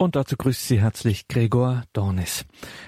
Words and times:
Und 0.00 0.16
dazu 0.16 0.38
grüßt 0.38 0.66
Sie 0.66 0.80
herzlich 0.80 1.28
Gregor 1.28 1.82
Dornis. 1.92 2.46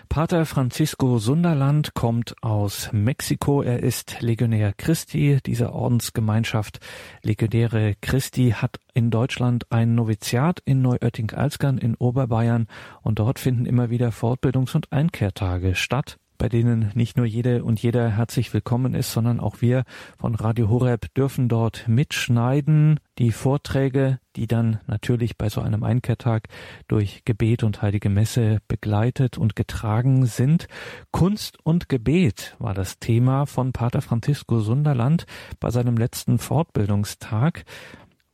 Pater 0.09 0.47
Francisco 0.47 1.19
Sunderland 1.19 1.93
kommt 1.93 2.35
aus 2.43 2.89
Mexiko. 2.91 3.61
Er 3.61 3.83
ist 3.83 4.23
Legionär 4.23 4.73
Christi. 4.73 5.37
Diese 5.45 5.75
Ordensgemeinschaft 5.75 6.81
Legionäre 7.21 7.97
Christi 8.01 8.55
hat 8.57 8.81
in 8.95 9.11
Deutschland 9.11 9.71
ein 9.71 9.95
Noviziat 9.95 10.61
in 10.65 10.81
Neuötting-Alzgern 10.81 11.77
in 11.77 11.97
Oberbayern 11.97 12.67
und 13.03 13.19
dort 13.19 13.39
finden 13.39 13.67
immer 13.67 13.91
wieder 13.91 14.09
Fortbildungs- 14.09 14.75
und 14.75 14.91
Einkehrtage 14.91 15.75
statt 15.75 16.17
bei 16.43 16.49
denen 16.49 16.91
nicht 16.95 17.17
nur 17.17 17.25
jede 17.25 17.63
und 17.63 17.81
jeder 17.81 18.11
herzlich 18.11 18.53
willkommen 18.53 18.97
ist, 18.97 19.13
sondern 19.13 19.39
auch 19.39 19.61
wir 19.61 19.85
von 20.19 20.35
Radio 20.35 20.69
Horeb 20.69 21.15
dürfen 21.15 21.49
dort 21.49 21.87
mitschneiden. 21.87 22.99
Die 23.21 23.31
Vorträge, 23.31 24.19
die 24.35 24.49
dann 24.49 24.81
natürlich 24.89 25.39
bei 25.39 25.49
so 25.49 25.61
einem 25.61 25.85
Einkehrtag 25.85 26.49
durch 26.89 27.23
Gebet 27.25 27.63
und 27.63 27.81
Heilige 27.81 28.09
Messe 28.09 28.59
begleitet 28.67 29.39
und 29.39 29.55
getragen 29.55 30.27
sind. 30.27 30.67
Kunst 31.13 31.59
und 31.63 31.89
Gebet 31.89 32.57
war 32.59 32.75
das 32.75 32.99
Thema 32.99 33.47
von 33.47 33.73
Pater 33.73 34.03
Francisco 34.03 34.59
Sunderland 34.59 35.27
bei 35.61 35.71
seinem 35.71 35.97
letzten 35.97 36.41
Fortbildungstag 36.41 37.65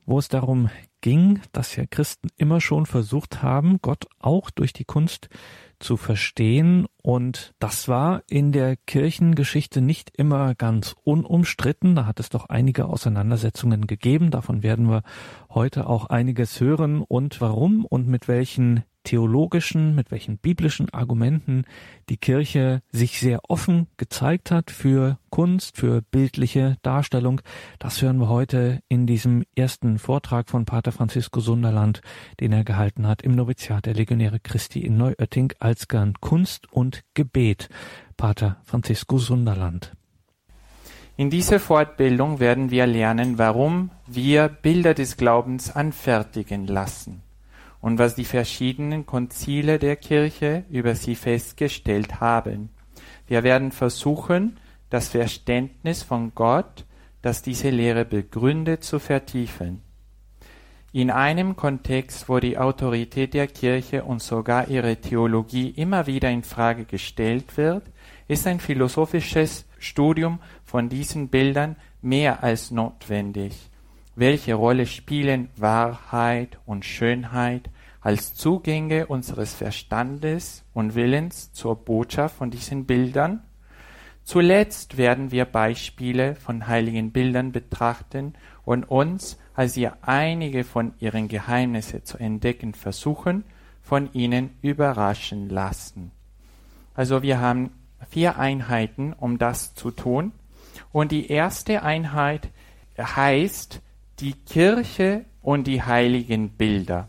wo 0.09 0.19
es 0.19 0.29
darum 0.29 0.71
ging, 1.03 1.41
dass 1.53 1.77
ja 1.77 1.85
Christen 1.85 2.29
immer 2.39 2.63
schon 2.63 2.87
versucht 2.87 3.43
haben, 3.43 3.79
Gott 3.83 4.07
auch 4.19 4.49
durch 4.49 4.73
die 4.73 4.87
Kunst 4.87 5.29
zu 5.79 5.97
verstehen. 5.97 6.87
Und 7.09 7.55
das 7.59 7.89
war 7.89 8.23
in 8.29 8.53
der 8.53 8.77
Kirchengeschichte 8.77 9.81
nicht 9.81 10.11
immer 10.19 10.55
ganz 10.55 10.95
unumstritten. 11.05 11.95
Da 11.95 12.05
hat 12.05 12.21
es 12.21 12.29
doch 12.29 12.51
einige 12.51 12.85
Auseinandersetzungen 12.85 13.87
gegeben. 13.87 14.31
Davon 14.31 14.63
werden 14.63 14.91
wir 14.91 15.03
heute 15.49 15.87
auch 15.87 16.11
einiges 16.11 16.61
hören. 16.61 17.01
Und 17.01 17.41
warum 17.41 17.87
und 17.87 18.09
mit 18.09 18.29
welchen 18.29 18.85
theologischen, 19.09 19.95
mit 19.95 20.11
welchen 20.11 20.37
biblischen 20.37 20.93
Argumenten 20.93 21.65
die 22.11 22.19
Kirche 22.19 22.83
sich 22.93 23.21
sehr 23.21 23.41
offen 23.49 23.87
gezeigt 23.97 24.51
hat 24.51 24.71
für 24.71 25.19
Kunst, 25.31 25.79
für 25.79 26.03
bildliche 26.03 26.77
Darstellung. 26.83 27.41
Das 27.79 28.03
hören 28.03 28.19
wir 28.19 28.29
heute 28.29 28.81
in 28.89 29.07
diesem 29.07 29.45
ersten 29.57 29.99
Vortrag 29.99 30.51
von 30.51 30.67
Pater 30.67 30.93
Francisco 30.93 31.41
Sunderland, 31.41 32.03
den 32.39 32.53
er 32.53 32.65
gehalten 32.65 33.07
hat 33.07 33.23
im 33.23 33.35
Noviziat 33.35 33.87
der 33.87 33.95
Legionäre 33.95 34.41
Christi 34.41 34.81
in 34.81 34.99
Neuötting 34.99 35.55
als 35.59 35.89
Gern 35.89 36.13
Kunst 36.21 36.71
und 36.71 37.01
Gebet. 37.15 37.71
Pater 38.19 38.59
Francisco 38.63 39.17
Sunderland. 39.17 39.95
In 41.17 41.31
dieser 41.31 41.61
Fortbildung 41.61 42.41
werden 42.41 42.71
wir 42.71 42.87
lernen, 42.87 43.39
warum 43.39 43.91
wir 44.07 44.49
Bilder 44.49 44.93
des 44.93 45.17
Glaubens 45.17 45.75
anfertigen 45.75 46.67
lassen 46.67 47.23
und 47.81 47.99
was 47.99 48.15
die 48.15 48.25
verschiedenen 48.25 49.07
Konzile 49.07 49.79
der 49.79 49.97
Kirche 49.97 50.65
über 50.71 50.95
sie 50.95 51.15
festgestellt 51.15 52.21
haben. 52.21 52.71
Wir 53.27 53.43
werden 53.43 53.73
versuchen, 53.73 54.59
das 54.91 55.09
Verständnis 55.09 56.03
von 56.03 56.33
Gott, 56.35 56.87
das 57.23 57.43
diese 57.43 57.71
Lehre 57.71 58.05
begründet, 58.05 58.85
zu 58.85 58.99
vertiefen. 58.99 59.83
In 60.93 61.11
einem 61.11 61.55
Kontext, 61.55 62.29
wo 62.29 62.41
die 62.41 62.57
Autorität 62.57 63.35
der 63.35 63.47
Kirche 63.47 64.05
und 64.05 64.23
sogar 64.23 64.69
ihre 64.69 64.97
Theologie 64.97 65.69
immer 65.69 66.07
wieder 66.07 66.31
in 66.31 66.43
Frage 66.43 66.87
gestellt 66.87 67.57
wird, 67.59 67.85
ist 68.27 68.47
ein 68.47 68.59
philosophisches 68.59 69.67
Studium 69.79 70.41
von 70.65 70.89
diesen 70.89 71.29
Bildern 71.29 71.77
mehr 72.01 72.43
als 72.43 72.71
notwendig 72.71 73.68
welche 74.19 74.55
Rolle 74.55 74.87
spielen 74.87 75.49
Wahrheit 75.57 76.59
und 76.67 76.85
Schönheit 76.85 77.71
als 78.01 78.35
Zugänge 78.35 79.07
unseres 79.07 79.55
Verstandes 79.55 80.65
und 80.75 80.97
Willens 80.97 81.53
zur 81.53 81.77
Botschaft 81.77 82.37
von 82.37 82.51
diesen 82.51 82.85
Bildern? 82.85 83.45
Zuletzt 84.25 84.99
werden 84.99 85.31
wir 85.31 85.45
Beispiele 85.45 86.35
von 86.35 86.67
heiligen 86.67 87.13
Bildern 87.13 87.53
betrachten 87.53 88.35
und 88.65 88.91
uns, 88.91 89.39
als 89.55 89.77
wir 89.77 89.99
einige 90.03 90.65
von 90.65 90.95
ihren 90.99 91.29
Geheimnissen 91.29 92.05
zu 92.05 92.19
entdecken 92.19 92.75
versuchen, 92.75 93.45
von 93.83 94.13
ihnen 94.13 94.51
überraschen 94.63 95.49
lassen. 95.49 96.11
Also 96.93 97.23
wir 97.23 97.41
haben 97.41 97.71
vier 98.11 98.37
Einheiten, 98.37 99.13
um 99.13 99.39
das 99.39 99.75
zu 99.75 99.93
tun. 99.93 100.33
Und 100.91 101.13
die 101.13 101.31
erste 101.31 101.83
Einheit 101.85 102.51
heißt 102.99 103.81
die 104.21 104.33
Kirche 104.33 105.25
und 105.43 105.67
die 105.67 105.83
heiligen 105.83 106.51
Bilder. 106.51 107.09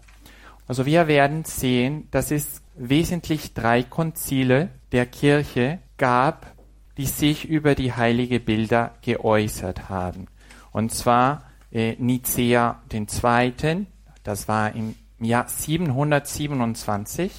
Also 0.67 0.85
wir 0.85 1.07
werden 1.07 1.45
sehen, 1.45 2.07
dass 2.11 2.31
es 2.31 2.61
wesentlich 2.75 3.53
drei 3.53 3.83
Konzile 3.83 4.69
der 4.91 5.05
Kirche 5.05 5.79
gab, 5.97 6.53
die 6.97 7.05
sich 7.05 7.47
über 7.47 7.75
die 7.75 7.93
heilige 7.93 8.39
Bilder 8.39 8.95
geäußert 9.01 9.89
haben. 9.89 10.27
Und 10.71 10.91
zwar 10.93 11.43
äh, 11.71 11.95
Nicea 11.97 12.81
II., 12.91 13.87
das 14.23 14.47
war 14.47 14.75
im 14.75 14.95
Jahr 15.19 15.47
727, 15.47 17.31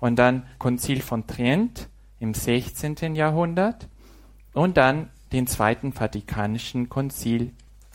und 0.00 0.18
dann 0.18 0.44
Konzil 0.58 1.00
von 1.02 1.26
Trient 1.26 1.88
im 2.18 2.34
16. 2.34 3.14
Jahrhundert 3.14 3.88
und 4.52 4.76
dann 4.76 5.10
den 5.32 5.46
Zweiten 5.46 5.92
Vatikanischen 5.92 6.88
Konzil 6.88 7.52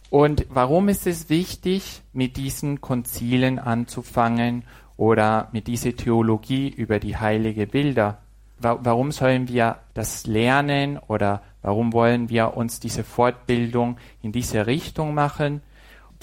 und 0.10 0.46
warum 0.50 0.90
ist 0.90 1.08
es 1.08 1.30
wichtig, 1.30 2.02
mit 2.14 2.38
diesen 2.38 2.82
Konzilen 2.82 3.60
anzufangen 3.60 4.64
oder 4.98 5.50
mit 5.52 5.68
dieser 5.68 5.96
Theologie 5.96 6.70
über 6.70 7.00
die 7.00 7.18
heilige 7.18 7.68
Bilder? 7.68 8.20
Warum 8.60 9.12
sollen 9.12 9.50
wir 9.50 9.80
das 9.94 10.26
lernen 10.26 10.98
oder 10.98 11.42
warum 11.62 11.92
wollen 11.92 12.30
wir 12.30 12.56
uns 12.56 12.80
diese 12.80 13.04
Fortbildung 13.04 13.98
in 14.22 14.32
diese 14.32 14.66
Richtung 14.66 15.14
machen? 15.14 15.62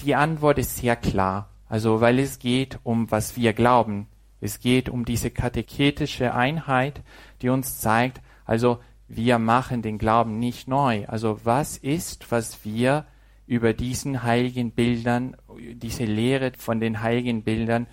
Die 0.01 0.15
Antwort 0.15 0.57
ist 0.57 0.77
sehr 0.77 0.95
klar. 0.95 1.49
Also, 1.69 2.01
weil 2.01 2.19
es 2.19 2.39
geht 2.39 2.79
um 2.83 3.09
was 3.11 3.35
wir 3.37 3.53
glauben. 3.53 4.07
Es 4.41 4.59
geht 4.59 4.89
um 4.89 5.05
diese 5.05 5.31
katechetische 5.31 6.33
Einheit, 6.33 7.01
die 7.41 7.49
uns 7.49 7.79
zeigt, 7.79 8.21
also 8.45 8.79
wir 9.07 9.39
machen 9.39 9.81
den 9.81 9.97
Glauben 9.97 10.37
nicht 10.39 10.67
neu. 10.67 11.05
Also 11.07 11.39
was 11.43 11.77
ist, 11.77 12.31
was 12.31 12.65
wir 12.65 13.05
über 13.45 13.73
diesen 13.73 14.23
heiligen 14.23 14.71
Bildern, 14.71 15.35
diese 15.57 16.05
Lehre 16.05 16.51
von 16.57 16.79
den 16.79 17.01
heiligen 17.01 17.43
Bildern, 17.43 17.87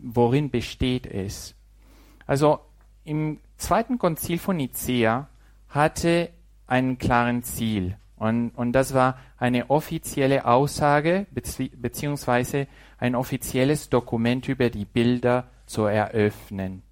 worin 0.00 0.50
besteht 0.50 1.06
es? 1.06 1.54
Also 2.26 2.60
im 3.04 3.40
zweiten 3.56 3.98
Konzil 3.98 4.38
von 4.38 4.56
Nicea 4.56 5.28
hatte 5.68 6.30
einen 6.66 6.98
klaren 6.98 7.42
Ziel. 7.42 7.96
Und, 8.16 8.50
und 8.50 8.72
das 8.72 8.94
war 8.94 9.18
eine 9.36 9.70
offizielle 9.70 10.46
Aussage 10.46 11.26
beziehungsweise 11.32 12.68
ein 12.98 13.16
offizielles 13.16 13.90
Dokument 13.90 14.46
über 14.48 14.70
die 14.70 14.84
Bilder 14.84 15.48
zu 15.66 15.86
eröffnen. 15.86 16.82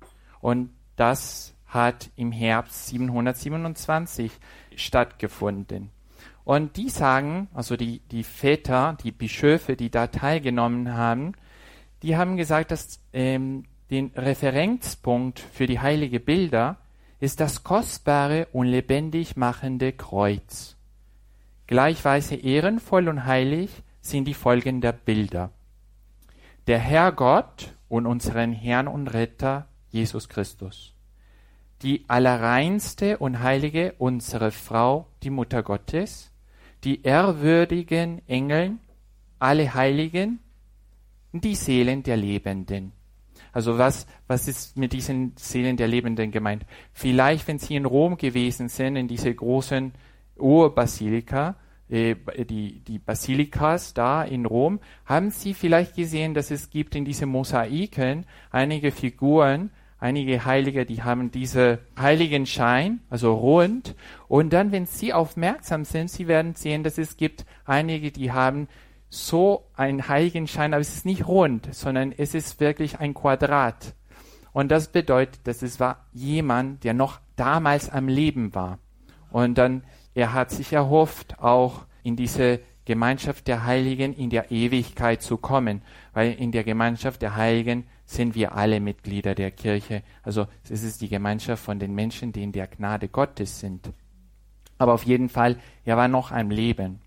Und 0.40 0.70
das 0.96 1.54
hat 1.66 2.10
im 2.16 2.32
Herbst 2.32 2.88
727 2.88 4.32
stattgefunden. 4.74 5.90
Und 6.50 6.76
die 6.76 6.88
sagen, 6.88 7.46
also 7.54 7.76
die, 7.76 8.00
die 8.10 8.24
Väter, 8.24 8.98
die 9.04 9.12
Bischöfe, 9.12 9.76
die 9.76 9.88
da 9.88 10.08
teilgenommen 10.08 10.94
haben, 10.94 11.34
die 12.02 12.16
haben 12.16 12.36
gesagt, 12.36 12.72
dass 12.72 12.98
ähm, 13.12 13.66
den 13.88 14.10
Referenzpunkt 14.16 15.38
für 15.38 15.68
die 15.68 15.78
heilige 15.78 16.18
Bilder 16.18 16.78
ist 17.20 17.38
das 17.38 17.62
kostbare 17.62 18.48
und 18.50 18.66
lebendig 18.66 19.36
machende 19.36 19.92
Kreuz. 19.92 20.76
Gleichweise 21.68 22.34
ehrenvoll 22.34 23.08
und 23.08 23.26
heilig 23.26 23.70
sind 24.00 24.24
die 24.24 24.34
Folgen 24.34 24.80
der 24.80 24.90
Bilder. 24.90 25.52
Der 26.66 26.80
Herr 26.80 27.12
Gott 27.12 27.76
und 27.88 28.06
unseren 28.06 28.52
Herrn 28.52 28.88
und 28.88 29.06
Retter 29.06 29.68
Jesus 29.90 30.28
Christus. 30.28 30.94
Die 31.82 32.06
allerreinste 32.08 33.18
und 33.18 33.38
heilige 33.38 33.94
unsere 33.98 34.50
Frau, 34.50 35.06
die 35.22 35.30
Mutter 35.30 35.62
Gottes 35.62 36.29
die 36.84 37.02
ehrwürdigen 37.02 38.26
Engel, 38.26 38.78
alle 39.38 39.74
Heiligen, 39.74 40.38
die 41.32 41.54
Seelen 41.54 42.02
der 42.02 42.16
Lebenden. 42.16 42.92
Also 43.52 43.78
was, 43.78 44.06
was 44.26 44.48
ist 44.48 44.76
mit 44.76 44.92
diesen 44.92 45.32
Seelen 45.36 45.76
der 45.76 45.88
Lebenden 45.88 46.30
gemeint? 46.30 46.64
Vielleicht, 46.92 47.48
wenn 47.48 47.58
Sie 47.58 47.74
in 47.74 47.84
Rom 47.84 48.16
gewesen 48.16 48.68
sind, 48.68 48.96
in 48.96 49.08
diese 49.08 49.34
großen 49.34 49.92
Urbasilika, 50.36 51.56
äh, 51.88 52.14
die, 52.44 52.80
die 52.80 52.98
Basilikas 52.98 53.94
da 53.94 54.22
in 54.22 54.46
Rom, 54.46 54.78
haben 55.04 55.30
Sie 55.30 55.54
vielleicht 55.54 55.96
gesehen, 55.96 56.34
dass 56.34 56.50
es 56.50 56.70
gibt 56.70 56.94
in 56.94 57.04
diesen 57.04 57.28
Mosaiken 57.28 58.24
einige 58.50 58.92
Figuren, 58.92 59.70
einige 60.00 60.44
Heilige, 60.44 60.86
die 60.86 61.02
haben 61.02 61.30
diese 61.30 61.78
heiligen 61.98 62.46
Schein, 62.46 63.00
also 63.10 63.34
rund. 63.34 63.94
Und 64.26 64.52
dann, 64.52 64.72
wenn 64.72 64.86
Sie 64.86 65.12
aufmerksam 65.12 65.84
sind, 65.84 66.10
Sie 66.10 66.26
werden 66.26 66.54
sehen, 66.54 66.82
dass 66.82 66.98
es 66.98 67.16
gibt 67.16 67.44
einige, 67.64 68.10
die 68.10 68.32
haben 68.32 68.66
so 69.10 69.66
einen 69.74 70.08
heiligen 70.08 70.48
Schein, 70.48 70.72
aber 70.72 70.80
es 70.80 70.94
ist 70.94 71.06
nicht 71.06 71.28
rund, 71.28 71.72
sondern 71.74 72.12
es 72.16 72.34
ist 72.34 72.60
wirklich 72.60 72.98
ein 72.98 73.14
Quadrat. 73.14 73.94
Und 74.52 74.70
das 74.70 74.88
bedeutet, 74.88 75.46
dass 75.46 75.62
es 75.62 75.78
war 75.78 76.06
jemand, 76.12 76.82
der 76.84 76.94
noch 76.94 77.20
damals 77.36 77.90
am 77.90 78.08
Leben 78.08 78.54
war. 78.54 78.78
Und 79.30 79.58
dann, 79.58 79.84
er 80.14 80.32
hat 80.32 80.50
sich 80.50 80.72
erhofft, 80.72 81.38
auch 81.40 81.86
in 82.02 82.16
diese 82.16 82.60
Gemeinschaft 82.84 83.46
der 83.46 83.64
Heiligen 83.64 84.12
in 84.14 84.30
der 84.30 84.50
Ewigkeit 84.50 85.22
zu 85.22 85.36
kommen, 85.36 85.82
weil 86.12 86.32
in 86.32 86.52
der 86.52 86.64
Gemeinschaft 86.64 87.22
der 87.22 87.36
Heiligen 87.36 87.84
sind 88.04 88.34
wir 88.34 88.54
alle 88.56 88.80
Mitglieder 88.80 89.34
der 89.34 89.50
Kirche. 89.50 90.02
Also 90.22 90.46
es 90.68 90.82
ist 90.82 91.00
die 91.00 91.08
Gemeinschaft 91.08 91.62
von 91.64 91.78
den 91.78 91.94
Menschen, 91.94 92.32
die 92.32 92.42
in 92.42 92.52
der 92.52 92.66
Gnade 92.66 93.08
Gottes 93.08 93.60
sind. 93.60 93.92
Aber 94.78 94.94
auf 94.94 95.04
jeden 95.04 95.28
Fall, 95.28 95.58
er 95.84 95.96
war 95.96 96.08
noch 96.08 96.32
am 96.32 96.50
Leben. 96.50 97.00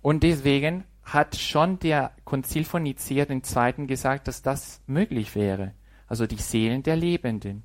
Und 0.00 0.22
deswegen 0.22 0.84
hat 1.02 1.36
schon 1.36 1.78
der 1.80 2.12
Konzil 2.24 2.64
von 2.64 2.84
Nicea 2.84 3.26
Zweiten 3.42 3.86
gesagt, 3.86 4.28
dass 4.28 4.42
das 4.42 4.80
möglich 4.86 5.34
wäre. 5.34 5.74
Also 6.06 6.26
die 6.26 6.36
Seelen 6.36 6.82
der 6.82 6.96
Lebenden. 6.96 7.64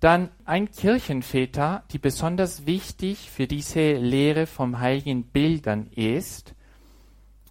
Dann 0.00 0.30
ein 0.46 0.70
Kirchenväter, 0.70 1.84
die 1.92 1.98
besonders 1.98 2.64
wichtig 2.64 3.30
für 3.30 3.46
diese 3.46 3.92
Lehre 3.92 4.46
vom 4.46 4.80
heiligen 4.80 5.24
Bildern 5.24 5.88
ist, 5.88 6.54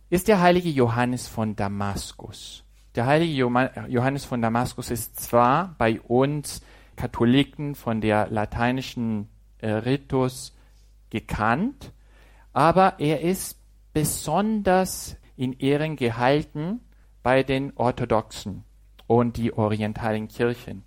ist 0.09 0.27
der 0.27 0.41
heilige 0.41 0.69
Johannes 0.69 1.27
von 1.27 1.56
Damaskus. 1.56 2.63
Der 2.95 3.06
heilige 3.06 3.33
Johannes 3.88 4.25
von 4.25 4.41
Damaskus 4.41 4.89
ist 4.89 5.19
zwar 5.19 5.75
bei 5.77 6.01
uns 6.01 6.61
Katholiken 6.95 7.75
von 7.75 8.01
der 8.01 8.27
lateinischen 8.29 9.29
äh, 9.59 9.69
Ritus 9.69 10.56
gekannt, 11.09 11.94
aber 12.51 13.00
er 13.00 13.21
ist 13.21 13.59
besonders 13.94 15.15
in 15.38 15.53
Ehren 15.53 15.95
gehalten 15.95 16.81
bei 17.23 17.44
den 17.44 17.71
Orthodoxen 17.75 18.63
und 19.07 19.38
die 19.38 19.53
orientalen 19.53 20.27
Kirchen. 20.27 20.83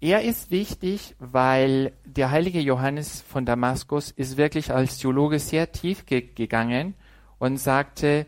Er 0.00 0.22
ist 0.22 0.50
wichtig, 0.50 1.16
weil 1.18 1.92
der 2.04 2.30
heilige 2.30 2.60
Johannes 2.60 3.20
von 3.22 3.44
Damaskus 3.44 4.10
ist 4.10 4.36
wirklich 4.36 4.72
als 4.72 4.98
Theologe 4.98 5.38
sehr 5.38 5.72
tief 5.72 6.06
ge 6.06 6.20
gegangen 6.20 6.94
und 7.38 7.58
sagte, 7.58 8.26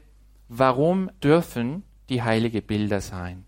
warum 0.49 1.11
dürfen 1.23 1.83
die 2.09 2.23
heilige 2.23 2.63
Bilder 2.63 3.01
sein? 3.01 3.45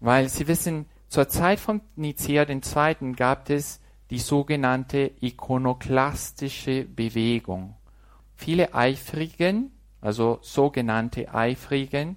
Weil 0.00 0.28
Sie 0.28 0.48
wissen, 0.48 0.86
zur 1.08 1.28
Zeit 1.28 1.58
von 1.58 1.80
Nicea 1.96 2.46
II. 2.48 3.12
gab 3.16 3.50
es 3.50 3.80
die 4.10 4.18
sogenannte 4.18 5.10
ikonoklastische 5.20 6.84
Bewegung. 6.84 7.74
Viele 8.36 8.74
Eifrigen, 8.74 9.72
also 10.00 10.38
sogenannte 10.40 11.32
Eifrigen 11.34 12.16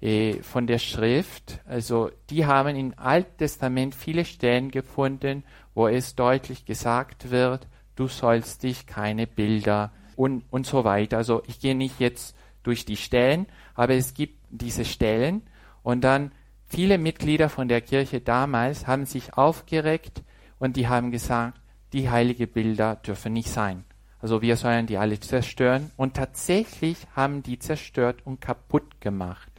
äh, 0.00 0.34
von 0.42 0.66
der 0.66 0.78
Schrift, 0.78 1.60
also 1.66 2.10
die 2.30 2.46
haben 2.46 2.76
im 2.76 2.94
Alten 2.96 3.36
Testament 3.38 3.94
viele 3.94 4.24
Stellen 4.24 4.70
gefunden, 4.70 5.44
wo 5.74 5.88
es 5.88 6.14
deutlich 6.14 6.64
gesagt 6.64 7.30
wird, 7.30 7.66
du 7.96 8.08
sollst 8.08 8.62
dich 8.62 8.86
keine 8.86 9.26
Bilder 9.26 9.92
und, 10.18 10.42
und 10.50 10.66
so 10.66 10.82
weiter. 10.82 11.16
Also 11.16 11.42
ich 11.46 11.60
gehe 11.60 11.76
nicht 11.76 12.00
jetzt 12.00 12.36
durch 12.64 12.84
die 12.84 12.96
Stellen, 12.96 13.46
aber 13.74 13.94
es 13.94 14.14
gibt 14.14 14.36
diese 14.50 14.84
Stellen 14.84 15.42
und 15.84 16.02
dann 16.02 16.32
viele 16.66 16.98
Mitglieder 16.98 17.48
von 17.48 17.68
der 17.68 17.80
Kirche 17.80 18.20
damals 18.20 18.88
haben 18.88 19.06
sich 19.06 19.34
aufgeregt 19.34 20.22
und 20.58 20.76
die 20.76 20.88
haben 20.88 21.12
gesagt, 21.12 21.60
die 21.92 22.10
heilige 22.10 22.48
Bilder 22.48 22.96
dürfen 22.96 23.32
nicht 23.32 23.48
sein. 23.48 23.84
Also 24.20 24.42
wir 24.42 24.56
sollen 24.56 24.86
die 24.86 24.98
alle 24.98 25.20
zerstören 25.20 25.92
und 25.96 26.14
tatsächlich 26.14 26.98
haben 27.14 27.44
die 27.44 27.60
zerstört 27.60 28.18
und 28.24 28.40
kaputt 28.40 29.00
gemacht. 29.00 29.52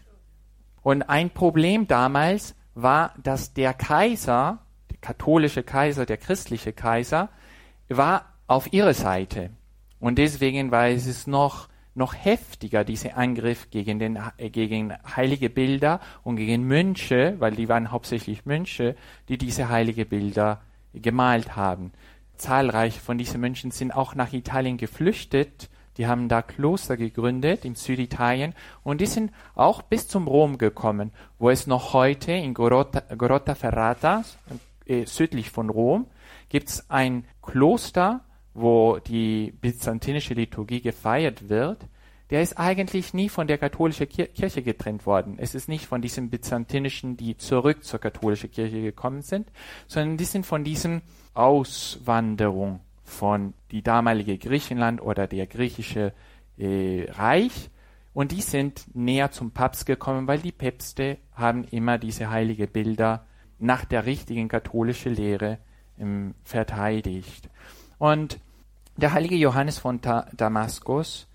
Und 0.82 1.04
ein 1.04 1.30
Problem 1.30 1.88
damals 1.88 2.54
war, 2.76 3.14
dass 3.24 3.54
der 3.54 3.74
Kaiser, 3.74 4.60
der 4.92 4.98
katholische 5.00 5.64
Kaiser, 5.64 6.06
der 6.06 6.18
christliche 6.18 6.74
Kaiser, 6.74 7.30
war 7.88 8.26
auf 8.48 8.74
ihrer 8.74 8.94
Seite. 8.94 9.52
Und 10.00 10.18
deswegen 10.18 10.72
war 10.72 10.88
es 10.88 11.28
noch, 11.28 11.68
noch 11.96 12.14
heftiger, 12.14 12.84
dieser 12.84 13.18
Angriff 13.18 13.70
gegen, 13.70 14.00
den, 14.00 14.20
äh, 14.38 14.50
gegen 14.50 14.94
heilige 15.16 15.50
Bilder 15.50 16.00
und 16.24 16.38
gegen 16.38 16.66
Mönche, 16.66 17.36
weil 17.40 17.56
die 17.56 17.70
waren 17.70 17.92
hauptsächlich 17.92 18.46
Mönche, 18.46 18.96
die 19.28 19.38
diese 19.38 19.70
heilige 19.70 20.06
Bilder 20.06 20.62
gemalt 20.94 21.56
haben. 21.56 21.92
Zahlreiche 22.38 23.00
von 23.00 23.18
diesen 23.18 23.42
Mönchen 23.42 23.72
sind 23.72 23.92
auch 23.92 24.16
nach 24.16 24.34
Italien 24.34 24.78
geflüchtet. 24.78 25.70
Die 25.98 26.08
haben 26.08 26.30
da 26.30 26.42
Kloster 26.42 26.96
gegründet 26.96 27.66
in 27.66 27.76
Süditalien 27.76 28.54
und 28.84 29.02
die 29.02 29.06
sind 29.06 29.34
auch 29.56 29.82
bis 29.82 30.08
zum 30.08 30.28
Rom 30.28 30.58
gekommen, 30.58 31.12
wo 31.38 31.50
es 31.50 31.68
noch 31.68 31.92
heute 31.92 32.32
in 32.32 32.54
Grotta, 32.54 33.02
Grotta 33.16 33.54
Ferrata, 33.54 34.24
äh, 34.86 35.06
südlich 35.06 35.52
von 35.52 35.70
Rom, 35.70 36.08
gibt 36.48 36.70
es 36.70 36.90
ein 36.90 37.26
Kloster, 37.42 38.22
wo 38.62 39.00
die 39.00 39.54
byzantinische 39.62 40.34
Liturgie 40.34 40.82
gefeiert 40.82 41.50
wird, 41.50 41.86
der 42.30 42.42
ist 42.42 42.60
eigentlich 42.60 43.14
nie 43.14 43.28
von 43.30 43.48
der 43.48 43.58
katholischen 43.58 44.08
Kirche 44.08 44.62
getrennt 44.62 45.06
worden. 45.06 45.38
Es 45.40 45.56
ist 45.56 45.68
nicht 45.68 45.86
von 45.86 46.02
diesen 46.02 46.30
byzantinischen, 46.30 47.18
die 47.18 47.38
zurück 47.38 47.84
zur 47.84 48.00
katholischen 48.00 48.52
Kirche 48.52 48.82
gekommen 48.82 49.24
sind, 49.24 49.52
sondern 49.88 50.18
die 50.18 50.26
sind 50.26 50.46
von 50.46 50.64
diesem 50.64 51.02
Auswanderung 51.34 52.82
von 53.04 53.54
die 53.72 53.82
damalige 53.82 54.38
Griechenland 54.38 55.02
oder 55.02 55.26
der 55.26 55.48
griechische 55.48 56.14
äh, 56.58 57.08
Reich 57.10 57.72
und 58.14 58.32
die 58.32 58.42
sind 58.42 58.86
näher 58.94 59.32
zum 59.32 59.52
Papst 59.52 59.86
gekommen, 59.86 60.28
weil 60.28 60.40
die 60.40 60.52
Päpste 60.52 61.18
haben 61.34 61.64
immer 61.64 61.98
diese 61.98 62.30
heilige 62.30 62.68
Bilder 62.68 63.26
nach 63.58 63.86
der 63.86 64.06
richtigen 64.06 64.48
katholischen 64.48 65.16
Lehre 65.16 65.58
ähm, 65.98 66.36
verteidigt. 66.44 67.50
Und 67.98 68.40
der 69.00 69.14
heilige 69.14 69.36
Johannes 69.36 69.78
von 69.78 70.02
Ta 70.02 70.28
Damaskus 70.34 71.28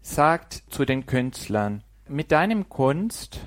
sagt 0.00 0.64
zu 0.68 0.84
den 0.84 1.06
Künstlern, 1.06 1.84
mit 2.08 2.32
deinem 2.32 2.68
Kunst, 2.68 3.40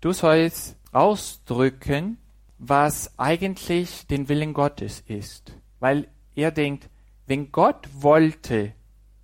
du 0.00 0.12
sollst 0.12 0.76
ausdrücken, 0.92 2.18
was 2.58 3.18
eigentlich 3.18 4.06
den 4.06 4.28
Willen 4.28 4.54
Gottes 4.54 5.00
ist. 5.00 5.52
Weil 5.80 6.08
er 6.34 6.50
denkt, 6.50 6.88
wenn 7.26 7.52
Gott 7.52 7.88
wollte 7.92 8.72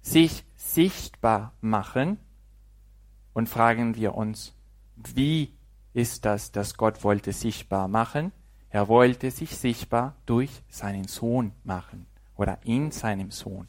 sich 0.01 0.45
sichtbar 0.57 1.53
machen, 1.61 2.19
und 3.35 3.49
fragen 3.49 3.97
wir 3.97 4.15
uns, 4.15 4.55
wie 5.15 5.55
ist 5.95 6.27
das, 6.27 6.53
dass 6.53 6.77
Gott 6.77 7.03
wollte 7.03 7.33
sichtbar 7.33 7.89
machen? 7.89 8.33
Er 8.69 8.89
wollte 8.89 9.31
sich 9.31 9.57
sichtbar 9.57 10.17
durch 10.27 10.51
seinen 10.69 11.09
Sohn 11.09 11.53
machen 11.65 12.07
oder 12.43 12.59
in 12.65 12.91
seinem 12.91 13.31
Sohn. 13.31 13.69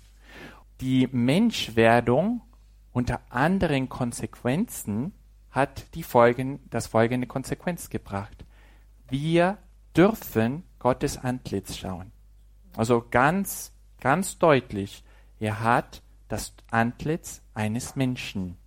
Die 0.82 1.08
Menschwerdung 1.12 2.42
unter 2.92 3.22
anderen 3.30 3.88
Konsequenzen 3.88 5.14
hat 5.52 5.94
die 5.94 6.02
folgen, 6.02 6.60
das 6.72 6.88
folgende 6.88 7.28
Konsequenz 7.28 7.92
gebracht. 7.92 8.46
Wir 9.08 9.60
dürfen 9.96 10.64
Gottes 10.80 11.20
Antlitz 11.20 11.78
schauen. 11.78 12.12
Also 12.76 13.06
ganz, 13.12 13.72
ganz 14.02 14.40
deutlich, 14.40 15.04
er 15.40 15.60
hat 15.60 16.02
das 16.28 16.54
Antlitz 16.72 17.44
eines 17.54 17.96
Menschen. 17.96 18.58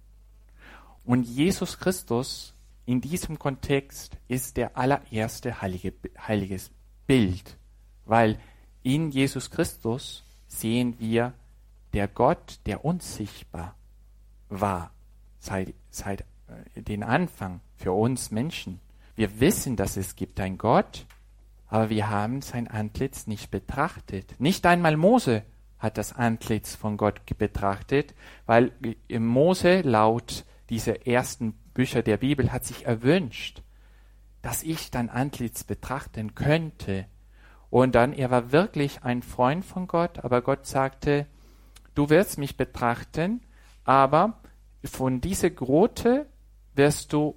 Und 1.05 1.25
Jesus 1.25 1.81
Christus 1.81 2.55
in 2.85 3.01
diesem 3.01 3.41
Kontext 3.41 4.17
ist 4.29 4.57
der 4.57 4.77
allererste 4.79 5.61
heilige, 5.61 5.95
heiliges 6.17 6.71
Bild, 7.09 7.59
weil 8.05 8.39
in 8.87 9.11
Jesus 9.11 9.51
Christus 9.51 10.23
sehen 10.47 10.95
wir 11.01 11.35
der 11.93 12.07
Gott, 12.07 12.61
der 12.67 12.85
uns 12.85 13.17
sichtbar 13.17 13.75
war, 14.49 14.93
seit, 15.41 15.75
seit 15.91 16.21
äh, 16.21 16.83
den 16.83 17.03
Anfang 17.03 17.61
für 17.75 17.91
uns 17.91 18.31
Menschen. 18.31 18.81
Wir 19.17 19.41
wissen, 19.41 19.75
dass 19.75 19.97
es 19.97 20.15
gibt 20.15 20.39
einen 20.39 20.57
Gott, 20.57 21.05
aber 21.67 21.91
wir 21.91 22.11
haben 22.11 22.43
sein 22.43 22.69
Antlitz 22.69 23.27
nicht 23.27 23.51
betrachtet. 23.51 24.37
Nicht 24.39 24.65
einmal 24.67 24.97
Mose 24.97 25.43
hat 25.81 25.99
das 25.99 26.13
Antlitz 26.13 26.77
von 26.77 26.97
Gott 26.97 27.23
betrachtet, 27.39 28.15
weil 28.47 28.71
Mose 29.11 29.81
laut 29.81 30.45
dieser 30.71 31.09
ersten 31.09 31.55
Bücher 31.75 32.05
der 32.05 32.19
Bibel 32.19 32.53
hat 32.53 32.65
sich 32.65 32.87
erwünscht, 32.87 33.63
dass 34.43 34.63
ich 34.63 34.93
dein 34.93 35.11
Antlitz 35.11 35.65
betrachten 35.65 36.37
könnte. 36.37 37.07
Und 37.77 37.95
dann, 37.95 38.15
er 38.15 38.31
war 38.31 38.53
wirklich 38.53 39.03
ein 39.03 39.23
Freund 39.23 39.63
von 39.63 39.87
Gott, 39.87 40.25
aber 40.25 40.41
Gott 40.41 40.65
sagte, 40.65 41.27
du 41.95 42.09
wirst 42.09 42.39
mich 42.39 42.57
betrachten, 42.57 43.43
aber 43.85 44.41
von 44.83 45.21
dieser 45.21 45.51
Grote 45.51 46.25
wirst 46.75 47.13
du 47.13 47.37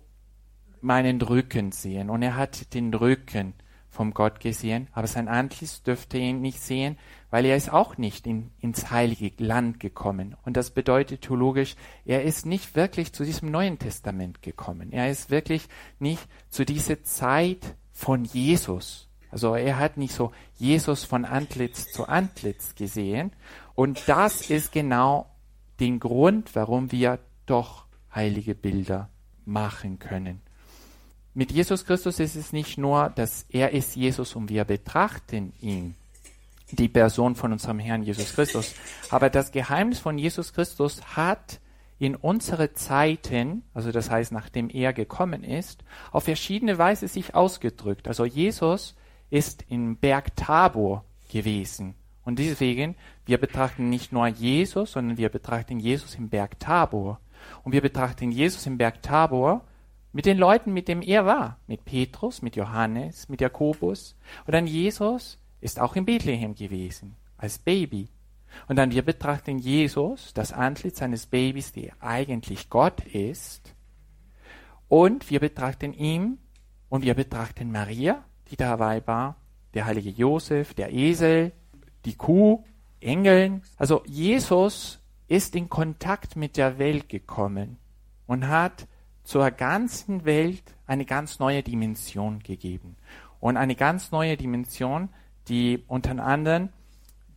meinen 0.79 1.21
Rücken 1.21 1.73
sehen. 1.73 2.09
Und 2.09 2.21
er 2.21 2.37
hat 2.37 2.73
den 2.73 2.93
Rücken 2.93 3.53
vom 3.89 4.13
Gott 4.13 4.39
gesehen, 4.39 4.87
aber 4.93 5.07
sein 5.07 5.27
Antlitz 5.27 5.83
dürfte 5.83 6.17
ihn 6.17 6.39
nicht 6.39 6.61
sehen, 6.61 6.97
weil 7.31 7.43
er 7.43 7.57
ist 7.57 7.73
auch 7.73 7.97
nicht 7.97 8.25
in, 8.25 8.51
ins 8.61 8.91
heilige 8.91 9.43
Land 9.43 9.81
gekommen. 9.81 10.37
Und 10.45 10.55
das 10.55 10.71
bedeutet 10.71 11.23
theologisch, 11.23 11.75
er 12.05 12.23
ist 12.23 12.45
nicht 12.45 12.77
wirklich 12.77 13.11
zu 13.11 13.25
diesem 13.25 13.51
Neuen 13.51 13.77
Testament 13.77 14.41
gekommen. 14.41 14.93
Er 14.93 15.11
ist 15.11 15.31
wirklich 15.31 15.67
nicht 15.99 16.29
zu 16.47 16.63
dieser 16.63 17.03
Zeit 17.03 17.75
von 17.91 18.23
Jesus. 18.23 19.08
Also 19.31 19.55
er 19.55 19.77
hat 19.77 19.97
nicht 19.97 20.13
so 20.13 20.31
Jesus 20.57 21.03
von 21.03 21.25
Antlitz 21.25 21.91
zu 21.91 22.07
Antlitz 22.07 22.75
gesehen. 22.75 23.31
Und 23.75 24.01
das 24.07 24.49
ist 24.49 24.71
genau 24.71 25.29
den 25.79 25.99
Grund, 25.99 26.55
warum 26.55 26.91
wir 26.91 27.19
doch 27.45 27.85
heilige 28.13 28.55
Bilder 28.55 29.09
machen 29.45 29.99
können. 29.99 30.41
Mit 31.33 31.51
Jesus 31.51 31.85
Christus 31.85 32.19
ist 32.19 32.35
es 32.35 32.51
nicht 32.53 32.77
nur, 32.77 33.09
dass 33.09 33.45
er 33.49 33.71
ist 33.71 33.95
Jesus 33.95 34.35
und 34.35 34.49
wir 34.49 34.65
betrachten 34.65 35.53
ihn, 35.61 35.95
die 36.71 36.89
Person 36.89 37.35
von 37.35 37.51
unserem 37.51 37.79
Herrn 37.79 38.03
Jesus 38.03 38.33
Christus, 38.33 38.75
aber 39.09 39.29
das 39.29 39.51
Geheimnis 39.51 39.99
von 39.99 40.17
Jesus 40.17 40.53
Christus 40.53 41.01
hat 41.15 41.59
in 41.97 42.15
unsere 42.15 42.73
Zeiten, 42.73 43.63
also 43.73 43.91
das 43.91 44.09
heißt, 44.09 44.31
nachdem 44.31 44.69
er 44.69 44.93
gekommen 44.93 45.43
ist, 45.43 45.83
auf 46.11 46.25
verschiedene 46.25 46.77
Weise 46.77 47.07
sich 47.07 47.35
ausgedrückt. 47.35 48.07
Also 48.07 48.25
Jesus 48.25 48.95
ist 49.29 49.65
im 49.69 49.97
Berg 49.97 50.35
Tabor 50.35 51.05
gewesen. 51.29 51.95
Und 52.23 52.39
deswegen, 52.39 52.95
wir 53.25 53.37
betrachten 53.37 53.89
nicht 53.89 54.11
nur 54.11 54.27
Jesus, 54.27 54.91
sondern 54.91 55.17
wir 55.17 55.29
betrachten 55.29 55.79
Jesus 55.79 56.15
im 56.15 56.29
Berg 56.29 56.59
Tabor. 56.59 57.19
Und 57.63 57.71
wir 57.71 57.81
betrachten 57.81 58.31
Jesus 58.31 58.65
im 58.65 58.77
Berg 58.77 59.01
Tabor 59.01 59.65
mit 60.11 60.25
den 60.25 60.37
Leuten, 60.37 60.73
mit 60.73 60.87
denen 60.87 61.01
er 61.01 61.25
war. 61.25 61.59
Mit 61.67 61.85
Petrus, 61.85 62.41
mit 62.41 62.55
Johannes, 62.55 63.29
mit 63.29 63.41
Jakobus. 63.41 64.15
Und 64.45 64.53
dann 64.53 64.67
Jesus 64.67 65.39
ist 65.61 65.79
auch 65.79 65.95
in 65.95 66.05
Bethlehem 66.05 66.55
gewesen, 66.55 67.15
als 67.37 67.59
Baby. 67.59 68.09
Und 68.67 68.75
dann 68.77 68.91
wir 68.91 69.03
betrachten 69.03 69.59
Jesus, 69.59 70.33
das 70.33 70.51
Antlitz 70.51 71.01
eines 71.01 71.27
Babys, 71.27 71.71
der 71.71 71.93
eigentlich 71.99 72.69
Gott 72.69 73.01
ist. 73.05 73.75
Und 74.87 75.29
wir 75.29 75.39
betrachten 75.39 75.93
ihn 75.93 76.39
und 76.89 77.03
wir 77.03 77.13
betrachten 77.13 77.71
Maria, 77.71 78.23
die 78.49 78.57
dabei 78.57 79.05
war, 79.05 79.35
der 79.73 79.85
heilige 79.85 80.09
Josef, 80.09 80.73
der 80.73 80.91
Esel, 80.93 81.51
die 82.05 82.15
Kuh, 82.15 82.63
Engeln. 83.01 83.61
Also 83.77 84.03
Jesus 84.05 84.99
ist 85.27 85.55
in 85.55 85.69
Kontakt 85.69 86.35
mit 86.35 86.57
der 86.57 86.79
Welt 86.79 87.07
gekommen 87.09 87.77
und 88.27 88.47
hat 88.47 88.87
zur 89.23 89.51
ganzen 89.51 90.25
Welt 90.25 90.63
eine 90.87 91.05
ganz 91.05 91.39
neue 91.39 91.61
Dimension 91.61 92.39
gegeben. 92.39 92.95
Und 93.39 93.57
eine 93.57 93.75
ganz 93.75 94.11
neue 94.11 94.35
Dimension, 94.37 95.09
die 95.47 95.83
unter 95.87 96.23
anderem 96.23 96.69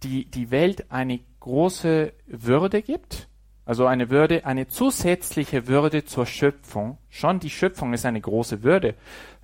die, 0.03 0.25
die 0.25 0.51
Welt 0.51 0.91
eine 0.91 1.21
große 1.41 2.13
Würde 2.27 2.83
gibt, 2.83 3.29
also 3.65 3.87
eine 3.87 4.11
Würde, 4.11 4.45
eine 4.45 4.67
zusätzliche 4.67 5.69
Würde 5.69 6.05
zur 6.05 6.27
Schöpfung. 6.27 6.99
Schon 7.09 7.39
die 7.39 7.51
Schöpfung 7.51 7.93
ist 7.93 8.05
eine 8.05 8.21
große 8.21 8.63
Würde 8.63 8.95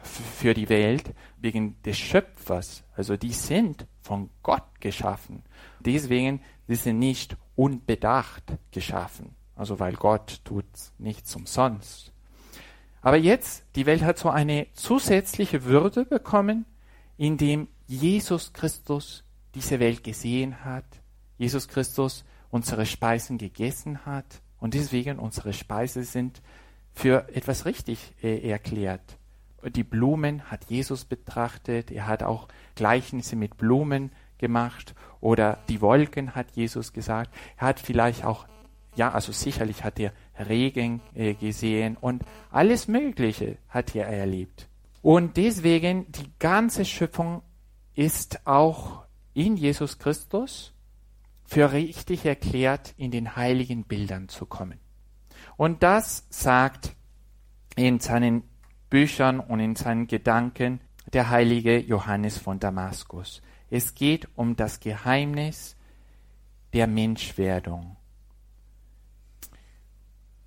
für 0.02 0.54
die 0.54 0.68
Welt 0.68 1.14
wegen 1.38 1.80
des 1.82 1.98
Schöpfers. 1.98 2.84
Also 2.96 3.16
die 3.16 3.32
sind 3.32 3.86
von 4.00 4.30
Gott 4.42 4.80
geschaffen. 4.80 5.42
Deswegen 5.80 6.40
sind 6.66 6.80
sie 6.80 6.92
nicht 6.92 7.36
unbedacht 7.56 8.44
geschaffen. 8.70 9.34
Also 9.54 9.80
weil 9.80 9.94
Gott 9.94 10.40
tut 10.44 10.66
nichts 10.98 11.34
umsonst. 11.34 12.12
Aber 13.00 13.16
jetzt, 13.16 13.64
die 13.74 13.86
Welt 13.86 14.02
hat 14.02 14.18
so 14.18 14.28
eine 14.28 14.66
zusätzliche 14.72 15.64
Würde 15.64 16.04
bekommen, 16.04 16.66
indem 17.16 17.68
Jesus 17.86 18.52
Christus 18.52 19.24
diese 19.54 19.80
Welt 19.80 20.04
gesehen 20.04 20.64
hat, 20.64 20.84
Jesus 21.36 21.68
Christus 21.68 22.24
unsere 22.50 22.86
Speisen 22.86 23.38
gegessen 23.38 24.04
hat 24.06 24.42
und 24.58 24.74
deswegen 24.74 25.18
unsere 25.18 25.52
Speisen 25.52 26.04
sind 26.04 26.42
für 26.92 27.28
etwas 27.34 27.64
richtig 27.64 28.14
äh, 28.22 28.48
erklärt. 28.48 29.17
Die 29.64 29.84
Blumen 29.84 30.50
hat 30.50 30.66
Jesus 30.68 31.04
betrachtet, 31.04 31.90
er 31.90 32.06
hat 32.06 32.22
auch 32.22 32.48
Gleichnisse 32.76 33.36
mit 33.36 33.56
Blumen 33.56 34.12
gemacht 34.38 34.94
oder 35.20 35.58
die 35.68 35.80
Wolken 35.80 36.34
hat 36.34 36.52
Jesus 36.52 36.92
gesagt. 36.92 37.34
Er 37.56 37.68
hat 37.68 37.80
vielleicht 37.80 38.24
auch, 38.24 38.46
ja, 38.94 39.10
also 39.10 39.32
sicherlich 39.32 39.84
hat 39.84 39.98
er 39.98 40.12
Regen 40.38 41.00
äh, 41.14 41.34
gesehen 41.34 41.96
und 42.00 42.22
alles 42.50 42.86
Mögliche 42.88 43.58
hat 43.68 43.94
er 43.94 44.06
erlebt. 44.06 44.68
Und 45.02 45.36
deswegen 45.36 46.10
die 46.12 46.30
ganze 46.38 46.84
Schöpfung 46.84 47.42
ist 47.94 48.46
auch 48.46 49.04
in 49.34 49.56
Jesus 49.56 49.98
Christus 49.98 50.72
für 51.44 51.72
richtig 51.72 52.26
erklärt, 52.26 52.94
in 52.96 53.10
den 53.10 53.34
heiligen 53.36 53.84
Bildern 53.84 54.28
zu 54.28 54.46
kommen. 54.46 54.78
Und 55.56 55.82
das 55.82 56.26
sagt 56.30 56.94
in 57.74 58.00
seinen 58.00 58.42
Büchern 58.90 59.40
und 59.40 59.60
in 59.60 59.76
seinen 59.76 60.06
Gedanken 60.06 60.80
der 61.12 61.30
heilige 61.30 61.78
Johannes 61.78 62.38
von 62.38 62.58
Damaskus. 62.58 63.42
Es 63.70 63.94
geht 63.94 64.28
um 64.34 64.56
das 64.56 64.80
Geheimnis 64.80 65.76
der 66.72 66.86
Menschwerdung. 66.86 67.96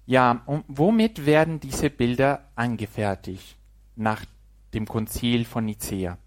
Ja, 0.05 0.41
und 0.45 0.65
womit 0.67 1.25
werden 1.25 1.59
diese 1.59 1.89
Bilder 1.89 2.49
angefertigt 2.55 3.57
nach 3.95 4.25
dem 4.73 4.85
Konzil 4.85 5.45
von 5.45 5.65
Nicea? 5.65 6.17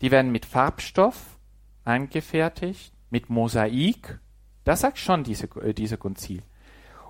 Die 0.00 0.10
werden 0.10 0.32
mit 0.32 0.44
Farbstoff 0.44 1.38
angefertigt, 1.84 2.92
mit 3.10 3.30
Mosaik. 3.30 4.20
Das 4.64 4.80
sagt 4.80 4.98
schon 4.98 5.24
diese, 5.24 5.46
äh, 5.60 5.74
diese 5.74 5.96
Konzil. 5.96 6.42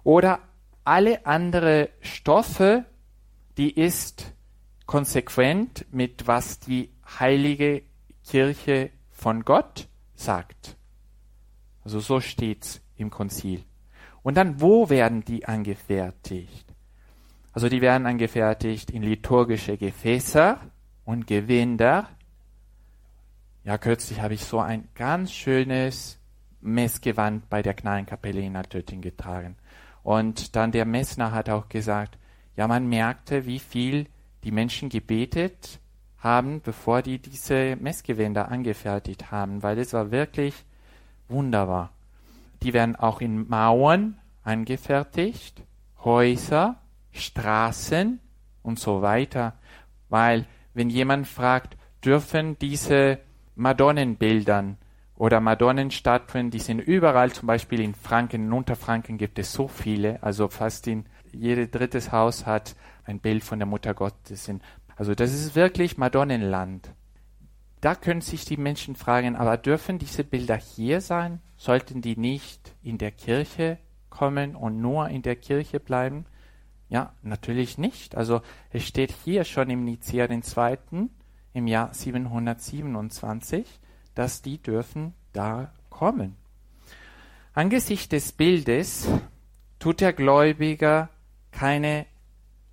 Oder 0.04 0.40
alle 0.84 1.26
andere 1.26 1.90
Stoffe, 2.00 2.84
die 3.56 3.70
ist 3.70 4.32
konsequent 4.86 5.86
mit 5.90 6.26
was 6.26 6.58
die 6.58 6.90
heilige 7.18 7.82
Kirche 8.26 8.90
von 9.10 9.44
Gott 9.44 9.88
sagt. 10.14 10.76
Also 11.84 12.00
so 12.00 12.20
steht's 12.20 12.80
im 12.96 13.10
Konzil. 13.10 13.64
Und 14.22 14.36
dann, 14.36 14.60
wo 14.60 14.88
werden 14.88 15.24
die 15.24 15.46
angefertigt? 15.46 16.72
Also 17.52 17.68
die 17.68 17.80
werden 17.80 18.06
angefertigt 18.06 18.90
in 18.90 19.02
liturgische 19.02 19.76
Gefäße 19.76 20.58
und 21.04 21.26
Gewänder, 21.26 22.08
ja, 23.64 23.78
kürzlich 23.78 24.20
habe 24.20 24.34
ich 24.34 24.44
so 24.44 24.58
ein 24.58 24.88
ganz 24.94 25.32
schönes 25.32 26.18
Messgewand 26.60 27.48
bei 27.48 27.62
der 27.62 27.74
Knallenkapelle 27.74 28.40
in 28.40 28.56
Altötting 28.56 29.00
getragen. 29.00 29.56
Und 30.02 30.56
dann 30.56 30.72
der 30.72 30.84
Messner 30.84 31.30
hat 31.30 31.48
auch 31.48 31.68
gesagt, 31.68 32.18
ja, 32.56 32.68
man 32.68 32.88
merkte, 32.88 33.46
wie 33.46 33.58
viel 33.58 34.06
die 34.44 34.50
Menschen 34.50 34.88
gebetet 34.88 35.80
haben, 36.18 36.60
bevor 36.60 37.02
die 37.02 37.18
diese 37.18 37.76
Messgewänder 37.76 38.50
angefertigt 38.50 39.30
haben, 39.30 39.62
weil 39.62 39.78
es 39.78 39.92
war 39.92 40.10
wirklich 40.10 40.54
wunderbar. 41.28 41.90
Die 42.62 42.72
werden 42.72 42.96
auch 42.96 43.20
in 43.20 43.48
Mauern 43.48 44.18
angefertigt, 44.44 45.62
Häuser, 46.04 46.76
Straßen 47.12 48.20
und 48.62 48.78
so 48.78 49.02
weiter, 49.02 49.54
weil 50.08 50.46
wenn 50.74 50.90
jemand 50.90 51.26
fragt, 51.26 51.76
dürfen 52.04 52.58
diese 52.58 53.18
Madonnenbildern 53.54 54.78
oder 55.16 55.40
Madonnenstatuen, 55.40 56.50
die 56.50 56.58
sind 56.58 56.80
überall, 56.80 57.32
zum 57.32 57.46
Beispiel 57.46 57.80
in 57.80 57.94
Franken, 57.94 58.46
in 58.46 58.52
Unterfranken 58.52 59.18
gibt 59.18 59.38
es 59.38 59.52
so 59.52 59.68
viele, 59.68 60.22
also 60.22 60.48
fast 60.48 60.86
in 60.86 61.04
jedes 61.32 61.70
drittes 61.70 62.12
Haus 62.12 62.46
hat 62.46 62.76
ein 63.04 63.20
Bild 63.20 63.44
von 63.44 63.58
der 63.58 63.66
Mutter 63.66 63.94
Gottes. 63.94 64.50
Also 64.96 65.14
das 65.14 65.32
ist 65.32 65.54
wirklich 65.54 65.98
Madonnenland. 65.98 66.90
Da 67.80 67.94
können 67.96 68.20
sich 68.20 68.44
die 68.44 68.56
Menschen 68.56 68.94
fragen, 68.94 69.34
aber 69.34 69.56
dürfen 69.56 69.98
diese 69.98 70.22
Bilder 70.22 70.56
hier 70.56 71.00
sein? 71.00 71.40
Sollten 71.56 72.00
die 72.00 72.16
nicht 72.16 72.76
in 72.82 72.96
der 72.96 73.10
Kirche 73.10 73.78
kommen 74.08 74.54
und 74.54 74.80
nur 74.80 75.08
in 75.08 75.22
der 75.22 75.36
Kirche 75.36 75.80
bleiben? 75.80 76.26
Ja, 76.88 77.14
natürlich 77.22 77.78
nicht. 77.78 78.16
Also 78.16 78.42
es 78.70 78.86
steht 78.86 79.12
hier 79.24 79.44
schon 79.44 79.70
im 79.70 79.84
den 79.86 80.42
Zweiten, 80.42 81.10
im 81.54 81.66
Jahr 81.66 81.92
727, 81.92 83.66
dass 84.14 84.42
die 84.42 84.62
dürfen 84.62 85.14
da 85.32 85.72
kommen. 85.90 86.36
Angesichts 87.54 88.08
des 88.08 88.32
Bildes 88.32 89.08
tut 89.78 90.00
der 90.00 90.12
Gläubiger 90.12 91.08
keine 91.52 92.06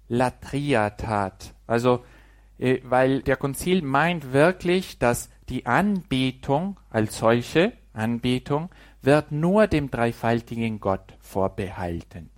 Latria-Tat. 0.08 1.54
Also, 1.68 2.04
äh, 2.58 2.80
weil 2.84 3.22
der 3.22 3.38
Konzil 3.38 3.82
meint 3.82 4.34
wirklich, 4.34 4.98
dass 4.98 5.30
die 5.50 5.66
Anbetung 5.66 6.80
als 6.90 7.20
solche, 7.20 7.74
Anbetung, 7.94 8.70
wird 9.02 9.32
nur 9.32 9.68
dem 9.68 9.92
dreifaltigen 9.92 10.80
Gott 10.80 11.14
vorbehalten. 11.20 12.30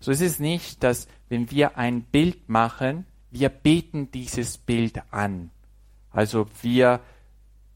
So 0.00 0.10
ist 0.10 0.20
es 0.20 0.38
nicht, 0.38 0.82
dass 0.82 1.08
wenn 1.28 1.50
wir 1.50 1.76
ein 1.76 2.02
Bild 2.02 2.48
machen, 2.48 3.06
wir 3.30 3.48
beten 3.48 4.10
dieses 4.10 4.58
Bild 4.58 5.02
an. 5.10 5.50
Also 6.10 6.46
wir 6.62 7.00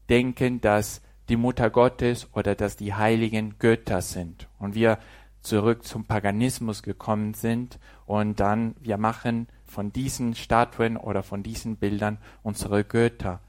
denken, 0.09 0.61
dass 0.61 1.01
die 1.29 1.37
Mutter 1.37 1.69
Gottes 1.69 2.27
oder 2.33 2.55
dass 2.55 2.75
die 2.75 2.93
heiligen 2.93 3.57
Götter 3.59 4.01
sind. 4.01 4.47
Und 4.59 4.75
wir 4.75 4.99
zurück 5.43 5.83
zum 5.83 6.05
Paganismus 6.05 6.81
gekommen 6.81 7.33
sind 7.33 7.79
und 8.05 8.39
dann 8.39 8.75
wir 8.79 8.97
machen 8.97 9.47
von 9.65 9.91
diesen 9.91 10.35
Statuen 10.35 10.97
oder 10.97 11.21
von 11.21 11.43
diesen 11.43 11.75
Bildern 11.75 12.17
unsere 12.41 12.83
Götter. 12.83 13.41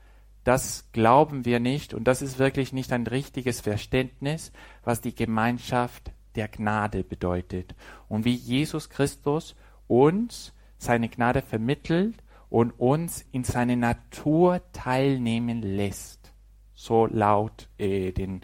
Das 0.42 0.90
glauben 0.92 1.44
wir 1.44 1.60
nicht 1.60 1.94
und 1.94 2.04
das 2.04 2.20
ist 2.20 2.38
wirklich 2.38 2.72
nicht 2.72 2.92
ein 2.92 3.06
richtiges 3.06 3.60
Verständnis, 3.60 4.52
was 4.82 5.00
die 5.00 5.14
Gemeinschaft 5.14 6.12
der 6.34 6.48
Gnade 6.48 7.04
bedeutet 7.04 7.74
und 8.08 8.24
wie 8.24 8.34
Jesus 8.34 8.90
Christus 8.90 9.54
uns 9.86 10.52
seine 10.78 11.08
Gnade 11.08 11.42
vermittelt 11.42 12.16
und 12.50 12.72
uns 12.72 13.24
in 13.32 13.44
seine 13.44 13.76
Natur 13.76 14.60
teilnehmen 14.72 15.62
lässt. 15.62 16.32
So 16.74 17.06
laut 17.06 17.68
äh, 17.78 18.12
den, 18.12 18.42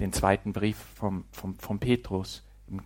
den 0.00 0.12
zweiten 0.12 0.52
Brief 0.52 0.76
vom, 0.76 1.24
vom, 1.32 1.56
vom 1.56 1.78
Petrus 1.78 2.44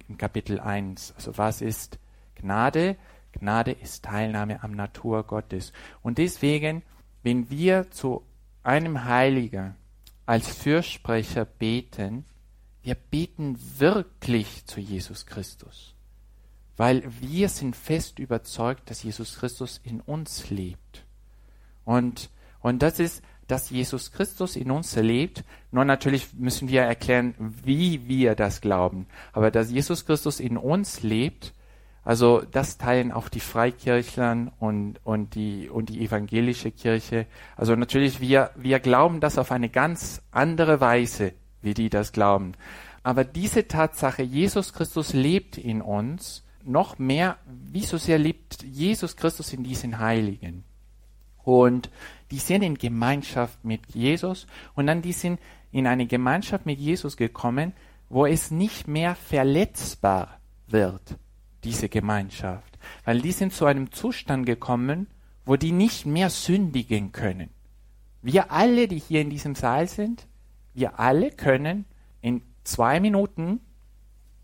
im, 0.09 0.19
Kapitel 0.19 0.61
1. 0.61 1.15
Also 1.17 1.39
was 1.39 1.61
ist 1.61 1.99
Gnade? 2.35 2.97
Gnade 3.33 3.73
ist 3.73 4.05
Teilnahme 4.05 4.63
am 4.63 4.73
Natur 4.73 5.25
Gottes. 5.25 5.73
Und 6.03 6.19
deswegen, 6.19 6.83
wenn 7.23 7.51
wir 7.51 7.91
zu 7.91 8.23
einem 8.63 9.05
Heiliger 9.05 9.77
als 10.27 10.49
Fürsprecher 10.49 11.45
beten, 11.45 12.25
wir 12.83 12.95
beten 12.95 13.59
wirklich 13.79 14.65
zu 14.67 14.81
Jesus 14.81 15.27
Christus, 15.27 15.95
weil 16.77 17.03
wir 17.21 17.49
sind 17.49 17.75
fest 17.75 18.19
überzeugt, 18.19 18.91
dass 18.91 19.03
Jesus 19.03 19.39
Christus 19.39 19.81
in 19.83 20.01
uns 20.01 20.51
lebt. 20.51 21.05
Und, 21.85 22.31
und 22.61 22.83
das 22.83 23.01
ist, 23.01 23.23
dass 23.47 23.71
Jesus 23.71 24.13
Christus 24.13 24.57
in 24.57 24.71
uns 24.71 24.97
lebt. 24.97 25.45
Nur 25.71 25.85
natürlich 25.85 26.35
müssen 26.35 26.69
wir 26.69 26.83
erklären, 26.83 27.35
wie 27.39 28.09
wir 28.09 28.35
das 28.35 28.61
glauben. 28.61 29.07
Aber 29.33 29.51
dass 29.51 29.71
Jesus 29.71 30.07
Christus 30.07 30.41
in 30.41 30.57
uns 30.57 31.03
lebt, 31.03 31.53
also 32.05 32.41
das 32.41 32.79
teilen 32.79 33.11
auch 33.11 33.29
die 33.29 33.41
Freikirchlern 33.41 34.53
und, 34.61 35.01
und, 35.05 35.35
die, 35.35 35.69
und 35.69 35.89
die 35.89 36.05
evangelische 36.05 36.71
Kirche. 36.71 37.27
Also 37.57 37.75
natürlich, 37.75 38.21
wir, 38.21 38.51
wir 38.55 38.79
glauben 38.79 39.21
das 39.21 39.39
auf 39.39 39.51
eine 39.51 39.69
ganz 39.69 40.23
andere 40.31 40.81
Weise, 40.81 41.33
wie 41.63 41.75
die 41.75 41.91
das 41.91 42.13
glauben. 42.13 42.53
Aber 43.03 43.25
diese 43.25 43.67
Tatsache, 43.67 44.23
Jesus 44.23 44.73
Christus 44.73 45.15
lebt 45.15 45.59
in 45.59 45.83
uns, 45.83 46.45
noch 46.65 46.99
mehr, 46.99 47.39
wie 47.47 47.83
so 47.83 47.97
sehr 47.97 48.19
lebt 48.19 48.63
Jesus 48.63 49.17
Christus 49.17 49.53
in 49.53 49.63
diesen 49.63 49.99
Heiligen. 49.99 50.65
Und 51.43 51.91
die 52.31 52.39
sind 52.39 52.63
in 52.63 52.77
Gemeinschaft 52.77 53.65
mit 53.65 53.95
Jesus 53.95 54.47
und 54.75 54.87
dann 54.87 55.03
die 55.03 55.13
sind 55.13 55.41
in 55.71 55.87
eine 55.87 56.07
Gemeinschaft 56.07 56.67
mit 56.67 56.79
Jesus 56.79 57.17
gekommen, 57.17 57.73
wo 58.09 58.27
es 58.27 58.51
nicht 58.51 58.89
mehr 58.89 59.15
verletzbar 59.15 60.41
wird 60.67 61.17
diese 61.65 61.89
Gemeinschaft, 61.89 62.79
weil 63.05 63.21
die 63.21 63.33
sind 63.33 63.53
zu 63.53 63.67
einem 63.67 63.91
Zustand 63.91 64.47
gekommen, 64.47 65.09
wo 65.45 65.57
die 65.57 65.73
nicht 65.73 66.07
mehr 66.07 66.31
sündigen 66.31 67.13
können. 67.13 67.51
Wir 68.23 68.51
alle, 68.51 68.89
die 68.89 68.99
hier 68.99 69.21
in 69.21 69.31
diesem 69.31 69.55
Saal 69.55 69.89
sind, 69.89 70.27
wir 70.75 70.99
alle 70.99 71.31
können 71.31 71.85
in 72.21 72.43
zwei 72.65 73.01
Minuten 73.01 73.61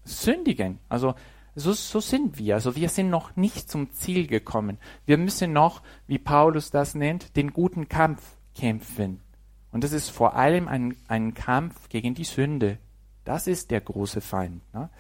sündigen. 0.05 0.79
Also 0.89 1.15
so, 1.55 1.73
so 1.73 2.01
sind 2.01 2.39
wir. 2.39 2.55
Also 2.55 2.77
wir 2.77 2.89
sind 2.89 3.11
noch 3.11 3.37
nicht 3.37 3.71
zum 3.71 3.91
Ziel 3.93 4.27
gekommen. 4.27 4.79
Wir 5.05 5.19
müssen 5.19 5.53
noch, 5.53 5.83
wie 6.07 6.19
Paulus 6.19 6.71
das 6.71 6.95
nennt, 6.95 7.37
den 7.37 7.53
guten 7.53 7.89
Kampf 7.89 8.37
kämpfen. 8.55 9.21
Und 9.71 9.85
das 9.85 9.93
ist 9.93 10.11
vor 10.11 10.35
allem 10.35 10.69
ein, 10.69 10.97
ein 11.09 11.35
Kampf 11.35 11.89
gegen 11.89 12.15
die 12.15 12.25
Sünde. 12.25 12.79
Das 13.25 13.47
ist 13.47 13.71
der 13.71 13.81
große 13.81 14.21
Feind, 14.21 14.63
ne? 14.73 14.91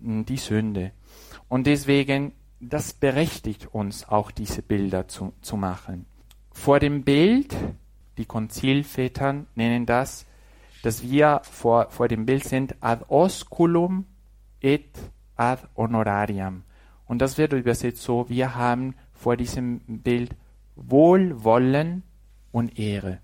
die 0.00 0.36
Sünde. 0.36 0.92
Und 1.48 1.66
deswegen, 1.66 2.32
das 2.60 2.92
berechtigt 2.92 3.68
uns 3.72 4.08
auch 4.08 4.30
diese 4.30 4.62
Bilder 4.62 5.08
zu, 5.08 5.32
zu 5.42 5.56
machen. 5.56 6.06
Vor 6.52 6.80
dem 6.80 7.04
Bild, 7.04 7.54
die 8.16 8.24
Konzilväter 8.24 9.44
nennen 9.54 9.86
das, 9.86 10.26
dass 10.82 11.02
wir 11.02 11.40
vor, 11.44 11.90
vor 11.90 12.08
dem 12.08 12.26
Bild 12.26 12.44
sind 12.44 12.76
ad 12.80 13.04
osculum 13.08 14.06
et 14.60 14.88
ad 15.36 15.62
honorarium. 15.76 16.64
Und 17.06 17.20
das 17.20 17.38
wird 17.38 17.52
übersetzt 17.52 18.02
so, 18.02 18.28
wir 18.28 18.54
haben 18.54 18.94
vor 19.12 19.36
diesem 19.36 19.80
Bild 19.86 20.34
Wohlwollen 20.74 22.02
und 22.52 22.78
Ehre. 22.78 23.20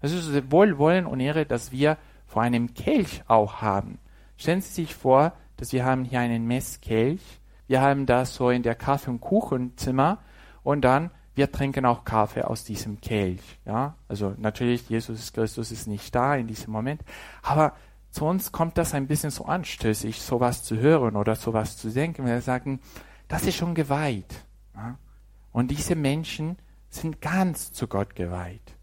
Das 0.00 0.12
ist 0.12 0.50
Wohlwollen 0.50 1.06
und 1.06 1.20
Ehre, 1.20 1.46
dass 1.46 1.72
wir 1.72 1.98
vor 2.26 2.42
einem 2.42 2.74
Kelch 2.74 3.22
auch 3.28 3.60
haben. 3.60 3.98
Stellen 4.36 4.60
Sie 4.60 4.72
sich 4.72 4.94
vor, 4.94 5.32
dass 5.56 5.72
wir 5.72 5.84
haben 5.84 6.04
hier 6.04 6.20
einen 6.20 6.46
Messkelch, 6.46 7.20
wir 7.66 7.80
haben 7.80 8.06
das 8.06 8.34
so 8.34 8.50
in 8.50 8.62
der 8.62 8.74
Kaffee- 8.74 9.10
und 9.10 9.20
Kuchenzimmer 9.20 10.18
und 10.62 10.82
dann 10.82 11.10
wir 11.34 11.50
trinken 11.50 11.86
auch 11.86 12.04
Kaffee 12.04 12.42
aus 12.42 12.64
diesem 12.64 13.00
Kelch. 13.00 13.40
Ja, 13.64 13.94
also 14.08 14.34
natürlich 14.36 14.88
Jesus 14.88 15.32
Christus 15.32 15.70
ist 15.70 15.86
nicht 15.86 16.14
da 16.14 16.34
in 16.34 16.46
diesem 16.46 16.72
Moment, 16.72 17.02
aber 17.42 17.74
zu 18.10 18.24
uns 18.24 18.52
kommt 18.52 18.76
das 18.76 18.94
ein 18.94 19.06
bisschen 19.06 19.30
so 19.30 19.44
anstößig, 19.44 20.20
sowas 20.20 20.62
zu 20.64 20.76
hören 20.76 21.16
oder 21.16 21.36
sowas 21.36 21.76
zu 21.76 21.90
denken. 21.90 22.26
Wir 22.26 22.40
sagen, 22.40 22.80
das 23.28 23.46
ist 23.46 23.56
schon 23.56 23.74
geweiht. 23.74 24.44
Und 25.52 25.70
diese 25.70 25.94
Menschen 25.94 26.56
sind 26.88 27.20
ganz 27.20 27.72
zu 27.72 27.86
Gott 27.86 28.16
geweiht. 28.16 28.76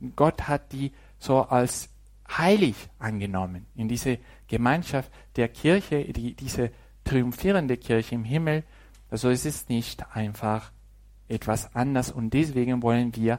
Und 0.00 0.16
Gott 0.16 0.48
hat 0.48 0.72
die 0.72 0.92
so 1.18 1.42
als 1.42 1.88
heilig 2.28 2.76
angenommen 2.98 3.66
in 3.74 3.88
diese 3.88 4.18
Gemeinschaft 4.48 5.10
der 5.36 5.48
Kirche, 5.48 6.04
die, 6.12 6.34
diese 6.34 6.70
triumphierende 7.04 7.76
Kirche 7.76 8.14
im 8.14 8.24
Himmel. 8.24 8.64
Also 9.10 9.30
es 9.30 9.44
ist 9.44 9.68
nicht 9.68 10.14
einfach 10.14 10.72
etwas 11.28 11.74
anders 11.74 12.10
und 12.10 12.34
deswegen 12.34 12.82
wollen 12.82 13.14
wir, 13.16 13.38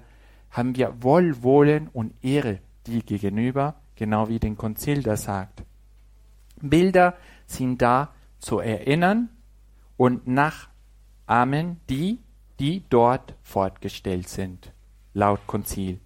haben 0.49 0.75
wir 0.75 1.03
Wohlwollen 1.03 1.88
und 1.89 2.13
Ehre 2.23 2.60
die 2.88 3.03
gegenüber, 3.03 3.75
genau 3.95 4.29
wie 4.29 4.39
den 4.39 4.58
Konzil 4.58 5.03
das 5.03 5.23
sagt. 5.23 5.63
Bilder 6.62 7.15
sind 7.45 7.81
da 7.81 8.13
zu 8.39 8.60
erinnern 8.60 9.29
und 9.97 10.27
nachahmen 10.27 11.81
die, 11.89 12.19
die 12.60 12.84
dort 12.89 13.36
fortgestellt 13.43 14.29
sind, 14.29 14.71
laut 15.13 15.45
Konzil. 15.47 15.99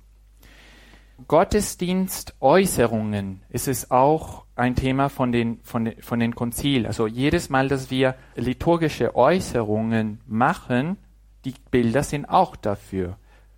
Gottesdienstäußerungen 1.28 3.42
ist 3.50 3.68
es 3.68 3.92
auch 3.92 4.46
ein 4.56 4.76
Thema 4.76 5.10
von 5.10 5.34
den, 5.34 5.60
von, 5.64 5.86
den, 5.86 6.02
von 6.02 6.20
den 6.20 6.36
Konzil. 6.36 6.88
Also 6.88 7.08
jedes 7.08 7.50
Mal, 7.50 7.68
dass 7.68 7.92
wir 7.92 8.16
liturgische 8.36 9.16
Äußerungen 9.16 10.22
machen, 10.26 10.98
die 11.46 11.54
Bilder 11.72 12.04
sind 12.04 12.26
auch 12.26 12.56
dafür. 12.56 13.18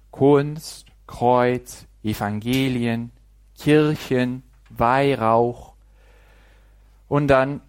Kunst, 0.10 0.88
Kreuz, 1.08 1.86
Evangelien, 2.04 3.12
Kirchen, 3.62 4.43
Weihrauch. 4.69 5.74
Und 7.08 7.28
dann, 7.28 7.62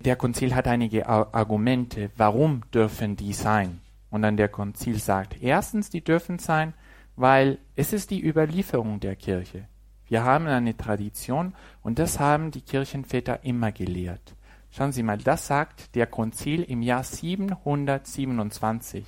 der 0.00 0.16
Konzil 0.16 0.56
hat 0.56 0.66
einige 0.66 1.08
Argumente, 1.08 2.10
warum 2.16 2.62
dürfen 2.74 3.14
die 3.14 3.32
sein? 3.32 3.80
Und 4.10 4.22
dann 4.22 4.36
der 4.36 4.48
Konzil 4.48 4.98
sagt, 4.98 5.40
erstens, 5.40 5.88
die 5.88 6.02
dürfen 6.02 6.40
sein, 6.40 6.74
weil 7.14 7.58
es 7.76 7.92
ist 7.92 8.10
die 8.10 8.26
Überlieferung 8.26 8.98
der 8.98 9.14
Kirche. 9.14 9.68
Wir 10.08 10.24
haben 10.24 10.48
eine 10.48 10.76
Tradition 10.76 11.54
und 11.82 12.00
das 12.00 12.18
haben 12.18 12.50
die 12.50 12.62
Kirchenväter 12.62 13.44
immer 13.44 13.70
gelehrt. 13.70 14.34
Schauen 14.72 14.90
Sie 14.90 15.04
mal, 15.04 15.18
das 15.18 15.46
sagt 15.46 15.94
der 15.94 16.08
Konzil 16.08 16.64
im 16.64 16.82
Jahr 16.82 17.04
727. 17.04 19.06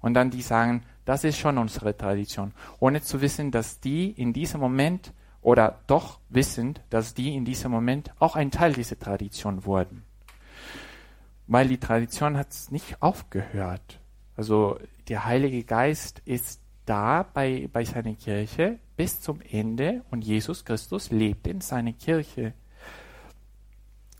Und 0.00 0.12
dann 0.14 0.28
die 0.28 0.42
sagen, 0.42 0.82
das 1.06 1.24
ist 1.24 1.38
schon 1.38 1.56
unsere 1.56 1.96
Tradition, 1.96 2.52
ohne 2.78 3.00
zu 3.00 3.22
wissen, 3.22 3.50
dass 3.50 3.80
die 3.80 4.10
in 4.10 4.34
diesem 4.34 4.60
Moment 4.60 5.14
oder 5.42 5.80
doch 5.88 6.20
wissend, 6.28 6.80
dass 6.88 7.14
die 7.14 7.34
in 7.34 7.44
diesem 7.44 7.70
Moment 7.70 8.12
auch 8.20 8.36
ein 8.36 8.50
Teil 8.50 8.72
dieser 8.72 8.98
Tradition 8.98 9.64
wurden. 9.66 10.04
Weil 11.48 11.68
die 11.68 11.78
Tradition 11.78 12.38
hat 12.38 12.48
nicht 12.70 13.02
aufgehört. 13.02 14.00
Also 14.36 14.78
der 15.08 15.24
Heilige 15.26 15.64
Geist 15.64 16.22
ist 16.24 16.60
da 16.86 17.24
bei, 17.24 17.68
bei 17.72 17.84
seiner 17.84 18.14
Kirche 18.14 18.78
bis 18.96 19.20
zum 19.20 19.40
Ende 19.40 20.02
und 20.10 20.24
Jesus 20.24 20.64
Christus 20.64 21.10
lebt 21.10 21.46
in 21.46 21.60
seiner 21.60 21.92
Kirche. 21.92 22.54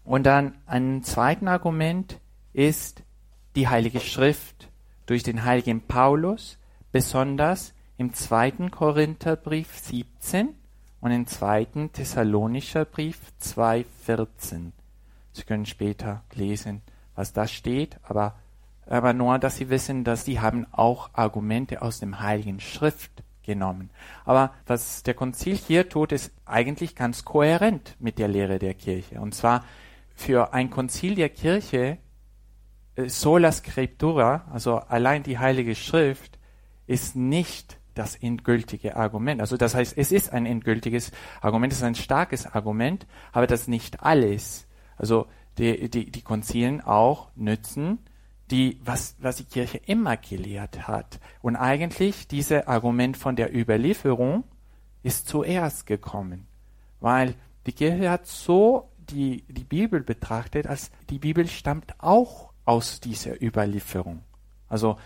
Und 0.05 0.25
dann 0.25 0.57
ein 0.67 1.05
zweites 1.05 1.47
Argument 1.47 2.21
ist 2.53 3.03
die 3.55 3.69
Heilige 3.69 4.01
Schrift 4.01 4.69
durch 5.07 5.23
den 5.23 5.45
heiligen 5.45 5.83
Paulus, 5.83 6.59
besonders 6.91 7.75
im 7.97 8.13
zweiten 8.13 8.71
Korintherbrief 8.71 9.79
17 9.79 10.57
und 11.03 11.11
im 11.11 11.27
zweiten 11.27 11.93
Thessalonischer 11.93 12.87
Brief 12.87 13.21
2,14. 13.43 14.71
Sie 15.33 15.43
können 15.43 15.67
später 15.67 16.23
lesen, 16.33 16.81
was 17.15 17.35
da 17.35 17.47
steht, 17.47 17.99
aber 18.05 18.37
aber 18.87 19.13
nur, 19.13 19.39
dass 19.39 19.57
sie 19.57 19.71
wissen, 19.71 20.05
dass 20.05 20.25
sie 20.25 20.41
haben 20.41 20.67
auch 20.73 21.11
Argumente 21.13 21.83
aus 21.83 22.01
dem 22.01 22.21
Heiligen 22.21 22.61
Schrift 22.61 23.23
genommen. 23.43 23.91
Aber 24.25 24.53
was 24.67 25.03
der 25.03 25.15
Konzil 25.15 25.57
hier 25.57 25.89
tut, 25.89 26.13
ist 26.13 26.33
eigentlich 26.45 26.97
ganz 26.97 27.25
kohärent 27.25 27.97
mit 28.01 28.19
der 28.19 28.29
Lehre 28.29 28.59
der 28.59 28.75
Kirche. 28.75 29.21
Und 29.21 29.35
zwar 29.35 29.65
für 30.15 30.53
ein 30.53 30.71
Konzil 30.71 31.15
der 31.15 31.29
Kirche 31.29 31.99
äh, 32.97 33.09
sola 33.09 33.53
scriptura, 33.53 34.47
also 34.53 34.77
allein 34.77 35.23
die 35.23 35.39
Heilige 35.39 35.75
Schrift, 35.75 36.39
ist 36.87 37.17
nicht 37.17 37.79
das 37.95 38.17
endgültige 38.17 38.97
Argument. 38.97 39.41
Also 39.41 39.57
das 39.57 39.75
heißt, 39.75 39.97
es 39.97 40.13
ist 40.13 40.33
ein 40.33 40.47
endgültiges 40.47 41.13
Argument, 41.41 41.73
es 41.73 41.81
ist 41.81 41.85
ein 41.85 41.95
starkes 41.95 42.47
Argument, 42.47 43.07
aber 43.33 43.47
das 43.47 43.69
nicht 43.69 44.03
alles. 44.03 44.67
Also 44.97 45.27
die, 45.59 45.91
die, 45.91 46.11
die 46.11 46.23
Konzilen 46.23 46.81
auch 46.81 47.31
nützen, 47.35 47.99
die, 48.51 48.79
was, 48.85 49.17
was 49.21 49.37
die 49.37 49.45
Kirche 49.45 49.79
immer 49.87 50.17
gelehrt 50.17 50.87
hat. 50.87 51.21
Und 51.41 51.57
eigentlich 51.57 52.29
dieses 52.29 52.67
Argument 52.67 53.17
von 53.17 53.37
der 53.37 53.55
Überlieferung 53.55 54.45
ist 55.03 55.29
zuerst 55.29 55.87
gekommen, 55.87 56.47
weil 57.01 57.35
die 57.67 57.73
Kirche 57.73 58.11
hat 58.11 58.27
so 58.27 58.91
die, 58.99 59.45
die 59.49 59.65
Bibel 59.65 60.03
betrachtet, 60.03 60.67
als 60.67 60.91
die 61.11 61.19
Bibel 61.19 61.47
stammt 61.49 61.95
auch 61.99 62.53
aus 62.65 63.01
dieser 63.01 63.43
Überlieferung. 63.43 64.23
Also 64.69 64.97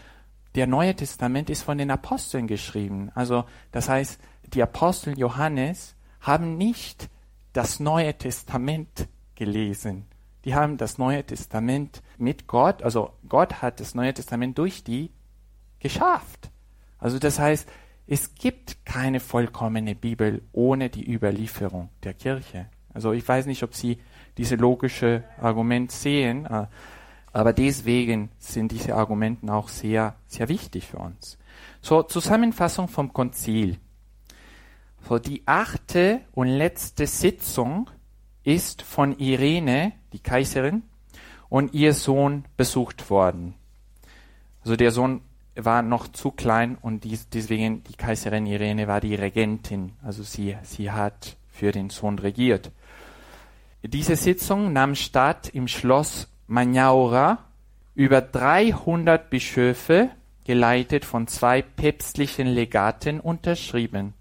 der 0.57 0.67
Neue 0.67 0.97
Testament 0.97 1.51
ist 1.51 1.63
von 1.63 1.79
den 1.79 1.91
Aposteln 1.91 2.47
geschrieben. 2.47 3.11
Also 3.15 3.45
das 3.73 3.89
heißt, 3.89 4.19
die 4.55 4.63
Apostel 4.63 5.19
Johannes 5.19 5.95
haben 6.21 6.57
nicht 6.57 7.11
das 7.53 7.79
Neue 7.79 8.17
Testament 8.17 9.09
gelesen. 9.35 10.07
Die 10.45 10.55
haben 10.55 10.79
das 10.79 10.97
Neue 10.97 11.25
Testament 11.25 12.03
mit 12.17 12.47
Gott, 12.47 12.83
also 12.83 13.11
Gott 13.29 13.61
hat 13.63 13.81
das 13.81 13.95
Neue 13.95 14.15
Testament 14.15 14.57
durch 14.57 14.83
die 14.83 15.11
geschafft. 15.79 16.51
Also 16.99 17.19
das 17.19 17.39
heißt, 17.39 17.69
es 18.07 18.35
gibt 18.35 18.85
keine 18.87 19.21
vollkommene 19.21 19.95
Bibel 19.95 20.43
ohne 20.53 20.89
die 20.89 21.13
Überlieferung 21.13 21.91
der 22.03 22.15
Kirche. 22.15 22.67
Also 22.95 23.13
ich 23.13 23.27
weiß 23.27 23.47
nicht, 23.47 23.63
ob 23.63 23.75
Sie 23.75 23.99
diese 24.39 24.55
logische 24.55 25.25
Argument 25.39 25.93
sehen, 25.93 26.47
äh, 26.47 26.67
aber 27.37 27.53
deswegen 27.53 28.31
sind 28.39 28.73
diese 28.73 28.95
Argumenten 28.95 29.51
auch 29.51 29.69
sehr, 29.69 30.15
sehr 30.27 30.49
wichtig 30.49 30.87
für 30.87 30.97
uns. 30.97 31.37
So, 31.83 32.03
Zusammenfassung 32.03 32.89
vom 32.89 33.13
Konzil. 33.13 33.77
So, 35.07 35.19
die 35.19 35.43
achte 35.45 36.23
und 36.33 36.49
letzte 36.49 37.07
Sitzung 37.07 37.91
ist 38.43 38.81
von 38.81 39.19
Irene, 39.19 39.93
die 40.15 40.19
Kaiserin, 40.19 40.83
und 41.51 41.75
ihr 41.75 41.93
Sohn 41.93 42.47
besucht 42.57 43.11
worden. 43.11 43.53
Also 44.63 44.77
der 44.77 44.91
Sohn 44.91 45.21
war 45.57 45.83
noch 45.83 46.09
zu 46.09 46.31
klein 46.31 46.79
und 46.81 47.05
dies, 47.05 47.29
deswegen 47.29 47.85
die 47.85 47.97
Kaiserin 47.97 48.47
Irene 48.47 48.89
war 48.89 49.03
die 49.03 49.15
Regentin. 49.15 49.93
Also 50.03 50.23
sie, 50.23 50.57
sie 50.63 50.91
hat 50.91 51.37
für 51.51 51.71
den 51.71 51.91
Sohn 51.91 52.19
regiert. 52.19 52.71
Diese 53.83 54.17
Sitzung 54.17 54.73
nahm 54.73 54.95
statt 54.95 55.51
im 55.53 55.69
Schloss 55.69 56.29
Magnaura 56.47 57.39
über 57.95 58.21
300 58.21 59.31
Bischöfe, 59.31 60.11
geleitet 60.45 61.05
von 61.05 61.27
zwei 61.27 61.63
päpstlichen 61.63 62.47
Legaten, 62.47 63.21
unterschrieben. 63.21 64.15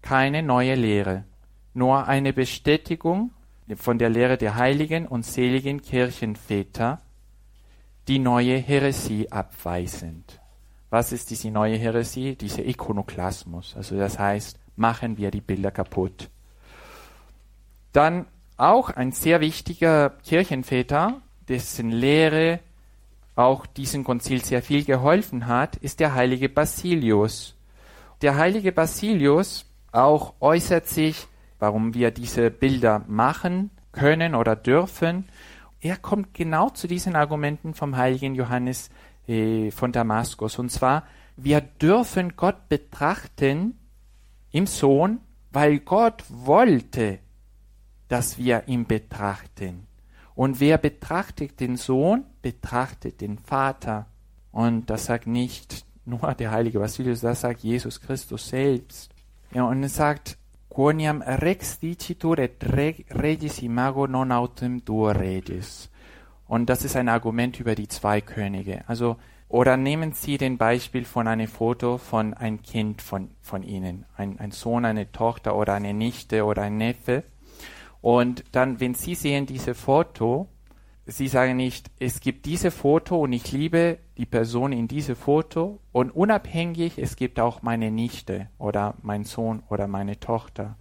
Keine 0.00 0.42
neue 0.42 0.74
Lehre, 0.74 1.24
nur 1.74 2.08
eine 2.08 2.32
Bestätigung 2.32 3.32
von 3.76 3.98
der 3.98 4.08
Lehre 4.08 4.38
der 4.38 4.56
heiligen 4.56 5.06
und 5.06 5.26
seligen 5.26 5.82
Kirchenväter, 5.82 7.00
die 8.08 8.18
neue 8.18 8.56
Heresie 8.56 9.30
abweisend. 9.30 10.40
Was 10.88 11.12
ist 11.12 11.30
diese 11.30 11.50
neue 11.50 11.76
Heresie? 11.76 12.34
Dieser 12.34 12.66
Ikonoklasmus. 12.66 13.76
Also 13.76 13.96
das 13.96 14.18
heißt, 14.18 14.58
machen 14.76 15.18
wir 15.18 15.30
die 15.30 15.40
Bilder 15.40 15.70
kaputt. 15.70 16.30
Dann 17.92 18.26
auch 18.56 18.90
ein 18.90 19.12
sehr 19.12 19.40
wichtiger 19.40 20.10
Kirchenväter, 20.24 21.20
dessen 21.50 21.90
Lehre 21.90 22.60
auch 23.34 23.66
diesem 23.66 24.04
Konzil 24.04 24.42
sehr 24.44 24.62
viel 24.62 24.84
geholfen 24.84 25.46
hat, 25.46 25.76
ist 25.76 26.00
der 26.00 26.14
heilige 26.14 26.48
Basilius. 26.48 27.56
Der 28.22 28.36
heilige 28.36 28.72
Basilius 28.72 29.66
auch 29.92 30.34
äußert 30.40 30.86
sich, 30.86 31.26
warum 31.58 31.94
wir 31.94 32.10
diese 32.10 32.50
Bilder 32.50 33.04
machen 33.08 33.70
können 33.92 34.34
oder 34.34 34.56
dürfen. 34.56 35.28
Er 35.80 35.96
kommt 35.96 36.34
genau 36.34 36.70
zu 36.70 36.86
diesen 36.86 37.16
Argumenten 37.16 37.74
vom 37.74 37.96
heiligen 37.96 38.34
Johannes 38.34 38.90
äh, 39.26 39.70
von 39.70 39.90
Damaskus. 39.90 40.58
Und 40.58 40.70
zwar, 40.70 41.04
wir 41.36 41.60
dürfen 41.60 42.36
Gott 42.36 42.68
betrachten 42.68 43.78
im 44.52 44.66
Sohn, 44.66 45.20
weil 45.50 45.80
Gott 45.80 46.22
wollte, 46.28 47.18
dass 48.08 48.38
wir 48.38 48.68
ihn 48.68 48.86
betrachten. 48.86 49.86
Und 50.40 50.58
wer 50.58 50.78
betrachtet 50.78 51.60
den 51.60 51.76
Sohn, 51.76 52.24
betrachtet 52.40 53.20
den 53.20 53.36
Vater. 53.36 54.06
Und 54.52 54.88
das 54.88 55.04
sagt 55.04 55.26
nicht 55.26 55.84
nur 56.06 56.32
der 56.32 56.50
heilige 56.50 56.78
Basilius, 56.78 57.20
das 57.20 57.42
sagt 57.42 57.60
Jesus 57.60 58.00
Christus 58.00 58.48
selbst. 58.48 59.12
Ja, 59.52 59.64
und 59.64 59.82
er 59.82 59.90
sagt, 59.90 60.38
quoniam 60.70 61.20
rex 61.20 61.78
dicitur 61.78 62.38
et 62.38 62.56
regis 62.70 63.60
imago 63.60 64.06
non 64.06 64.32
autem 64.32 64.82
duo 64.82 65.10
regis. 65.10 65.90
Und 66.48 66.70
das 66.70 66.86
ist 66.86 66.96
ein 66.96 67.10
Argument 67.10 67.60
über 67.60 67.74
die 67.74 67.88
zwei 67.88 68.22
Könige. 68.22 68.88
Also, 68.88 69.18
oder 69.50 69.76
nehmen 69.76 70.12
Sie 70.14 70.38
den 70.38 70.56
Beispiel 70.56 71.04
von 71.04 71.28
einem 71.28 71.48
Foto 71.48 71.98
von 71.98 72.32
ein 72.32 72.62
Kind 72.62 73.02
von, 73.02 73.28
von 73.42 73.62
Ihnen. 73.62 74.06
Ein, 74.16 74.40
ein 74.40 74.52
Sohn, 74.52 74.86
eine 74.86 75.12
Tochter 75.12 75.54
oder 75.54 75.74
eine 75.74 75.92
Nichte 75.92 76.46
oder 76.46 76.62
ein 76.62 76.78
Neffe. 76.78 77.24
Und 78.00 78.44
dann, 78.52 78.80
wenn 78.80 78.94
Sie 78.94 79.14
sehen 79.14 79.46
diese 79.46 79.74
Foto, 79.74 80.48
Sie 81.06 81.28
sagen 81.28 81.56
nicht, 81.56 81.90
es 81.98 82.20
gibt 82.20 82.46
diese 82.46 82.70
Foto 82.70 83.18
und 83.18 83.32
ich 83.32 83.50
liebe 83.50 83.98
die 84.16 84.26
Person 84.26 84.72
in 84.72 84.86
diese 84.86 85.16
Foto 85.16 85.80
und 85.92 86.10
unabhängig, 86.10 86.98
es 86.98 87.16
gibt 87.16 87.40
auch 87.40 87.62
meine 87.62 87.90
Nichte 87.90 88.48
oder 88.58 88.94
mein 89.02 89.24
Sohn 89.24 89.62
oder 89.68 89.88
meine 89.88 90.20
Tochter. 90.20 90.76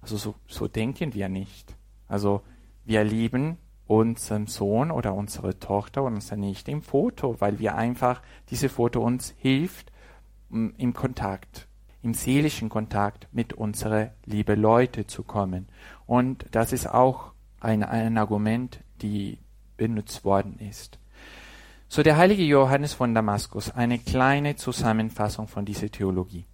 Also 0.00 0.16
so, 0.16 0.34
so 0.48 0.66
denken 0.66 1.14
wir 1.14 1.28
nicht. 1.28 1.76
Also 2.08 2.42
wir 2.84 3.04
lieben 3.04 3.58
unseren 3.86 4.46
Sohn 4.46 4.90
oder 4.90 5.14
unsere 5.14 5.58
Tochter 5.60 6.02
und 6.02 6.14
unsere 6.14 6.40
Nichte 6.40 6.70
im 6.70 6.82
Foto, 6.82 7.40
weil 7.40 7.58
wir 7.58 7.76
einfach, 7.76 8.20
diese 8.50 8.68
Foto 8.68 9.00
uns 9.00 9.34
hilft, 9.38 9.92
im 10.50 10.92
Kontakt 10.92 11.68
im 12.02 12.14
seelischen 12.14 12.68
Kontakt 12.68 13.28
mit 13.32 13.52
unseren 13.52 14.10
liebe 14.24 14.54
Leute 14.54 15.06
zu 15.06 15.22
kommen. 15.22 15.68
Und 16.08 16.46
das 16.52 16.72
ist 16.72 16.88
auch 16.88 17.32
ein, 17.60 17.84
ein 17.84 18.16
Argument, 18.16 18.80
die 19.02 19.38
benutzt 19.76 20.24
worden 20.24 20.58
ist. 20.58 20.98
So 21.86 22.02
der 22.02 22.16
heilige 22.16 22.44
Johannes 22.44 22.94
von 22.94 23.14
Damaskus, 23.14 23.70
eine 23.70 23.98
kleine 23.98 24.56
Zusammenfassung 24.56 25.48
von 25.48 25.66
dieser 25.66 25.90
Theologie. 25.90 26.46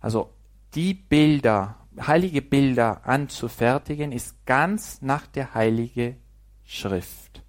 Also 0.00 0.30
die 0.74 0.94
Bilder, 0.94 1.76
heilige 2.00 2.40
Bilder 2.40 3.06
anzufertigen, 3.06 4.12
ist 4.12 4.46
ganz 4.46 5.02
nach 5.02 5.26
der 5.26 5.52
heilige 5.52 6.16
Schrift. 6.64 7.42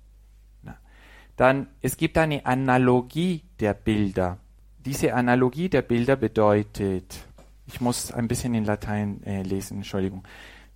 Dann, 1.38 1.67
es 1.80 1.96
gibt 1.96 2.17
eine 2.17 2.46
Analogie 2.46 3.44
der 3.62 3.74
Bilder. 3.74 4.38
Diese 4.80 5.13
Analogie 5.13 5.70
der 5.70 5.82
Bilder 5.82 6.17
bedeutet, 6.17 7.20
ich 7.67 7.80
muss 7.80 8.12
ein 8.12 8.28
bisschen 8.28 8.54
in 8.54 8.65
Latein 8.65 9.24
äh, 9.24 9.44
lesen, 9.44 9.78
Entschuldigung. 9.78 10.24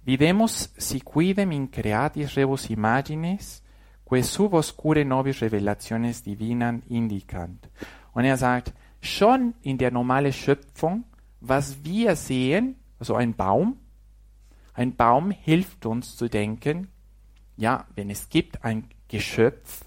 Vivemos 0.05 0.71
si 0.77 1.01
quidem 1.01 1.51
in 1.51 1.71
creatis 1.71 2.35
rebus 2.35 2.69
imagines, 2.69 3.63
que 4.07 4.21
sub 4.23 4.53
oscure 4.53 5.03
nobis 5.03 5.41
revelationes 5.41 6.21
divinan 6.23 6.83
indicant. 6.89 7.67
Und 8.13 8.25
er 8.25 8.37
sagt, 8.37 8.73
schon 9.01 9.55
in 9.63 9.77
der 9.77 9.91
normalen 9.91 10.31
Schöpfung, 10.31 11.05
was 11.41 11.83
wir 11.83 12.15
sehen, 12.15 12.75
also 12.99 13.15
ein 13.15 13.33
Baum, 13.33 13.77
ein 14.73 14.95
Baum 14.95 15.31
hilft 15.31 15.85
uns 15.85 16.15
zu 16.15 16.27
denken, 16.27 16.89
ja, 17.57 17.85
wenn 17.95 18.09
es 18.09 18.29
gibt 18.29 18.63
ein 18.63 18.89
Geschöpf, 19.07 19.85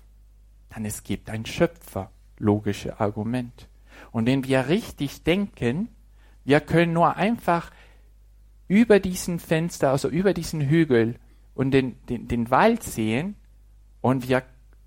dann 0.70 0.84
es 0.84 1.04
gibt 1.04 1.30
ein 1.30 1.46
Schöpfer. 1.46 2.10
Logische 2.38 3.00
Argument. 3.00 3.68
Und 4.12 4.26
wenn 4.26 4.44
wir 4.44 4.68
richtig 4.68 5.24
denken, 5.24 5.88
wir 6.44 6.60
können 6.60 6.92
nur 6.92 7.16
einfach 7.16 7.70
über 8.68 9.00
diesen 9.00 9.40
Fenster, 9.40 9.90
also 9.90 10.08
über 10.08 10.34
diesen 10.34 10.60
Hügel 10.60 11.16
und 11.54 11.72
den, 11.72 11.96
den, 12.06 12.28
den 12.28 12.50
Wald 12.50 12.82
sehen 12.82 13.36
und 14.00 14.28
wir 14.28 14.42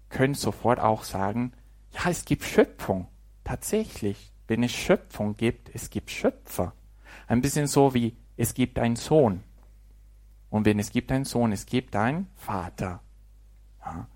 können 0.10 0.36
sofort 0.36 0.80
auch 0.80 1.04
sagen, 1.04 1.54
ja, 1.92 2.10
es 2.10 2.26
gibt 2.26 2.44
Schöpfung. 2.44 3.08
Tatsächlich. 3.44 4.32
Wenn 4.48 4.64
es 4.64 4.72
Schöpfung 4.72 5.36
gibt, 5.36 5.74
es 5.74 5.90
gibt 5.90 6.12
Schöpfer. 6.12 6.74
Ein 7.28 7.42
bisschen 7.42 7.68
so 7.68 7.94
wie 7.94 8.16
es 8.38 8.54
gibt 8.54 8.80
einen 8.80 8.96
Sohn. 8.96 9.44
Und 10.50 10.66
wenn 10.66 10.80
es 10.80 10.92
gibt 10.92 11.12
einen 11.12 11.26
Sohn, 11.26 11.52
es 11.52 11.66
gibt 11.66 11.96
einen 11.96 12.28
Vater. 12.36 13.02
Ja. 13.84 14.08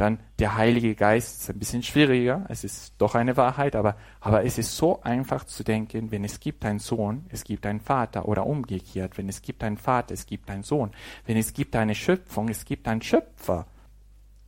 Dann 0.00 0.18
der 0.38 0.56
Heilige 0.56 0.94
Geist 0.94 1.42
ist 1.42 1.50
ein 1.50 1.58
bisschen 1.58 1.82
schwieriger. 1.82 2.46
Es 2.48 2.64
ist 2.64 2.94
doch 2.96 3.14
eine 3.14 3.36
Wahrheit, 3.36 3.76
aber, 3.76 3.96
aber 4.18 4.46
es 4.46 4.56
ist 4.56 4.74
so 4.74 5.02
einfach 5.02 5.44
zu 5.44 5.62
denken, 5.62 6.10
wenn 6.10 6.24
es 6.24 6.40
gibt 6.40 6.64
einen 6.64 6.78
Sohn, 6.78 7.26
es 7.28 7.44
gibt 7.44 7.66
einen 7.66 7.80
Vater 7.80 8.26
oder 8.26 8.46
umgekehrt. 8.46 9.18
Wenn 9.18 9.28
es 9.28 9.42
gibt 9.42 9.62
einen 9.62 9.76
Vater, 9.76 10.14
es 10.14 10.24
gibt 10.24 10.48
einen 10.48 10.62
Sohn. 10.62 10.92
Wenn 11.26 11.36
es 11.36 11.52
gibt 11.52 11.76
eine 11.76 11.94
Schöpfung, 11.94 12.48
es 12.48 12.64
gibt 12.64 12.88
einen 12.88 13.02
Schöpfer. 13.02 13.66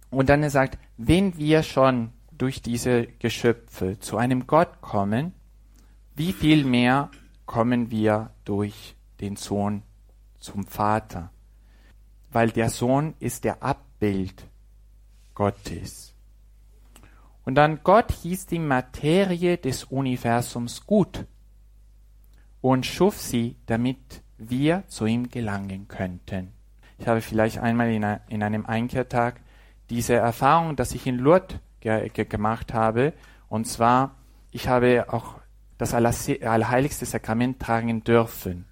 Und 0.09 0.31
dann 0.31 0.43
er 0.43 0.49
sagt, 0.49 0.79
wenn 0.97 1.37
wir 1.37 1.63
schon 1.63 2.15
durch 2.31 2.63
diese 2.63 3.07
Geschöpfe 3.19 3.99
zu 3.99 4.17
einem 4.17 4.47
Gott 4.47 4.81
kommen, 4.81 5.35
wie 6.17 6.33
viel 6.33 6.65
mehr 6.65 7.11
kommen 7.45 7.91
wir 7.91 8.31
durch 8.47 8.97
den 9.21 9.37
Sohn 9.37 9.83
zum 10.39 10.67
Vater? 10.67 11.31
Weil 12.31 12.49
der 12.49 12.71
Sohn 12.71 13.13
ist 13.21 13.45
der 13.45 13.63
Abbild 13.63 14.47
Gottes. 15.35 16.15
Und 17.45 17.57
dann 17.57 17.81
Gott 17.83 18.13
hieß 18.13 18.47
die 18.47 18.59
Materie 18.59 19.59
des 19.59 19.85
Universums 19.85 20.87
gut 20.87 21.27
und 22.61 22.87
schuf 22.87 23.21
sie, 23.21 23.57
damit 23.67 24.23
wir 24.39 24.85
zu 24.87 25.07
ihm 25.07 25.29
gelangen 25.29 25.89
könnten. 25.89 26.53
Ich 26.99 27.09
habe 27.09 27.21
vielleicht 27.21 27.59
einmal 27.59 27.91
in, 27.91 28.43
einem 28.43 28.67
Einkehrtag 28.67 29.41
diese 29.91 30.15
Erfahrung, 30.15 30.77
dass 30.77 30.93
ich 30.93 31.07
in 31.07 31.19
Lourdes 31.19 31.59
ge 31.81 32.09
ge 32.11 32.25
gemacht 32.25 32.73
habe. 32.73 33.13
Und 33.49 33.67
zwar, 33.67 34.17
ich 34.53 34.69
habe 34.69 35.13
auch 35.13 35.41
das 35.79 35.95
Allerheiligste 35.95 37.05
Sakrament 37.05 37.59
tragen 37.59 38.05
dürfen 38.05 38.67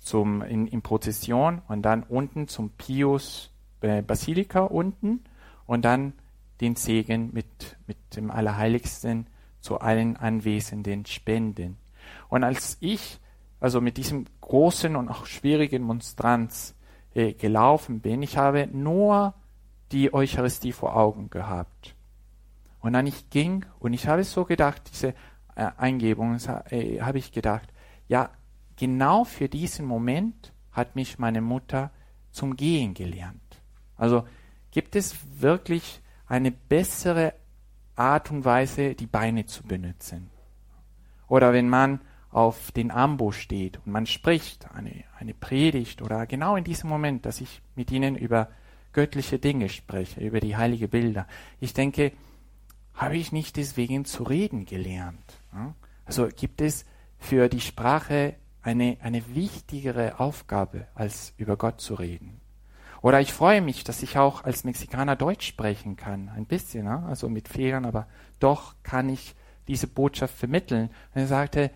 zum, 0.00 0.42
in, 0.42 0.66
in 0.66 0.82
Prozession 0.82 1.62
und 1.68 1.82
dann 1.82 2.02
unten 2.02 2.48
zum 2.48 2.70
Pius 2.70 3.52
äh, 3.80 4.02
Basilika 4.02 4.60
unten 4.60 5.20
und 5.68 5.84
dann 5.84 6.14
den 6.60 6.74
Segen 6.74 7.30
mit, 7.32 7.76
mit 7.86 8.16
dem 8.16 8.32
Allerheiligsten 8.32 9.28
zu 9.60 9.78
allen 9.78 10.16
Anwesenden 10.16 11.06
spenden. 11.06 11.76
Und 12.28 12.42
als 12.42 12.78
ich 12.80 13.20
also 13.60 13.80
mit 13.80 13.96
diesem 13.96 14.24
großen 14.40 14.96
und 14.96 15.08
auch 15.08 15.26
schwierigen 15.26 15.82
Monstranz 15.82 16.74
äh, 17.14 17.34
gelaufen 17.34 18.00
bin, 18.00 18.22
ich 18.22 18.36
habe 18.36 18.68
nur 18.72 19.34
die 19.92 20.12
Eucharistie 20.14 20.72
vor 20.72 20.96
Augen 20.96 21.28
gehabt. 21.30 21.94
Und 22.80 22.94
dann 22.94 23.06
ich 23.06 23.30
ging 23.30 23.66
und 23.78 23.92
ich 23.92 24.06
habe 24.06 24.24
so 24.24 24.44
gedacht, 24.44 24.82
diese 24.90 25.08
äh, 25.54 25.70
Eingebung, 25.76 26.38
äh, 26.70 27.00
habe 27.00 27.18
ich 27.18 27.32
gedacht, 27.32 27.72
ja, 28.06 28.30
genau 28.76 29.24
für 29.24 29.48
diesen 29.48 29.84
Moment 29.84 30.52
hat 30.72 30.94
mich 30.94 31.18
meine 31.18 31.40
Mutter 31.40 31.90
zum 32.30 32.56
Gehen 32.56 32.94
gelernt. 32.94 33.60
Also 33.96 34.24
gibt 34.78 34.94
es 34.94 35.16
wirklich 35.40 36.02
eine 36.28 36.52
bessere 36.52 37.34
Art 37.96 38.30
und 38.30 38.44
Weise, 38.44 38.94
die 38.94 39.08
Beine 39.08 39.44
zu 39.44 39.64
benutzen? 39.64 40.30
Oder 41.26 41.52
wenn 41.52 41.68
man 41.68 42.00
auf 42.30 42.70
den 42.70 42.92
Ambo 42.92 43.32
steht 43.32 43.80
und 43.84 43.90
man 43.90 44.06
spricht 44.06 44.70
eine, 44.70 45.02
eine 45.18 45.34
Predigt 45.34 46.00
oder 46.00 46.28
genau 46.28 46.54
in 46.54 46.62
diesem 46.62 46.88
Moment, 46.88 47.26
dass 47.26 47.40
ich 47.40 47.60
mit 47.74 47.90
ihnen 47.90 48.14
über 48.14 48.50
göttliche 48.92 49.40
Dinge 49.40 49.68
spreche, 49.68 50.20
über 50.20 50.38
die 50.38 50.56
heilige 50.56 50.86
Bilder. 50.86 51.26
Ich 51.58 51.74
denke, 51.74 52.12
habe 52.94 53.16
ich 53.16 53.32
nicht 53.32 53.56
deswegen 53.56 54.04
zu 54.04 54.22
reden 54.22 54.64
gelernt? 54.64 55.42
Also 56.04 56.28
gibt 56.28 56.60
es 56.60 56.84
für 57.18 57.48
die 57.48 57.60
Sprache 57.60 58.36
eine, 58.62 58.96
eine 59.02 59.34
wichtigere 59.34 60.20
Aufgabe, 60.20 60.86
als 60.94 61.34
über 61.36 61.56
Gott 61.56 61.80
zu 61.80 61.94
reden. 61.96 62.37
Oder 63.02 63.20
ich 63.20 63.32
freue 63.32 63.60
mich, 63.60 63.84
dass 63.84 64.02
ich 64.02 64.18
auch 64.18 64.44
als 64.44 64.64
Mexikaner 64.64 65.16
Deutsch 65.16 65.46
sprechen 65.46 65.96
kann. 65.96 66.28
Ein 66.30 66.46
bisschen, 66.46 66.88
also 66.88 67.28
mit 67.28 67.48
Fehlern, 67.48 67.84
aber 67.84 68.06
doch 68.40 68.74
kann 68.82 69.08
ich 69.08 69.34
diese 69.68 69.86
Botschaft 69.86 70.36
vermitteln. 70.36 70.90
Und 71.14 71.20
er 71.20 71.26
sagte, 71.26 71.70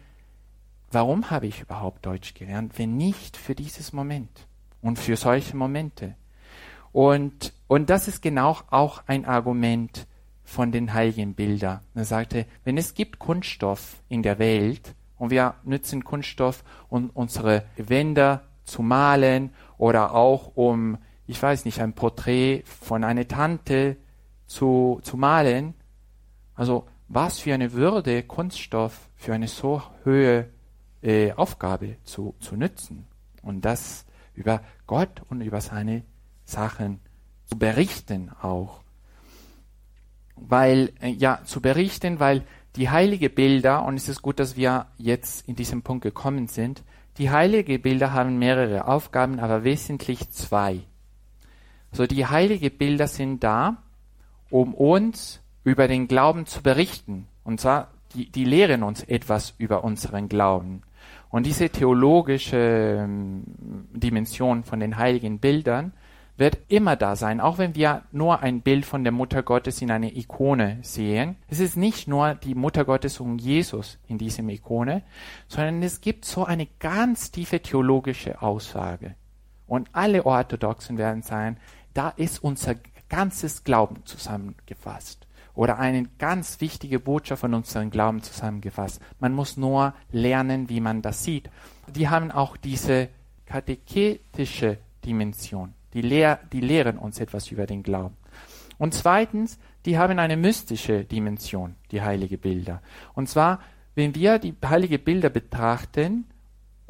warum 0.91 1.31
habe 1.31 1.47
ich 1.47 1.61
überhaupt 1.61 2.05
Deutsch 2.07 2.35
gelernt, 2.35 2.79
wenn 2.79 2.97
nicht 2.97 3.37
für 3.37 3.55
dieses 3.55 3.93
Moment 3.93 4.47
und 4.81 4.99
für 4.99 5.17
solche 5.17 5.57
Momente? 5.57 6.17
Und, 6.93 7.53
und 7.69 7.89
das 7.89 8.09
ist 8.09 8.21
genau 8.21 8.59
auch 8.71 9.03
ein 9.07 9.25
Argument 9.25 10.07
von 10.45 10.73
den 10.73 10.93
heiligen 10.93 11.35
Bildern. 11.35 11.81
Er 11.95 12.05
sagte, 12.05 12.47
wenn 12.65 12.77
es 12.77 12.95
gibt 12.95 13.19
Kunststoff 13.19 14.03
in 14.09 14.23
der 14.23 14.39
Welt 14.39 14.95
und 15.17 15.31
wir 15.31 15.55
nutzen 15.65 16.05
Kunststoff, 16.05 16.65
um 16.89 17.11
unsere 17.11 17.65
Wände 17.77 18.41
zu 18.65 18.83
malen 18.83 19.51
oder 19.79 20.15
auch 20.15 20.53
um, 20.57 20.99
ich 21.33 21.43
weiß 21.43 21.65
nicht, 21.65 21.81
ein 21.81 21.95
Porträt 21.95 22.63
von 22.67 23.05
einer 23.05 23.27
Tante 23.27 23.97
zu, 24.47 25.01
zu 25.03 25.17
malen, 25.17 25.73
also 26.55 26.87
was 27.09 27.39
für 27.39 27.55
eine 27.55 27.73
Würde 27.73 28.23
Kunststoff 28.23 29.09
für 29.17 29.33
eine 29.33 29.49
so 29.49 29.83
hohe 30.05 30.51
äh, 31.01 31.33
Aufgabe 31.33 31.97
zu, 32.05 32.35
zu 32.39 32.55
nützen 32.55 33.07
und 33.43 33.65
das 33.65 34.05
über 34.35 34.61
Gott 34.87 35.23
und 35.31 35.41
über 35.41 35.63
seine 35.63 36.05
Sachen 36.45 37.01
zu 37.47 37.59
berichten 37.59 38.31
auch. 38.43 38.83
Weil, 40.37 40.93
äh, 41.01 41.09
ja, 41.09 41.41
zu 41.45 41.63
berichten, 41.63 42.21
weil 42.21 42.45
die 42.77 42.91
heilige 42.91 43.31
Bilder, 43.31 43.87
und 43.87 43.97
es 43.97 44.09
ist 44.09 44.21
gut, 44.21 44.39
dass 44.39 44.57
wir 44.57 44.87
jetzt 44.99 45.49
in 45.49 45.57
diesem 45.57 45.81
Punkt 45.83 46.03
gekommen 46.03 46.47
sind, 46.47 46.83
die 47.17 47.31
heilige 47.31 47.79
Bilder 47.79 48.13
haben 48.13 48.39
mehrere 48.39 48.87
Aufgaben, 48.87 49.39
aber 49.39 49.65
wesentlich 49.65 50.31
zwei. 50.31 50.81
So, 51.93 52.07
die 52.07 52.27
heilige 52.27 52.71
Bilder 52.71 53.07
sind 53.07 53.45
da, 53.45 53.83
um 54.51 54.75
uns 54.75 55.41
über 55.65 55.89
den 55.89 56.09
Glauben 56.09 56.47
zu 56.47 56.63
berichten. 56.63 57.29
Und 57.45 57.61
zwar, 57.61 57.89
die, 58.15 58.31
die 58.31 58.45
lehren 58.45 58.83
uns 58.83 59.03
etwas 59.03 59.55
über 59.59 59.85
unseren 59.85 60.29
Glauben. 60.29 60.83
Und 61.31 61.47
diese 61.47 61.71
theologische 61.71 62.99
ähm, 63.01 63.45
Dimension 63.93 64.65
von 64.65 64.81
den 64.81 64.99
heiligen 64.99 65.39
Bildern 65.39 65.93
wird 66.37 66.59
immer 66.69 66.97
da 66.97 67.15
sein, 67.15 67.41
auch 67.41 67.59
wenn 67.59 67.75
wir 67.75 68.03
nur 68.11 68.41
ein 68.41 68.63
Bild 68.63 68.87
von 68.87 69.05
der 69.05 69.13
Mutter 69.13 69.43
Gottes 69.43 69.83
in 69.83 69.91
einer 69.91 70.15
Ikone 70.17 70.79
sehen. 70.83 71.37
Es 71.49 71.61
ist 71.61 71.77
nicht 71.77 72.09
nur 72.09 72.35
die 72.35 72.55
Mutter 72.55 72.85
Gottes 72.85 73.21
und 73.21 73.39
Jesus 73.41 73.99
in 74.09 74.19
diesem 74.19 74.49
Ikone, 74.49 75.03
sondern 75.47 75.83
es 75.83 76.01
gibt 76.01 76.25
so 76.25 76.45
eine 76.45 76.67
ganz 76.81 77.31
tiefe 77.31 77.61
theologische 77.61 78.41
Aussage. 78.41 79.15
Und 79.67 79.89
alle 79.93 80.27
Orthodoxen 80.27 80.99
werden 80.99 81.23
sagen, 81.23 81.57
da 81.95 82.11
ist 82.11 82.43
unser 82.43 82.77
ganzes 83.09 83.65
Glauben 83.65 84.05
zusammengefasst 84.05 85.27
oder 85.55 85.79
eine 85.79 86.05
ganz 86.19 86.61
wichtige 86.61 86.99
Botschaft 86.99 87.41
von 87.41 87.55
unserem 87.55 87.91
Glauben 87.91 88.23
zusammengefasst. 88.23 89.01
Man 89.21 89.35
muss 89.35 89.57
nur 89.57 89.95
lernen, 90.11 90.69
wie 90.69 90.81
man 90.81 91.03
das 91.03 91.25
sieht. 91.25 91.51
Die 91.95 92.09
haben 92.09 92.31
auch 92.31 92.57
diese 92.57 93.09
katechetische 93.45 94.79
Dimension. 95.05 95.75
Die, 95.93 96.01
lehr 96.01 96.41
die 96.53 96.61
lehren 96.61 96.97
uns 96.97 97.21
etwas 97.21 97.51
über 97.51 97.67
den 97.67 97.83
Glauben. 97.83 98.17
Und 98.79 98.95
zweitens, 98.95 99.59
die 99.85 99.99
haben 99.99 100.19
eine 100.19 100.37
mystische 100.37 101.05
Dimension, 101.05 101.75
die 101.91 102.01
heilige 102.01 102.39
Bilder. 102.39 102.81
Und 103.15 103.29
zwar, 103.29 103.61
wenn 103.95 104.15
wir 104.15 104.39
die 104.39 104.55
heilige 104.65 104.99
Bilder 104.99 105.29
betrachten 105.29 106.25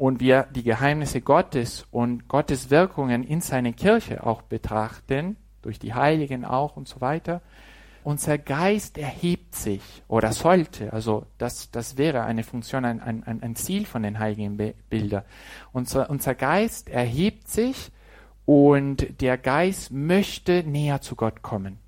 und 0.03 0.19
wir 0.19 0.47
die 0.53 0.63
Geheimnisse 0.63 1.21
Gottes 1.21 1.87
und 1.89 2.27
Gottes 2.27 2.69
Wirkungen 2.69 3.23
in 3.23 3.39
seiner 3.39 3.71
Kirche 3.71 4.25
auch 4.27 4.41
betrachten, 4.41 5.37
durch 5.61 5.79
die 5.79 5.93
Heiligen 5.93 6.43
auch 6.43 6.75
und 6.75 6.89
so 6.89 6.99
weiter, 6.99 7.39
unser 8.03 8.37
Geist 8.37 8.97
erhebt 8.97 9.55
sich 9.55 10.03
oder 10.09 10.33
sollte, 10.33 10.91
also 10.91 11.25
das, 11.37 11.71
das 11.71 11.97
wäre 11.97 12.23
eine 12.23 12.43
Funktion, 12.43 12.83
ein, 12.83 13.01
ein, 13.01 13.41
ein 13.41 13.55
Ziel 13.55 13.85
von 13.85 14.03
den 14.03 14.19
heiligen 14.19 14.57
Bildern. 14.89 15.23
Unser, 15.71 16.09
unser 16.09 16.35
Geist 16.35 16.89
erhebt 16.89 17.47
sich 17.47 17.89
und 18.43 19.21
der 19.21 19.37
Geist 19.37 19.89
möchte 19.93 20.65
näher 20.65 20.99
zu 20.99 21.15
Gott 21.15 21.43
kommen. 21.43 21.79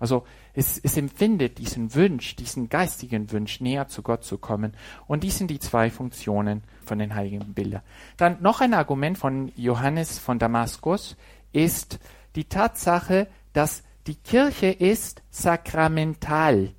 Also 0.00 0.24
es, 0.52 0.78
es 0.78 0.96
empfindet 0.96 1.58
diesen 1.58 1.94
Wunsch, 1.94 2.36
diesen 2.36 2.68
geistigen 2.68 3.30
Wunsch, 3.32 3.60
näher 3.60 3.88
zu 3.88 4.02
Gott 4.02 4.24
zu 4.24 4.38
kommen. 4.38 4.74
Und 5.06 5.22
dies 5.22 5.38
sind 5.38 5.50
die 5.50 5.58
zwei 5.58 5.90
Funktionen 5.90 6.62
von 6.84 6.98
den 6.98 7.14
heiligen 7.14 7.54
Bildern. 7.54 7.82
Dann 8.16 8.40
noch 8.40 8.60
ein 8.60 8.74
Argument 8.74 9.16
von 9.16 9.52
Johannes 9.56 10.18
von 10.18 10.38
Damaskus 10.38 11.16
ist 11.52 11.98
die 12.36 12.44
Tatsache, 12.44 13.28
dass 13.52 13.82
die 14.06 14.14
Kirche 14.16 14.68
ist 14.68 15.22
sakramental. 15.30 16.70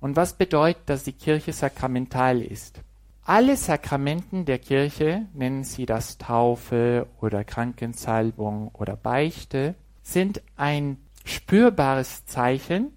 Und 0.00 0.16
was 0.16 0.34
bedeutet, 0.34 0.82
dass 0.86 1.04
die 1.04 1.12
Kirche 1.12 1.52
sakramental 1.52 2.40
ist? 2.40 2.82
Alle 3.22 3.56
Sakramenten 3.56 4.44
der 4.44 4.58
Kirche, 4.58 5.26
nennen 5.34 5.62
Sie 5.62 5.86
das 5.86 6.18
Taufe 6.18 7.06
oder 7.20 7.44
Krankensalbung 7.44 8.68
oder 8.72 8.96
Beichte, 8.96 9.74
sind 10.02 10.42
ein 10.56 10.96
spürbares 11.24 12.24
Zeichen 12.26 12.92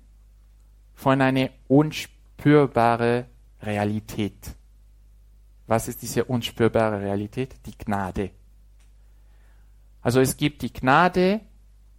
von 0.94 1.22
einer 1.22 1.50
unspürbaren 1.68 3.26
Realität. 3.62 4.56
Was 5.68 5.88
ist 5.88 6.02
diese 6.02 6.26
unspürbare 6.26 7.02
Realität? 7.02 7.56
Die 7.66 7.78
Gnade. 7.78 8.32
Also 10.02 10.20
es 10.20 10.38
gibt 10.38 10.62
die 10.62 10.74
Gnade 10.74 11.42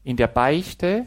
in 0.03 0.17
der 0.17 0.27
Beichte, 0.27 1.07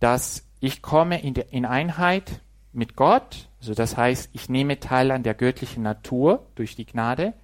dass 0.00 0.44
ich 0.60 0.82
komme 0.82 1.22
in, 1.22 1.34
der, 1.34 1.52
in 1.52 1.64
Einheit 1.64 2.40
mit 2.72 2.96
Gott, 2.96 3.48
also 3.60 3.74
das 3.74 3.96
heißt, 3.96 4.30
ich 4.32 4.48
nehme 4.48 4.80
teil 4.80 5.10
an 5.10 5.22
der 5.22 5.34
göttlichen 5.34 5.82
Natur 5.82 6.46
durch 6.56 6.76
die 6.76 6.84
Gnade, 6.84 7.34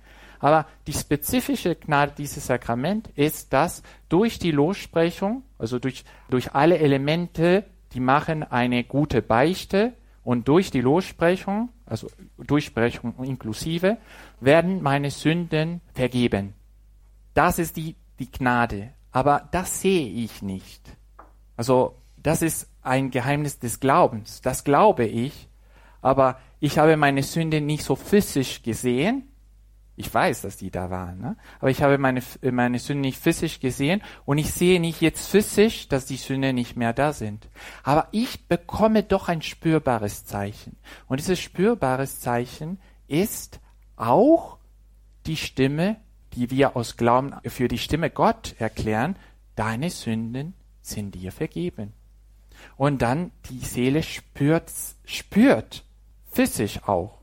aber 0.43 0.67
die 0.89 0.93
spezifische 0.93 1.77
Gnade 1.77 2.15
dieses 2.19 2.49
Sakrament 2.49 3.09
ist, 3.15 3.53
dass 3.53 3.83
durch 4.09 4.41
die 4.41 4.51
Lossprechung, 4.51 5.45
also 5.57 5.79
durch, 5.79 6.05
durch 6.29 6.53
alle 6.53 6.79
Elemente 6.79 7.65
die 7.95 8.01
machen 8.01 8.43
eine 8.43 8.83
gute 8.83 9.23
Beichte 9.23 9.93
und 10.25 10.49
durch 10.49 10.73
die 10.73 10.81
Lossprechung, 10.81 11.69
also 11.87 12.09
Durchsprechung 12.39 13.15
inklusive, 13.23 13.99
werden 14.41 14.83
meine 14.83 15.11
Sünden 15.13 15.81
vergeben. 15.95 16.55
Das 17.35 17.61
ist 17.61 17.77
die, 17.77 17.95
die 18.19 18.31
Gnade. 18.31 18.91
Aber 19.13 19.49
das 19.53 19.81
sehe 19.81 20.09
ich 20.09 20.43
nicht. 20.43 20.81
Also 21.57 21.95
das 22.17 22.43
ist 22.43 22.69
ein 22.83 23.11
Geheimnis 23.11 23.61
des 23.61 23.79
Glaubens. 23.79 24.41
Das 24.41 24.65
glaube 24.65 25.05
ich. 25.05 25.49
Aber 26.01 26.41
ich 26.59 26.79
habe 26.79 26.97
meine 26.97 27.23
Sünde 27.23 27.61
nicht 27.61 27.85
so 27.85 27.95
physisch 27.95 28.63
gesehen, 28.63 29.29
ich 29.95 30.13
weiß, 30.13 30.43
dass 30.43 30.57
die 30.57 30.71
da 30.71 30.91
waren, 30.91 31.21
ne? 31.21 31.37
aber 31.61 31.71
ich 31.71 31.83
habe 31.83 31.99
meine, 31.99 32.23
meine 32.51 32.79
Sünde 32.79 33.03
nicht 33.03 33.21
physisch 33.21 33.61
gesehen 33.61 34.03
und 34.25 34.39
ich 34.39 34.51
sehe 34.51 34.81
nicht 34.81 35.03
jetzt 35.03 35.29
physisch, 35.29 35.89
dass 35.89 36.07
die 36.07 36.17
Sünde 36.17 36.55
nicht 36.55 36.77
mehr 36.77 36.95
da 36.95 37.13
sind. 37.13 37.49
Aber 37.83 38.09
ich 38.11 38.49
bekomme 38.49 39.03
doch 39.03 39.29
ein 39.29 39.43
spürbares 39.43 40.25
Zeichen. 40.25 40.77
Und 41.09 41.21
dieses 41.21 41.41
spürbares 41.41 42.21
Zeichen 42.21 42.81
ist 43.07 43.61
auch 43.97 44.59
die 45.27 45.37
Stimme, 45.37 45.97
die 46.35 46.51
wir 46.51 46.75
aus 46.75 46.97
Glauben 46.97 47.35
für 47.45 47.69
die 47.69 47.79
Stimme 47.79 48.09
Gott 48.09 48.55
erklären, 48.59 49.17
deine 49.57 49.91
Sünden 49.91 50.55
sind 50.81 51.15
dir 51.15 51.33
vergeben. 51.33 51.93
Und 52.77 53.03
dann 53.03 53.31
die 53.51 53.59
Seele 53.59 54.03
spürt, 54.03 54.73
spürt, 55.05 55.85
physisch 56.31 56.83
auch 56.85 57.22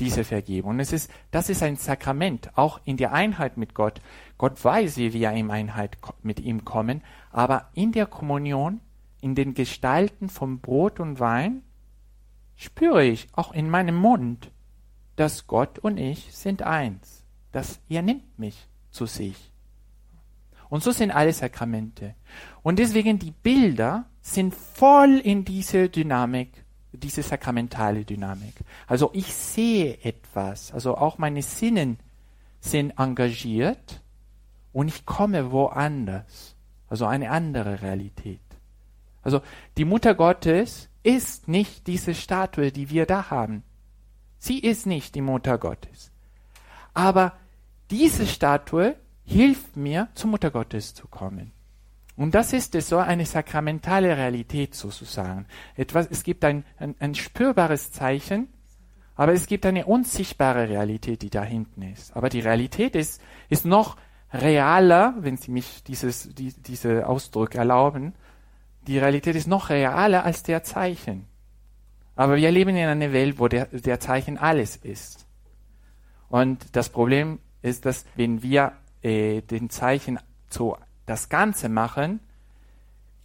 diese 0.00 0.24
Vergebung. 0.24 0.72
Und 0.72 0.80
es 0.80 0.92
ist, 0.92 1.10
das 1.30 1.48
ist 1.48 1.62
ein 1.62 1.76
Sakrament, 1.76 2.50
auch 2.56 2.80
in 2.84 2.96
der 2.96 3.12
Einheit 3.12 3.56
mit 3.56 3.74
Gott. 3.74 4.00
Gott 4.36 4.62
weiß, 4.62 4.96
wie 4.96 5.12
wir 5.12 5.30
in 5.32 5.50
Einheit 5.50 5.98
mit 6.22 6.40
ihm 6.40 6.64
kommen, 6.64 7.02
aber 7.30 7.70
in 7.74 7.92
der 7.92 8.06
Kommunion, 8.06 8.80
in 9.20 9.34
den 9.34 9.54
Gestalten 9.54 10.28
von 10.28 10.60
Brot 10.60 11.00
und 11.00 11.20
Wein, 11.20 11.62
spüre 12.56 13.04
ich 13.04 13.28
auch 13.32 13.52
in 13.52 13.70
meinem 13.70 13.96
Mund, 13.96 14.50
dass 15.16 15.46
Gott 15.46 15.78
und 15.78 15.98
ich 15.98 16.34
sind 16.34 16.62
eins, 16.62 17.24
dass 17.50 17.80
er 17.88 18.02
nimmt 18.02 18.38
mich 18.38 18.68
zu 18.90 19.06
sich. 19.06 19.52
Und 20.68 20.82
so 20.82 20.90
sind 20.90 21.10
alle 21.10 21.32
Sakramente. 21.32 22.14
Und 22.62 22.78
deswegen 22.78 23.18
die 23.18 23.30
Bilder 23.30 24.06
sind 24.20 24.54
voll 24.54 25.20
in 25.22 25.44
diese 25.44 25.88
Dynamik 25.88 26.64
diese 26.92 27.22
sakramentale 27.22 28.04
Dynamik. 28.04 28.54
Also 28.86 29.10
ich 29.12 29.34
sehe 29.34 29.98
etwas, 30.02 30.72
also 30.72 30.96
auch 30.96 31.18
meine 31.18 31.42
Sinnen 31.42 31.98
sind 32.60 32.98
engagiert 32.98 34.02
und 34.72 34.88
ich 34.88 35.06
komme 35.06 35.52
woanders, 35.52 36.56
also 36.88 37.06
eine 37.06 37.30
andere 37.30 37.82
Realität. 37.82 38.40
Also 39.22 39.42
die 39.76 39.84
Mutter 39.84 40.14
Gottes 40.14 40.88
ist 41.02 41.48
nicht 41.48 41.86
diese 41.86 42.14
Statue, 42.14 42.72
die 42.72 42.90
wir 42.90 43.06
da 43.06 43.30
haben. 43.30 43.62
Sie 44.38 44.58
ist 44.58 44.86
nicht 44.86 45.14
die 45.14 45.20
Mutter 45.20 45.58
Gottes. 45.58 46.10
Aber 46.94 47.34
diese 47.90 48.26
Statue 48.26 48.96
hilft 49.24 49.76
mir, 49.76 50.08
zur 50.14 50.30
Mutter 50.30 50.50
Gottes 50.50 50.94
zu 50.94 51.08
kommen. 51.08 51.52
Und 52.18 52.34
das 52.34 52.52
ist 52.52 52.74
es, 52.74 52.88
so 52.88 52.98
eine 52.98 53.24
sakramentale 53.24 54.16
Realität 54.16 54.74
sozusagen. 54.74 55.46
Etwas, 55.76 56.08
es 56.10 56.24
gibt 56.24 56.44
ein, 56.44 56.64
ein, 56.76 56.96
ein 56.98 57.14
spürbares 57.14 57.92
Zeichen, 57.92 58.48
aber 59.14 59.34
es 59.34 59.46
gibt 59.46 59.64
eine 59.64 59.86
unsichtbare 59.86 60.68
Realität, 60.68 61.22
die 61.22 61.30
da 61.30 61.44
hinten 61.44 61.82
ist. 61.82 62.16
Aber 62.16 62.28
die 62.28 62.40
Realität 62.40 62.96
ist, 62.96 63.22
ist 63.48 63.64
noch 63.64 63.96
realer, 64.32 65.14
wenn 65.20 65.36
Sie 65.36 65.52
mich 65.52 65.84
dieses, 65.84 66.34
die, 66.34 66.52
diese 66.54 67.06
Ausdruck 67.06 67.54
erlauben. 67.54 68.14
Die 68.88 68.98
Realität 68.98 69.36
ist 69.36 69.46
noch 69.46 69.70
realer 69.70 70.24
als 70.24 70.42
der 70.42 70.64
Zeichen. 70.64 71.28
Aber 72.16 72.34
wir 72.34 72.50
leben 72.50 72.74
in 72.74 72.88
einer 72.88 73.12
Welt, 73.12 73.38
wo 73.38 73.46
der, 73.46 73.66
der 73.66 74.00
Zeichen 74.00 74.38
alles 74.38 74.74
ist. 74.74 75.24
Und 76.28 76.74
das 76.74 76.88
Problem 76.88 77.38
ist, 77.62 77.86
dass 77.86 78.06
wenn 78.16 78.42
wir 78.42 78.72
äh, 79.02 79.40
den 79.42 79.70
Zeichen 79.70 80.18
zu 80.48 80.76
das 81.08 81.28
Ganze 81.28 81.68
machen, 81.68 82.20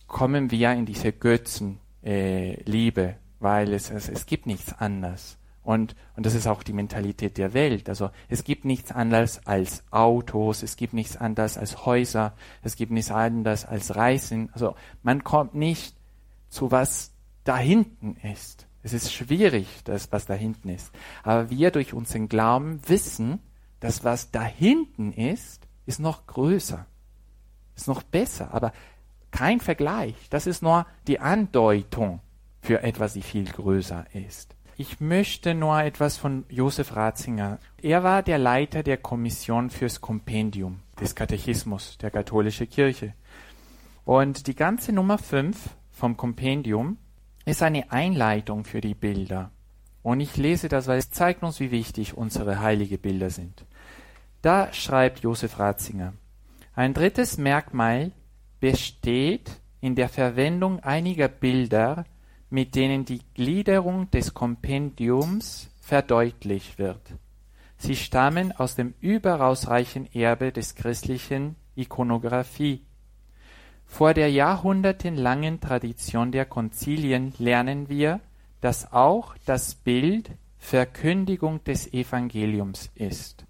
kommen 0.07 0.51
wir 0.51 0.71
in 0.71 0.85
diese 0.85 1.11
Götzenliebe, 1.11 3.01
äh, 3.01 3.15
weil 3.39 3.73
es, 3.73 3.89
es, 3.89 4.09
es 4.09 4.25
gibt 4.25 4.45
nichts 4.45 4.73
anderes. 4.73 5.37
Und, 5.63 5.95
und 6.15 6.25
das 6.25 6.35
ist 6.35 6.47
auch 6.47 6.63
die 6.63 6.73
Mentalität 6.73 7.37
der 7.37 7.53
Welt. 7.53 7.89
Also 7.89 8.09
es 8.27 8.43
gibt 8.43 8.65
nichts 8.65 8.91
anderes 8.91 9.45
als 9.47 9.83
Autos, 9.91 10.61
es 10.61 10.75
gibt 10.75 10.93
nichts 10.93 11.17
anderes 11.17 11.57
als 11.57 11.85
Häuser, 11.85 12.33
es 12.61 12.75
gibt 12.75 12.91
nichts 12.91 13.11
anderes 13.11 13.65
als 13.65 13.95
Reisen. 13.95 14.49
Also 14.53 14.75
man 15.03 15.23
kommt 15.23 15.55
nicht 15.55 15.95
zu 16.49 16.71
was 16.71 17.11
da 17.43 17.57
hinten 17.57 18.17
ist. 18.23 18.67
Es 18.83 18.93
ist 18.93 19.13
schwierig, 19.13 19.67
das, 19.85 20.11
was 20.11 20.25
da 20.25 20.33
hinten 20.33 20.69
ist. 20.69 20.91
Aber 21.23 21.49
wir 21.49 21.71
durch 21.71 21.93
unseren 21.93 22.27
Glauben 22.27 22.81
wissen, 22.87 23.39
dass 23.79 24.03
was 24.03 24.31
da 24.31 24.43
hinten 24.43 25.13
ist, 25.13 25.67
ist 25.85 25.99
noch 25.99 26.27
größer. 26.27 26.85
Ist 27.75 27.87
noch 27.87 28.03
besser, 28.03 28.53
aber 28.53 28.71
kein 29.31 29.59
Vergleich. 29.59 30.15
Das 30.29 30.47
ist 30.47 30.61
nur 30.61 30.85
die 31.07 31.19
Andeutung 31.19 32.21
für 32.61 32.83
etwas, 32.83 33.13
die 33.13 33.21
viel 33.21 33.45
größer 33.45 34.05
ist. 34.13 34.55
Ich 34.75 34.99
möchte 34.99 35.53
nur 35.53 35.81
etwas 35.81 36.17
von 36.17 36.45
Josef 36.49 36.95
Ratzinger. 36.95 37.59
Er 37.81 38.03
war 38.03 38.23
der 38.23 38.39
Leiter 38.39 38.81
der 38.81 38.97
Kommission 38.97 39.69
fürs 39.69 40.01
Kompendium 40.01 40.79
des 40.99 41.13
Katechismus 41.13 41.97
der 41.99 42.09
katholischen 42.09 42.69
Kirche. 42.69 43.13
Und 44.05 44.47
die 44.47 44.55
ganze 44.55 44.91
Nummer 44.91 45.17
5 45.17 45.57
vom 45.91 46.17
Kompendium 46.17 46.97
ist 47.45 47.61
eine 47.61 47.91
Einleitung 47.91 48.63
für 48.63 48.81
die 48.81 48.95
Bilder. 48.95 49.51
Und 50.01 50.19
ich 50.19 50.37
lese 50.37 50.69
das, 50.69 50.87
weil 50.87 50.97
es 50.97 51.11
zeigt 51.11 51.43
uns, 51.43 51.59
wie 51.59 51.71
wichtig 51.71 52.17
unsere 52.17 52.59
heilige 52.59 52.97
Bilder 52.97 53.29
sind. 53.29 53.65
Da 54.41 54.73
schreibt 54.73 55.19
Josef 55.19 55.59
Ratzinger, 55.59 56.13
ein 56.75 56.93
drittes 56.93 57.37
Merkmal 57.37 58.11
besteht 58.59 59.61
in 59.81 59.95
der 59.95 60.09
Verwendung 60.09 60.79
einiger 60.79 61.27
Bilder, 61.27 62.05
mit 62.49 62.75
denen 62.75 63.05
die 63.05 63.21
Gliederung 63.35 64.09
des 64.11 64.33
Kompendiums 64.33 65.69
verdeutlicht 65.81 66.79
wird. 66.79 67.01
Sie 67.77 67.95
stammen 67.95 68.51
aus 68.53 68.75
dem 68.75 68.93
überaus 69.01 69.67
reichen 69.67 70.07
Erbe 70.13 70.51
des 70.51 70.75
christlichen 70.75 71.55
Ikonographie. 71.75 72.85
Vor 73.85 74.13
der 74.13 74.31
jahrhundertelangen 74.31 75.59
Tradition 75.59 76.31
der 76.31 76.45
Konzilien 76.45 77.33
lernen 77.37 77.89
wir, 77.89 78.21
dass 78.61 78.93
auch 78.93 79.35
das 79.45 79.75
Bild 79.75 80.31
Verkündigung 80.57 81.63
des 81.65 81.91
Evangeliums 81.93 82.89
ist. 82.95 83.45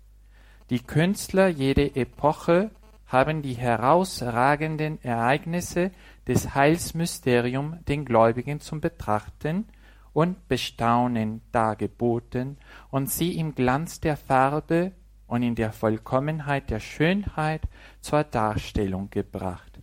Die 0.72 0.80
Künstler 0.80 1.48
jeder 1.48 1.96
Epoche 1.96 2.72
haben 3.14 3.44
die 3.44 3.54
herausragenden 3.54 5.02
Ereignisse 5.04 5.92
des 6.28 6.56
Heilsmysterium 6.56 7.78
den 7.88 8.06
Gläubigen 8.06 8.60
zum 8.60 8.82
Betrachten 8.82 9.68
und 10.14 10.48
Bestaunen 10.48 11.42
dargeboten 11.52 12.58
und 12.90 13.12
sie 13.12 13.38
im 13.38 13.54
Glanz 13.54 14.00
der 14.00 14.18
Farbe 14.18 14.94
und 15.28 15.44
in 15.44 15.54
der 15.54 15.72
Vollkommenheit 15.72 16.72
der 16.72 16.80
Schönheit 16.80 17.62
zur 18.02 18.24
Darstellung 18.24 19.12
gebracht. 19.12 19.80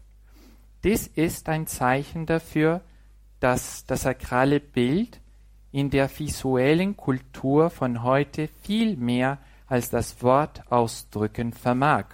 Dies 0.82 1.06
ist 1.06 1.48
ein 1.48 1.68
Zeichen 1.68 2.26
dafür, 2.26 2.80
dass 3.38 3.86
das 3.86 4.02
sakrale 4.02 4.58
Bild 4.58 5.20
in 5.70 5.90
der 5.90 6.10
visuellen 6.10 6.96
Kultur 6.96 7.70
von 7.70 8.02
heute 8.02 8.48
viel 8.62 8.96
mehr 8.96 9.38
als 9.68 9.88
das 9.88 10.20
Wort 10.20 10.64
ausdrücken 10.70 11.52
vermag 11.52 12.06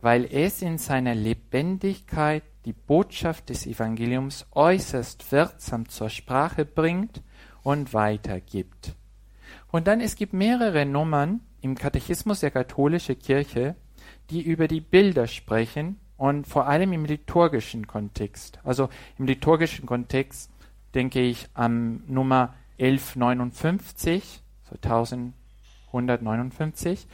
weil 0.00 0.28
es 0.30 0.62
in 0.62 0.78
seiner 0.78 1.14
Lebendigkeit 1.14 2.42
die 2.64 2.72
Botschaft 2.72 3.48
des 3.48 3.66
Evangeliums 3.66 4.46
äußerst 4.52 5.32
wirksam 5.32 5.88
zur 5.88 6.10
Sprache 6.10 6.64
bringt 6.64 7.22
und 7.62 7.94
weitergibt. 7.94 8.94
Und 9.70 9.86
dann 9.86 10.00
es 10.00 10.16
gibt 10.16 10.32
mehrere 10.32 10.86
Nummern 10.86 11.40
im 11.60 11.74
Katechismus 11.74 12.40
der 12.40 12.50
katholischen 12.50 13.18
Kirche, 13.18 13.76
die 14.30 14.42
über 14.42 14.68
die 14.68 14.80
Bilder 14.80 15.26
sprechen 15.26 15.98
und 16.16 16.46
vor 16.46 16.66
allem 16.66 16.92
im 16.92 17.04
liturgischen 17.04 17.86
Kontext. 17.86 18.58
Also 18.64 18.88
im 19.18 19.26
liturgischen 19.26 19.86
Kontext 19.86 20.50
denke 20.94 21.20
ich 21.20 21.48
an 21.54 22.02
Nummer 22.06 22.54
1159, 22.78 24.42
so 24.64 24.74
1159, 24.74 27.06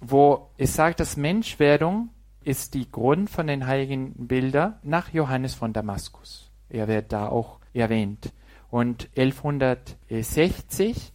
wo 0.00 0.50
es 0.56 0.74
sagt, 0.74 1.00
dass 1.00 1.16
Menschwerdung 1.16 2.10
ist 2.42 2.74
die 2.74 2.90
Grund 2.90 3.28
von 3.28 3.46
den 3.46 3.66
heiligen 3.66 4.28
Bildern 4.28 4.76
nach 4.82 5.12
Johannes 5.12 5.54
von 5.54 5.72
Damaskus. 5.72 6.50
Er 6.68 6.86
wird 6.88 7.12
da 7.12 7.28
auch 7.28 7.58
erwähnt. 7.72 8.32
Und 8.70 9.08
1160, 9.16 11.12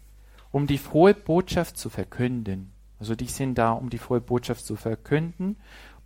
um 0.52 0.68
die 0.68 0.78
frohe 0.78 1.14
Botschaft 1.14 1.78
zu 1.78 1.90
verkünden. 1.90 2.72
Also 3.00 3.16
die 3.16 3.28
sind 3.28 3.58
da, 3.58 3.72
um 3.72 3.90
die 3.90 3.98
frohe 3.98 4.22
Botschaft 4.22 4.66
zu 4.66 4.76
verkünden. 4.76 5.58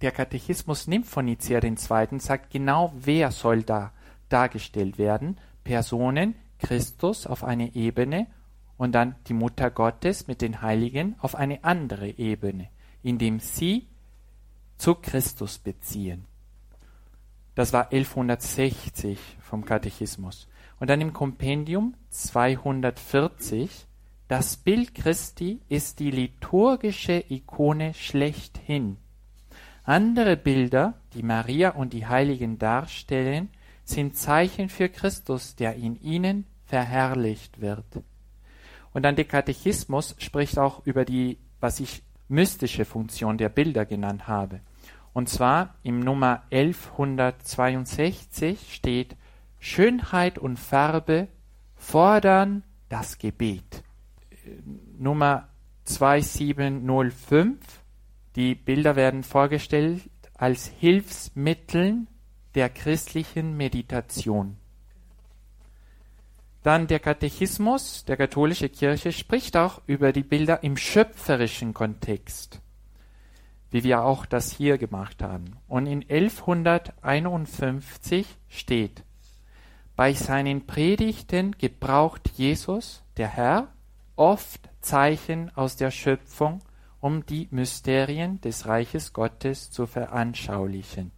Der 0.02 0.12
Katechismus 0.12 0.88
nimmt 0.88 1.08
von 1.08 1.26
Nicea 1.26 1.60
den 1.60 1.78
Zweiten, 1.78 2.20
sagt 2.20 2.52
genau, 2.52 2.94
wer 2.96 3.32
soll 3.32 3.64
da 3.64 3.92
dargestellt 4.30 4.98
werden. 4.98 5.38
Personen, 5.64 6.36
Christus 6.60 7.28
auf 7.28 7.44
eine 7.44 7.76
Ebene 7.76 8.28
und 8.78 8.94
dann 8.94 9.16
die 9.28 9.34
Mutter 9.34 9.70
Gottes 9.70 10.28
mit 10.28 10.42
den 10.42 10.62
Heiligen 10.62 11.16
auf 11.20 11.36
eine 11.36 11.64
andere 11.64 12.10
Ebene, 12.10 12.70
indem 13.04 13.40
sie 13.40 13.88
zu 14.78 14.96
Christus 14.96 15.58
beziehen. 15.58 16.26
Das 17.56 17.72
war 17.72 17.92
1160 17.92 19.18
vom 19.40 19.64
Katechismus. 19.64 20.48
Und 20.80 20.90
dann 20.90 21.00
im 21.00 21.14
Kompendium 21.14 21.96
240, 22.10 23.88
das 24.28 24.58
Bild 24.58 24.94
Christi 24.94 25.62
ist 25.70 26.00
die 26.00 26.12
liturgische 26.12 27.24
Ikone 27.30 27.94
schlechthin. 27.94 28.98
Andere 29.84 30.36
Bilder, 30.36 30.96
die 31.14 31.24
Maria 31.24 31.70
und 31.70 31.94
die 31.94 32.08
Heiligen 32.08 32.58
darstellen, 32.58 33.50
sind 33.86 34.18
Zeichen 34.18 34.68
für 34.68 34.90
Christus, 34.90 35.56
der 35.56 35.76
in 35.76 36.02
ihnen 36.02 36.46
verherrlicht 36.66 37.62
wird. 37.62 37.86
Und 38.96 39.04
dann 39.04 39.16
der 39.18 39.26
Katechismus 39.26 40.16
spricht 40.20 40.58
auch 40.58 40.86
über 40.86 41.04
die, 41.04 41.38
was 41.60 41.82
ich 41.82 42.02
mystische 42.30 42.86
Funktion 42.86 43.38
der 43.38 43.50
Bilder 43.50 43.86
genannt 43.86 44.30
habe. 44.30 44.62
Und 45.12 45.28
zwar 45.28 45.76
im 45.84 46.00
Nummer 46.00 46.44
1162 46.50 48.74
steht 48.74 49.18
Schönheit 49.60 50.40
und 50.40 50.58
Farbe 50.58 51.28
fordern 51.76 52.64
das 52.88 53.18
Gebet. 53.18 53.84
Nummer 54.98 55.50
2705 55.84 57.58
die 58.38 58.56
Bilder 58.56 58.96
werden 58.96 59.24
vorgestellt 59.24 60.10
als 60.36 60.68
Hilfsmitteln 60.68 62.08
der 62.54 62.70
christlichen 62.70 63.58
Meditation. 63.58 64.56
Dann 66.66 66.88
der 66.88 67.00
Katechismus 67.00 68.04
der 68.06 68.18
katholischen 68.18 68.72
Kirche 68.72 69.14
spricht 69.14 69.56
auch 69.56 69.82
über 69.86 70.12
die 70.12 70.24
Bilder 70.24 70.64
im 70.64 70.76
schöpferischen 70.76 71.74
Kontext 71.74 72.60
wie 73.76 73.84
wir 73.84 74.04
auch 74.04 74.26
das 74.26 74.54
hier 74.54 74.78
gemacht 74.78 75.22
haben. 75.22 75.58
Und 75.68 75.86
in 75.86 76.10
1151 76.10 78.26
steht, 78.48 79.04
bei 79.98 80.14
seinen 80.14 80.66
Predigten 80.66 81.58
gebraucht 81.58 82.32
Jesus, 82.38 83.04
der 83.18 83.28
Herr, 83.28 83.68
oft 84.16 84.70
Zeichen 84.80 85.52
aus 85.58 85.76
der 85.76 85.92
Schöpfung, 85.92 86.62
um 87.02 87.26
die 87.26 87.50
Mysterien 87.52 88.40
des 88.40 88.66
Reiches 88.66 89.12
Gottes 89.12 89.72
zu 89.72 89.88
veranschaulichen. 89.88 91.12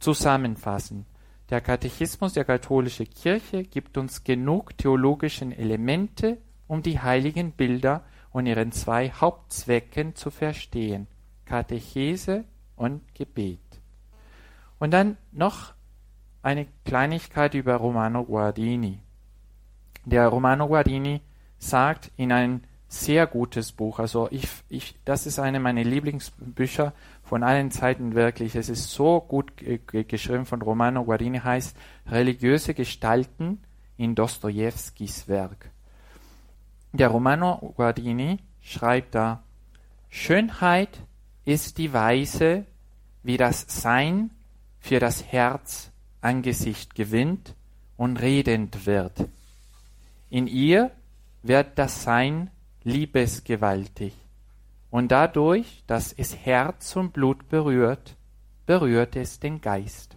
Zusammenfassend, 0.00 1.04
der 1.50 1.60
Katechismus 1.60 2.32
der 2.32 2.44
katholischen 2.44 3.08
Kirche 3.08 3.62
gibt 3.62 3.96
uns 3.98 4.24
genug 4.24 4.76
theologischen 4.78 5.52
Elemente, 5.52 6.38
um 6.66 6.82
die 6.82 6.98
heiligen 6.98 7.52
Bilder 7.52 8.04
und 8.32 8.46
ihren 8.46 8.72
zwei 8.72 9.10
Hauptzwecken 9.10 10.14
zu 10.16 10.30
verstehen. 10.30 11.06
Katechese 11.44 12.44
und 12.74 13.14
Gebet. 13.14 13.60
Und 14.78 14.90
dann 14.90 15.16
noch 15.30 15.72
eine 16.42 16.66
Kleinigkeit 16.84 17.54
über 17.54 17.76
Romano 17.76 18.24
Guardini. 18.24 19.00
Der 20.04 20.28
Romano 20.28 20.66
Guardini 20.66 21.20
sagt 21.58 22.10
in 22.16 22.32
ein 22.32 22.64
sehr 22.88 23.26
gutes 23.26 23.72
Buch, 23.72 23.98
also 23.98 24.28
ich, 24.30 24.48
ich, 24.68 24.94
das 25.04 25.26
ist 25.26 25.38
eine 25.38 25.58
meiner 25.58 25.82
Lieblingsbücher 25.82 26.92
von 27.22 27.42
allen 27.42 27.70
Zeiten 27.70 28.14
wirklich. 28.14 28.54
Es 28.54 28.68
ist 28.68 28.90
so 28.90 29.20
gut 29.20 29.52
geschrieben 29.56 30.46
von 30.46 30.62
Romano 30.62 31.04
Guardini, 31.04 31.40
heißt 31.40 31.76
Religiöse 32.06 32.74
Gestalten 32.74 33.58
in 33.96 34.14
Dostojewskis 34.14 35.26
Werk. 35.26 35.70
Der 36.92 37.08
Romano 37.08 37.74
Guardini 37.76 38.38
schreibt 38.60 39.14
da, 39.14 39.42
Schönheit 40.08 41.00
ist 41.44 41.78
die 41.78 41.92
Weise, 41.92 42.66
wie 43.22 43.36
das 43.36 43.66
Sein 43.68 44.30
für 44.78 45.00
das 45.00 45.24
Herz 45.24 45.90
Angesicht 46.20 46.94
gewinnt 46.94 47.54
und 47.96 48.16
redend 48.18 48.86
wird. 48.86 49.28
In 50.30 50.46
ihr 50.46 50.90
wird 51.42 51.78
das 51.78 52.02
Sein 52.02 52.50
liebesgewaltig 52.86 54.14
und 54.90 55.10
dadurch, 55.10 55.82
dass 55.88 56.12
es 56.12 56.36
Herz 56.36 56.94
und 56.94 57.12
Blut 57.12 57.48
berührt, 57.48 58.16
berührt 58.64 59.16
es 59.16 59.40
den 59.40 59.60
Geist. 59.60 60.16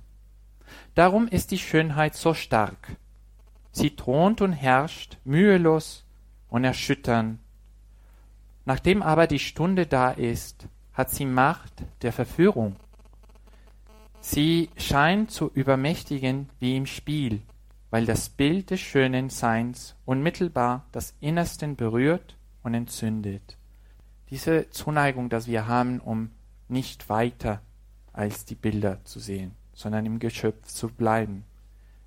Darum 0.93 1.27
ist 1.27 1.49
die 1.49 1.57
Schönheit 1.57 2.13
so 2.13 2.35
stark. 2.35 2.95
Sie 3.71 3.95
thront 3.95 4.41
und 4.41 4.53
herrscht 4.53 5.17
mühelos 5.23 6.05
und 6.47 6.63
erschüttern. 6.63 7.39
Nachdem 8.65 9.01
aber 9.01 9.25
die 9.25 9.39
Stunde 9.39 9.87
da 9.87 10.11
ist, 10.11 10.67
hat 10.93 11.09
sie 11.09 11.25
Macht 11.25 11.73
der 12.03 12.13
Verführung. 12.13 12.75
Sie 14.21 14.69
scheint 14.77 15.31
zu 15.31 15.49
übermächtigen 15.51 16.49
wie 16.59 16.77
im 16.77 16.85
Spiel, 16.85 17.41
weil 17.89 18.05
das 18.05 18.29
Bild 18.29 18.69
des 18.69 18.79
schönen 18.79 19.31
Seins 19.31 19.95
unmittelbar 20.05 20.85
das 20.91 21.15
Innersten 21.19 21.75
berührt 21.75 22.35
und 22.63 22.73
entzündet. 22.73 23.57
Diese 24.29 24.69
Zuneigung, 24.69 25.29
dass 25.29 25.47
wir 25.47 25.67
haben, 25.67 25.99
um 25.99 26.31
nicht 26.67 27.09
weiter 27.09 27.61
als 28.13 28.45
die 28.45 28.55
Bilder 28.55 29.03
zu 29.05 29.19
sehen, 29.19 29.55
sondern 29.73 30.05
im 30.05 30.19
Geschöpf 30.19 30.67
zu 30.67 30.89
bleiben. 30.89 31.45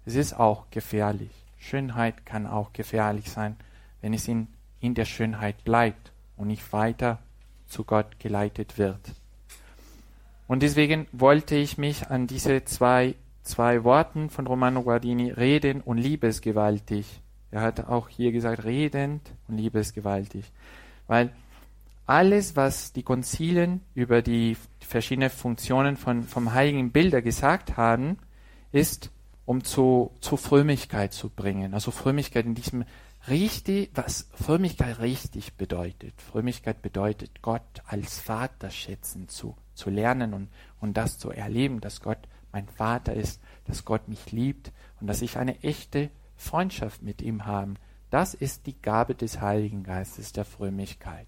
Es 0.05 0.15
ist 0.15 0.35
auch 0.35 0.71
gefährlich. 0.71 1.31
Schönheit 1.59 2.27
kann 2.27 2.47
auch 2.47 2.73
gefährlich 2.73 3.31
sein, 3.31 3.57
wenn 4.01 4.15
es 4.15 4.29
in, 4.29 4.49
in 4.81 4.95
der 4.95 5.05
Schönheit 5.05 5.65
bleibt 5.65 6.13
und 6.37 6.49
nicht 6.49 6.73
weiter 6.73 7.19
zu 7.67 7.85
Gott 7.85 8.19
geleitet 8.19 8.79
wird. 8.79 9.01
Und 10.49 10.63
deswegen 10.63 11.07
wollte 11.13 11.55
ich 11.55 11.79
mich 11.79 12.11
an 12.11 12.27
diese 12.27 12.65
zwei, 12.65 13.15
zwei 13.43 13.85
Worten 13.85 14.29
von 14.29 14.47
Romano 14.47 14.83
Guardini, 14.83 15.31
reden 15.31 15.81
und 15.81 15.99
liebesgewaltig. 15.99 17.07
Er 17.53 17.61
hat 17.61 17.87
auch 17.87 18.09
hier 18.09 18.33
gesagt, 18.33 18.65
redend 18.65 19.31
und 19.47 19.59
liebesgewaltig. 19.59 20.51
Weil 21.07 21.31
alles, 22.07 22.57
was 22.57 22.93
die 22.93 23.03
Konzilien 23.03 23.83
über 23.95 24.23
die 24.23 24.57
verschiedenen 24.81 25.31
Funktionen 25.31 25.97
von, 25.97 26.25
vom 26.25 26.55
heiligen 26.55 26.91
Bilder 26.91 27.23
gesagt 27.23 27.77
haben, 27.77 28.19
ist, 28.73 29.11
um 29.45 29.65
zu, 29.65 30.13
zu 30.21 30.37
Frömmigkeit 30.37 31.13
zu 31.13 31.29
bringen. 31.29 31.75
Also 31.75 31.91
Frömmigkeit 31.91 32.47
in 32.47 32.55
diesem 32.55 32.85
richtig, 33.29 33.91
was 33.95 34.29
Frömmigkeit 34.33 35.01
richtig 35.01 35.55
bedeutet. 35.55 36.15
Frömmigkeit 36.23 36.81
bedeutet, 36.81 37.43
Gott 37.43 37.83
als 37.87 38.19
Vater 38.19 38.71
schätzen 38.71 39.29
zu, 39.29 39.57
zu 39.75 39.91
lernen 39.91 40.33
und, 40.33 40.49
und 40.81 40.97
das 40.97 41.19
zu 41.19 41.31
erleben, 41.31 41.81
dass 41.81 42.01
Gott 42.01 42.19
mein 42.51 42.67
Vater 42.69 43.15
ist, 43.15 43.41
dass 43.67 43.85
Gott 43.85 44.09
mich 44.09 44.33
liebt 44.33 44.73
und 45.01 45.07
dass 45.07 45.23
ich 45.23 45.37
eine 45.37 45.63
echte 45.63 46.11
Freundschaft 46.43 47.03
mit 47.03 47.23
ihm 47.23 47.47
habe. 47.47 47.75
Das 48.11 48.35
ist 48.35 48.67
die 48.67 48.81
Gabe 48.81 49.15
des 49.15 49.41
Heiligen 49.41 49.85
Geistes, 49.85 50.33
der 50.33 50.45
Frömmigkeit. 50.45 51.27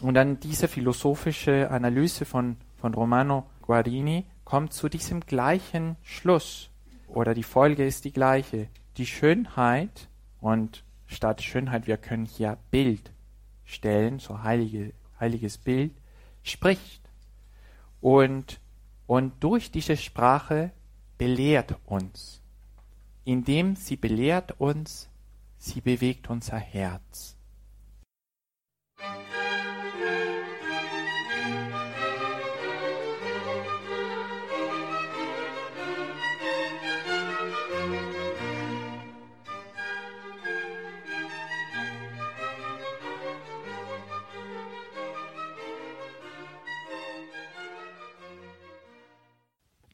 Und 0.00 0.14
dann 0.14 0.40
diese 0.40 0.66
philosophische 0.66 1.70
Analyse 1.70 2.24
von, 2.24 2.56
von 2.76 2.94
Romano 2.94 3.46
Guardini 3.62 4.26
kommt 4.44 4.72
zu 4.72 4.88
diesem 4.88 5.20
gleichen 5.20 5.96
Schluss, 6.02 6.70
oder 7.06 7.34
die 7.34 7.44
Folge 7.44 7.86
ist 7.86 8.04
die 8.04 8.12
gleiche. 8.12 8.68
Die 8.96 9.06
Schönheit 9.06 10.08
und 10.40 10.84
statt 11.06 11.42
Schönheit, 11.42 11.86
wir 11.86 11.96
können 11.96 12.26
hier 12.26 12.58
Bild 12.70 13.12
stellen, 13.64 14.18
so 14.18 14.42
heilige, 14.42 14.92
heiliges 15.20 15.58
Bild, 15.58 15.92
spricht. 16.42 17.02
Und, 18.00 18.60
und 19.06 19.32
durch 19.42 19.70
diese 19.70 19.96
Sprache 19.96 20.72
belehrt 21.16 21.76
uns. 21.86 22.42
Indem 23.24 23.74
sie 23.74 23.96
belehrt 23.96 24.60
uns, 24.60 25.08
sie 25.56 25.80
bewegt 25.80 26.28
unser 26.28 26.58
Herz. 26.58 27.36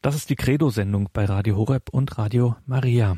Das 0.03 0.15
ist 0.15 0.31
die 0.31 0.35
Credo-Sendung 0.35 1.09
bei 1.13 1.25
Radio 1.25 1.57
Horeb 1.57 1.89
und 1.91 2.17
Radio 2.17 2.55
Maria. 2.65 3.17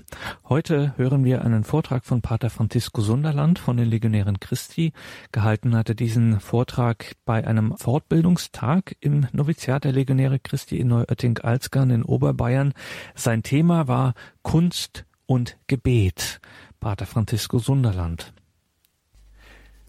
Heute 0.50 0.94
hören 0.98 1.24
wir 1.24 1.46
einen 1.46 1.64
Vortrag 1.64 2.04
von 2.04 2.22
Pater 2.22 2.50
Francisco 2.50 3.00
Sunderland 3.00 3.58
von 3.58 3.78
den 3.78 3.88
Legionären 3.88 4.42
Christi. 4.42 4.92
Gehalten 5.32 5.78
hatte 5.78 5.96
diesen 5.96 6.42
Vortrag 6.42 7.14
bei 7.24 7.48
einem 7.48 7.78
Fortbildungstag 7.78 8.98
im 9.00 9.28
Noviziat 9.32 9.86
der 9.86 9.94
Legionäre 9.94 10.40
Christi 10.40 10.78
in 10.78 10.90
Neuötting-Alzgern 10.90 11.90
in 11.90 12.04
Oberbayern. 12.04 12.74
Sein 13.16 13.44
Thema 13.44 13.88
war 13.88 14.14
Kunst 14.42 15.06
und 15.26 15.58
Gebet. 15.68 16.42
Pater 16.82 17.06
Francisco 17.06 17.60
Sunderland. 17.60 18.34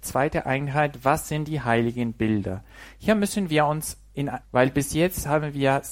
Zweite 0.01 0.47
Einheit, 0.47 1.01
was 1.03 1.27
sind 1.27 1.49
die 1.49 1.61
heiligen 1.61 2.13
Bilder? 2.13 2.63
Hier 2.99 3.17
müssen 3.17 3.51
wir 3.51 3.67
uns 3.67 3.97
in, 4.13 4.31
weil 4.53 4.71
bis 4.71 4.95
jetzt 4.95 5.27
haben 5.27 5.55
wir 5.55 5.83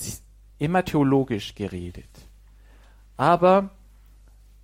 immer 0.62 0.84
theologisch 0.84 1.56
geredet. 1.56 2.28
Aber 3.16 3.70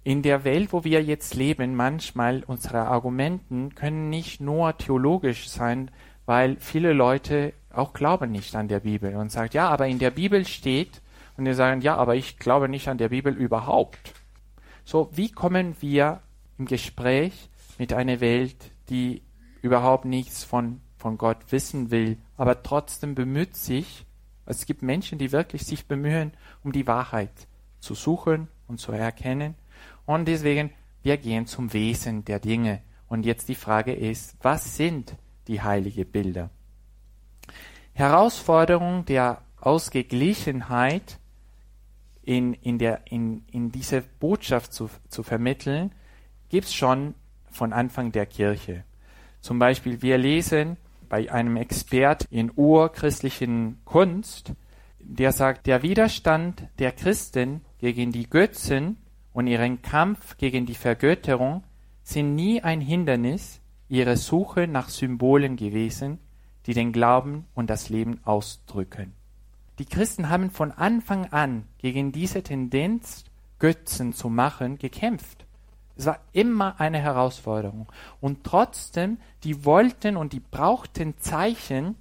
in 0.04 0.22
der 0.22 0.44
Welt, 0.44 0.72
wo 0.72 0.84
wir 0.84 1.02
jetzt 1.02 1.34
leben, 1.34 1.74
manchmal 1.74 2.44
unsere 2.46 2.86
Argumenten 2.86 3.74
können 3.74 4.08
nicht 4.08 4.40
nur 4.40 4.76
theologisch 4.78 5.48
sein, 5.48 5.90
weil 6.24 6.56
viele 6.60 6.92
Leute 6.92 7.52
auch 7.70 7.92
glauben 7.92 8.30
nicht 8.30 8.54
an 8.54 8.68
der 8.68 8.80
Bibel 8.80 9.16
und 9.16 9.32
sagen, 9.32 9.50
ja, 9.52 9.68
aber 9.68 9.88
in 9.88 9.98
der 9.98 10.12
Bibel 10.12 10.46
steht, 10.46 11.02
und 11.36 11.44
die 11.44 11.54
sagen, 11.54 11.80
ja, 11.80 11.96
aber 11.96 12.14
ich 12.14 12.38
glaube 12.38 12.68
nicht 12.68 12.88
an 12.88 12.98
der 12.98 13.08
Bibel 13.08 13.34
überhaupt. 13.34 14.14
So, 14.84 15.10
wie 15.12 15.30
kommen 15.30 15.76
wir 15.80 16.20
im 16.58 16.66
Gespräch 16.66 17.48
mit 17.76 17.92
einer 17.92 18.20
Welt, 18.20 18.56
die 18.88 19.22
überhaupt 19.62 20.04
nichts 20.04 20.44
von, 20.44 20.80
von 20.96 21.18
Gott 21.18 21.38
wissen 21.50 21.90
will, 21.90 22.18
aber 22.36 22.62
trotzdem 22.62 23.14
bemüht 23.14 23.56
sich, 23.56 24.04
es 24.50 24.66
gibt 24.66 24.82
Menschen, 24.82 25.18
die 25.18 25.32
wirklich 25.32 25.64
sich 25.64 25.86
bemühen, 25.86 26.32
um 26.64 26.72
die 26.72 26.86
Wahrheit 26.86 27.48
zu 27.80 27.94
suchen 27.94 28.48
und 28.66 28.80
zu 28.80 28.92
erkennen. 28.92 29.54
Und 30.06 30.26
deswegen, 30.26 30.70
wir 31.02 31.16
gehen 31.18 31.46
zum 31.46 31.72
Wesen 31.72 32.24
der 32.24 32.40
Dinge. 32.40 32.82
Und 33.08 33.24
jetzt 33.26 33.48
die 33.48 33.54
Frage 33.54 33.92
ist, 33.92 34.36
was 34.42 34.76
sind 34.76 35.16
die 35.46 35.62
heiligen 35.62 36.10
Bilder? 36.10 36.50
Herausforderung 37.92 39.04
der 39.04 39.42
Ausgeglichenheit 39.60 41.18
in, 42.22 42.54
in, 42.54 42.78
der, 42.78 43.02
in, 43.10 43.44
in 43.50 43.72
diese 43.72 44.02
Botschaft 44.02 44.72
zu, 44.72 44.90
zu 45.08 45.22
vermitteln, 45.22 45.92
gibt 46.48 46.66
es 46.66 46.74
schon 46.74 47.14
von 47.50 47.72
Anfang 47.72 48.12
der 48.12 48.26
Kirche. 48.26 48.84
Zum 49.40 49.58
Beispiel, 49.58 50.02
wir 50.02 50.18
lesen 50.18 50.76
bei 51.08 51.30
einem 51.32 51.56
Expert 51.56 52.26
in 52.30 52.52
urchristlichen 52.54 53.80
Kunst, 53.84 54.52
der 55.00 55.32
sagt, 55.32 55.66
der 55.66 55.82
Widerstand 55.82 56.68
der 56.78 56.92
Christen 56.92 57.62
gegen 57.78 58.12
die 58.12 58.28
Götzen 58.28 58.98
und 59.32 59.46
ihren 59.46 59.82
Kampf 59.82 60.36
gegen 60.36 60.66
die 60.66 60.74
Vergötterung 60.74 61.64
sind 62.02 62.34
nie 62.34 62.62
ein 62.62 62.80
Hindernis 62.80 63.60
ihrer 63.88 64.16
Suche 64.16 64.66
nach 64.66 64.88
Symbolen 64.88 65.56
gewesen, 65.56 66.18
die 66.66 66.74
den 66.74 66.92
Glauben 66.92 67.46
und 67.54 67.70
das 67.70 67.88
Leben 67.88 68.20
ausdrücken. 68.24 69.14
Die 69.78 69.86
Christen 69.86 70.28
haben 70.28 70.50
von 70.50 70.72
Anfang 70.72 71.26
an 71.26 71.64
gegen 71.78 72.12
diese 72.12 72.42
Tendenz, 72.42 73.24
Götzen 73.58 74.12
zu 74.12 74.28
machen, 74.28 74.78
gekämpft. 74.78 75.46
Es 75.98 76.06
war 76.06 76.20
immer 76.32 76.80
eine 76.80 77.00
Herausforderung. 77.00 77.88
Und 78.20 78.44
trotzdem, 78.44 79.18
die 79.42 79.64
wollten 79.64 80.16
und 80.16 80.32
die 80.32 80.40
brauchten 80.40 81.18
Zeichen, 81.18 81.96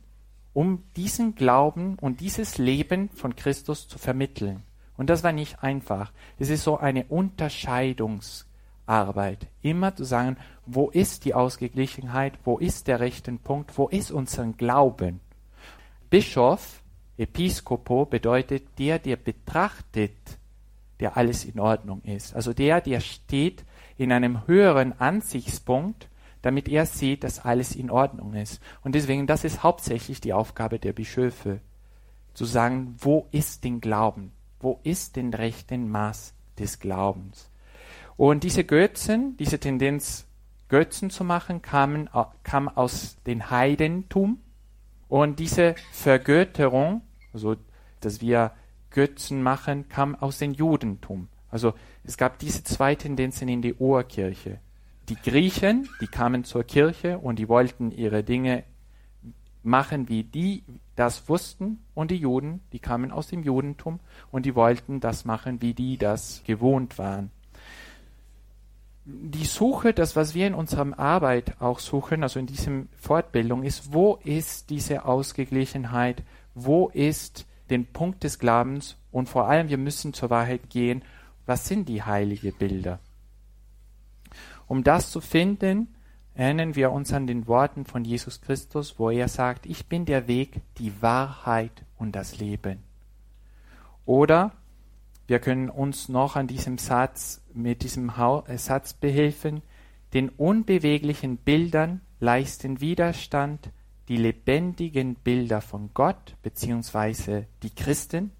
um 0.53 0.83
diesen 0.95 1.33
Glauben 1.33 1.97
und 1.99 2.21
dieses 2.21 2.59
Leben 2.59 3.09
von 3.09 3.35
Christus 3.35 3.87
zu 3.87 3.97
vermitteln. 3.97 4.61
Und 4.97 5.09
das 5.09 5.23
war 5.23 5.31
nicht 5.31 5.63
einfach. 5.63 6.11
Es 6.37 6.51
ist 6.51 6.63
so 6.63 6.77
eine 6.77 7.05
Unterscheidungsarbeit. 7.05 9.47
Immer 9.63 9.95
zu 9.95 10.03
sagen, 10.03 10.37
wo 10.67 10.89
ist 10.89 11.25
die 11.25 11.33
Ausgeglichenheit, 11.33 12.33
wo 12.43 12.59
ist 12.59 12.87
der 12.87 12.99
rechte 12.99 13.31
Punkt, 13.31 13.75
wo 13.79 13.87
ist 13.87 14.11
unser 14.11 14.45
Glauben. 14.45 15.21
Bischof, 16.11 16.83
Episkopo 17.17 18.05
bedeutet 18.05 18.77
der, 18.77 18.99
der 18.99 19.15
betrachtet, 19.15 20.13
der 20.99 21.17
alles 21.17 21.45
in 21.45 21.59
Ordnung 21.59 22.03
ist. 22.03 22.35
Also 22.35 22.53
der, 22.53 22.79
der 22.81 22.99
steht 22.99 23.65
in 23.97 24.11
einem 24.11 24.47
höheren 24.47 24.99
Ansichtspunkt, 24.99 26.09
damit 26.41 26.69
er 26.69 26.85
sieht, 26.85 27.23
dass 27.23 27.43
alles 27.43 27.75
in 27.75 27.89
Ordnung 27.89 28.33
ist. 28.33 28.61
Und 28.83 28.95
deswegen, 28.95 29.27
das 29.27 29.43
ist 29.43 29.63
hauptsächlich 29.63 30.21
die 30.21 30.33
Aufgabe 30.33 30.79
der 30.79 30.93
Bischöfe, 30.93 31.59
zu 32.33 32.45
sagen, 32.45 32.95
wo 32.99 33.27
ist 33.31 33.63
den 33.63 33.81
Glauben? 33.81 34.31
Wo 34.59 34.79
ist 34.83 35.15
den 35.15 35.33
rechten 35.33 35.89
Maß 35.89 36.33
des 36.59 36.79
Glaubens? 36.79 37.49
Und 38.15 38.43
diese 38.43 38.63
Götzen, 38.63 39.35
diese 39.37 39.59
Tendenz, 39.59 40.27
Götzen 40.69 41.09
zu 41.09 41.23
machen, 41.23 41.61
kamen, 41.61 42.09
kam 42.43 42.67
aus 42.67 43.17
dem 43.25 43.49
Heidentum. 43.49 44.39
Und 45.07 45.39
diese 45.39 45.75
Vergötterung, 45.91 47.01
also 47.33 47.55
dass 48.01 48.21
wir 48.21 48.51
Götzen 48.91 49.41
machen, 49.41 49.89
kam 49.89 50.15
aus 50.15 50.37
dem 50.37 50.53
Judentum. 50.53 51.29
Also 51.49 51.73
es 52.03 52.17
gab 52.17 52.39
diese 52.39 52.63
zwei 52.63 52.95
Tendenzen 52.95 53.47
in 53.47 53.61
der 53.61 53.79
Urkirche. 53.79 54.59
Die 55.09 55.15
Griechen, 55.15 55.87
die 56.01 56.07
kamen 56.07 56.43
zur 56.43 56.63
Kirche 56.63 57.17
und 57.19 57.39
die 57.39 57.47
wollten 57.47 57.91
ihre 57.91 58.23
Dinge 58.23 58.63
machen, 59.63 60.09
wie 60.09 60.23
die 60.23 60.63
das 60.95 61.29
wussten, 61.29 61.83
und 61.93 62.11
die 62.11 62.15
Juden, 62.15 62.61
die 62.73 62.79
kamen 62.79 63.11
aus 63.11 63.27
dem 63.27 63.43
Judentum 63.43 63.99
und 64.31 64.45
die 64.45 64.55
wollten 64.55 64.99
das 64.99 65.25
machen, 65.25 65.61
wie 65.61 65.73
die 65.73 65.97
das 65.97 66.41
gewohnt 66.45 66.97
waren. 66.97 67.31
Die 69.05 69.45
Suche, 69.45 69.93
das, 69.93 70.15
was 70.15 70.33
wir 70.33 70.47
in 70.47 70.53
unserer 70.53 70.97
Arbeit 70.99 71.61
auch 71.61 71.79
suchen, 71.79 72.23
also 72.23 72.39
in 72.39 72.45
diesem 72.45 72.89
Fortbildung, 72.99 73.63
ist, 73.63 73.93
wo 73.93 74.19
ist 74.23 74.69
diese 74.69 75.05
Ausgeglichenheit, 75.05 76.23
wo 76.55 76.89
ist 76.89 77.45
den 77.69 77.85
Punkt 77.85 78.23
des 78.23 78.39
Glaubens 78.39 78.97
und 79.11 79.29
vor 79.29 79.47
allem, 79.47 79.69
wir 79.69 79.77
müssen 79.77 80.13
zur 80.13 80.29
Wahrheit 80.29 80.69
gehen 80.69 81.03
was 81.47 81.67
sind 81.67 81.89
die 81.89 82.03
heiligen 82.03 82.53
Bilder? 82.53 82.99
Um 84.67 84.83
das 84.83 85.11
zu 85.11 85.21
finden, 85.21 85.95
erinnern 86.35 86.75
wir 86.75 86.91
uns 86.91 87.11
an 87.13 87.25
den 87.25 87.47
Worten 87.47 87.85
von 87.85 88.05
Jesus 88.05 88.41
Christus, 88.41 88.99
wo 88.99 89.09
er 89.09 89.27
sagt, 89.27 89.65
ich 89.65 89.87
bin 89.87 90.05
der 90.05 90.27
Weg, 90.27 90.61
die 90.77 91.01
Wahrheit 91.01 91.83
und 91.97 92.15
das 92.15 92.37
Leben. 92.37 92.83
Oder 94.05 94.51
wir 95.25 95.39
können 95.39 95.69
uns 95.69 96.09
noch 96.09 96.35
an 96.35 96.47
diesem 96.47 96.77
Satz, 96.77 97.41
mit 97.53 97.81
diesem 97.81 98.09
äh, 98.09 98.57
Satz 98.57 98.93
behelfen, 98.93 99.63
den 100.13 100.29
unbeweglichen 100.29 101.37
Bildern 101.37 102.01
leisten 102.19 102.79
Widerstand 102.81 103.71
die 104.07 104.17
lebendigen 104.17 105.15
Bilder 105.15 105.61
von 105.61 105.89
Gott 105.93 106.35
bzw. 106.41 107.43
die 107.63 107.69
Christen, 107.69 108.31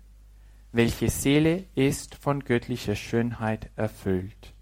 welche 0.71 1.09
Seele 1.09 1.65
ist 1.75 2.15
von 2.15 2.43
göttlicher 2.43 2.95
Schönheit 2.95 3.69
erfüllt. 3.75 4.53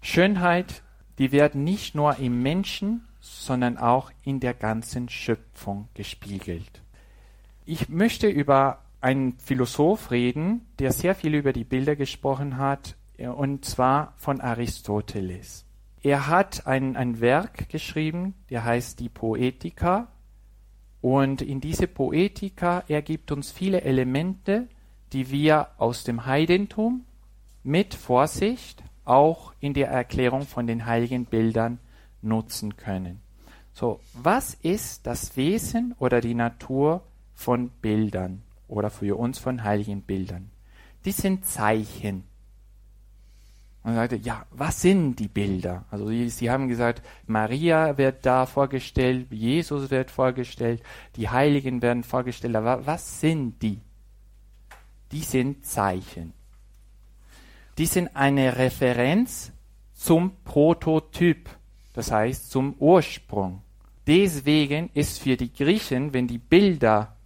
Schönheit, 0.00 0.82
die 1.18 1.32
wird 1.32 1.54
nicht 1.54 1.94
nur 1.94 2.18
im 2.18 2.42
Menschen, 2.42 3.08
sondern 3.20 3.78
auch 3.78 4.10
in 4.22 4.40
der 4.40 4.54
ganzen 4.54 5.08
Schöpfung 5.08 5.88
gespiegelt. 5.94 6.82
Ich 7.64 7.88
möchte 7.88 8.28
über 8.28 8.84
einen 9.00 9.38
Philosoph 9.38 10.10
reden, 10.10 10.66
der 10.78 10.92
sehr 10.92 11.14
viel 11.14 11.34
über 11.34 11.52
die 11.52 11.64
Bilder 11.64 11.96
gesprochen 11.96 12.56
hat, 12.56 12.96
und 13.18 13.64
zwar 13.64 14.14
von 14.16 14.40
Aristoteles. 14.40 15.66
Er 16.02 16.28
hat 16.28 16.66
ein, 16.66 16.96
ein 16.96 17.20
Werk 17.20 17.68
geschrieben, 17.68 18.34
der 18.50 18.64
heißt 18.64 19.00
die 19.00 19.08
Poetika, 19.08 20.08
und 21.00 21.42
in 21.42 21.60
diese 21.60 21.86
Poetika 21.86 22.84
ergibt 22.88 23.30
uns 23.30 23.52
viele 23.52 23.82
Elemente, 23.82 24.68
die 25.12 25.30
wir 25.30 25.68
aus 25.78 26.04
dem 26.04 26.26
Heidentum 26.26 27.04
mit 27.62 27.94
Vorsicht 27.94 28.82
auch 29.04 29.52
in 29.60 29.74
der 29.74 29.88
Erklärung 29.88 30.42
von 30.42 30.66
den 30.66 30.86
heiligen 30.86 31.24
Bildern 31.24 31.78
nutzen 32.22 32.76
können. 32.76 33.20
So, 33.72 34.00
was 34.12 34.54
ist 34.54 35.06
das 35.06 35.36
Wesen 35.36 35.94
oder 35.98 36.20
die 36.20 36.34
Natur 36.34 37.02
von 37.34 37.70
Bildern 37.70 38.42
oder 38.66 38.90
für 38.90 39.16
uns 39.16 39.38
von 39.38 39.64
heiligen 39.64 40.02
Bildern? 40.02 40.50
Die 41.04 41.12
sind 41.12 41.46
Zeichen. 41.46 42.24
Und 43.84 43.94
sagte, 43.94 44.16
ja, 44.16 44.44
was 44.50 44.82
sind 44.82 45.16
die 45.20 45.28
Bilder? 45.28 45.84
Also 45.90 46.08
sie, 46.08 46.28
sie 46.28 46.50
haben 46.50 46.68
gesagt, 46.68 47.00
Maria 47.26 47.96
wird 47.96 48.26
da 48.26 48.44
vorgestellt, 48.44 49.28
Jesus 49.30 49.90
wird 49.90 50.10
vorgestellt, 50.10 50.82
die 51.16 51.30
Heiligen 51.30 51.80
werden 51.80 52.02
vorgestellt, 52.02 52.56
aber 52.56 52.84
was 52.86 53.20
sind 53.20 53.62
die? 53.62 53.80
Die 55.12 55.22
sind 55.22 55.64
Zeichen. 55.64 56.32
Die 57.78 57.86
sind 57.86 58.14
eine 58.16 58.56
Referenz 58.56 59.52
zum 59.94 60.32
Prototyp, 60.44 61.48
das 61.92 62.10
heißt 62.10 62.50
zum 62.50 62.74
Ursprung. 62.78 63.62
Deswegen 64.06 64.90
ist 64.94 65.20
für 65.20 65.36
die 65.36 65.52
Griechen, 65.52 66.12
wenn 66.14 66.26
die 66.26 66.38
Bilder 66.38 67.16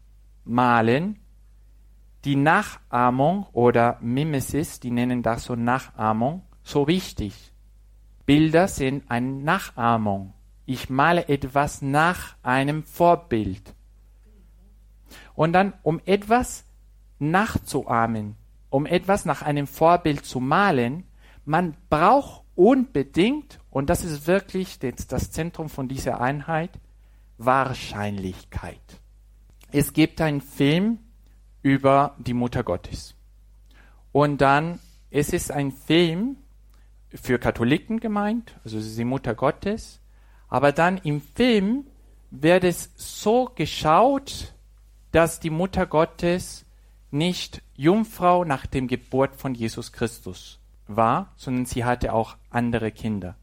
malen, 0.44 1.18
die 2.24 2.36
Nachahmung 2.36 3.46
oder 3.52 3.98
Mimesis, 4.00 4.80
die 4.80 4.90
nennen 4.90 5.22
das 5.22 5.44
so 5.44 5.56
Nachahmung, 5.56 6.42
so 6.62 6.86
wichtig. 6.86 7.52
Bilder 8.26 8.68
sind 8.68 9.10
eine 9.10 9.26
Nachahmung. 9.26 10.34
Ich 10.66 10.88
male 10.88 11.28
etwas 11.28 11.82
nach 11.82 12.36
einem 12.42 12.84
Vorbild. 12.84 13.74
Und 15.34 15.52
dann, 15.52 15.72
um 15.82 16.00
etwas 16.04 16.64
nachzuahmen, 17.30 18.36
um 18.70 18.86
etwas 18.86 19.24
nach 19.24 19.42
einem 19.42 19.66
Vorbild 19.66 20.24
zu 20.24 20.40
malen, 20.40 21.04
man 21.44 21.76
braucht 21.88 22.44
unbedingt, 22.54 23.60
und 23.70 23.90
das 23.90 24.04
ist 24.04 24.26
wirklich 24.26 24.78
das 24.78 25.30
Zentrum 25.30 25.68
von 25.68 25.88
dieser 25.88 26.20
Einheit, 26.20 26.70
Wahrscheinlichkeit. 27.38 28.80
Es 29.72 29.92
gibt 29.92 30.20
einen 30.20 30.40
Film 30.40 30.98
über 31.62 32.14
die 32.18 32.34
Mutter 32.34 32.62
Gottes. 32.62 33.14
Und 34.12 34.40
dann, 34.40 34.78
es 35.10 35.32
ist 35.32 35.50
ein 35.50 35.72
Film 35.72 36.36
für 37.08 37.38
Katholiken 37.38 38.00
gemeint, 38.00 38.58
also 38.64 38.78
es 38.78 38.86
ist 38.86 38.98
die 38.98 39.04
Mutter 39.04 39.34
Gottes, 39.34 40.00
aber 40.48 40.72
dann 40.72 40.98
im 40.98 41.20
Film 41.20 41.86
wird 42.30 42.64
es 42.64 42.90
so 42.96 43.50
geschaut, 43.54 44.54
dass 45.10 45.40
die 45.40 45.50
Mutter 45.50 45.86
Gottes 45.86 46.61
nicht 47.12 47.62
Jungfrau 47.76 48.44
nach 48.44 48.66
dem 48.66 48.88
Geburt 48.88 49.36
von 49.36 49.54
Jesus 49.54 49.92
Christus 49.92 50.58
war, 50.86 51.32
sondern 51.36 51.66
sie 51.66 51.84
hatte 51.84 52.12
auch 52.12 52.36
andere 52.50 52.90
Kinder. 52.90 53.36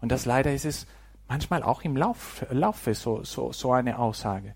Und 0.00 0.10
das 0.10 0.24
leider 0.24 0.52
ist 0.52 0.64
es 0.64 0.86
manchmal 1.28 1.62
auch 1.62 1.82
im 1.82 1.96
Lauf, 1.96 2.44
Laufe 2.50 2.94
so, 2.94 3.22
so, 3.22 3.52
so 3.52 3.72
eine 3.72 3.98
Aussage. 3.98 4.54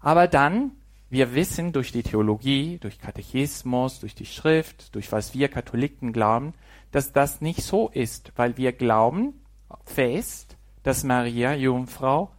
Aber 0.00 0.28
dann, 0.28 0.72
wir 1.10 1.34
wissen 1.34 1.72
durch 1.72 1.92
die 1.92 2.02
Theologie, 2.02 2.78
durch 2.78 2.98
Katechismus, 2.98 4.00
durch 4.00 4.14
die 4.14 4.26
Schrift, 4.26 4.94
durch 4.94 5.10
was 5.12 5.34
wir 5.34 5.48
Katholiken 5.48 6.12
glauben, 6.12 6.54
dass 6.92 7.12
das 7.12 7.40
nicht 7.40 7.62
so 7.62 7.88
ist, 7.88 8.32
weil 8.36 8.56
wir 8.56 8.72
glauben 8.72 9.34
fest, 9.84 10.56
dass 10.82 11.04
Maria 11.04 11.54
Jungfrau 11.54 12.30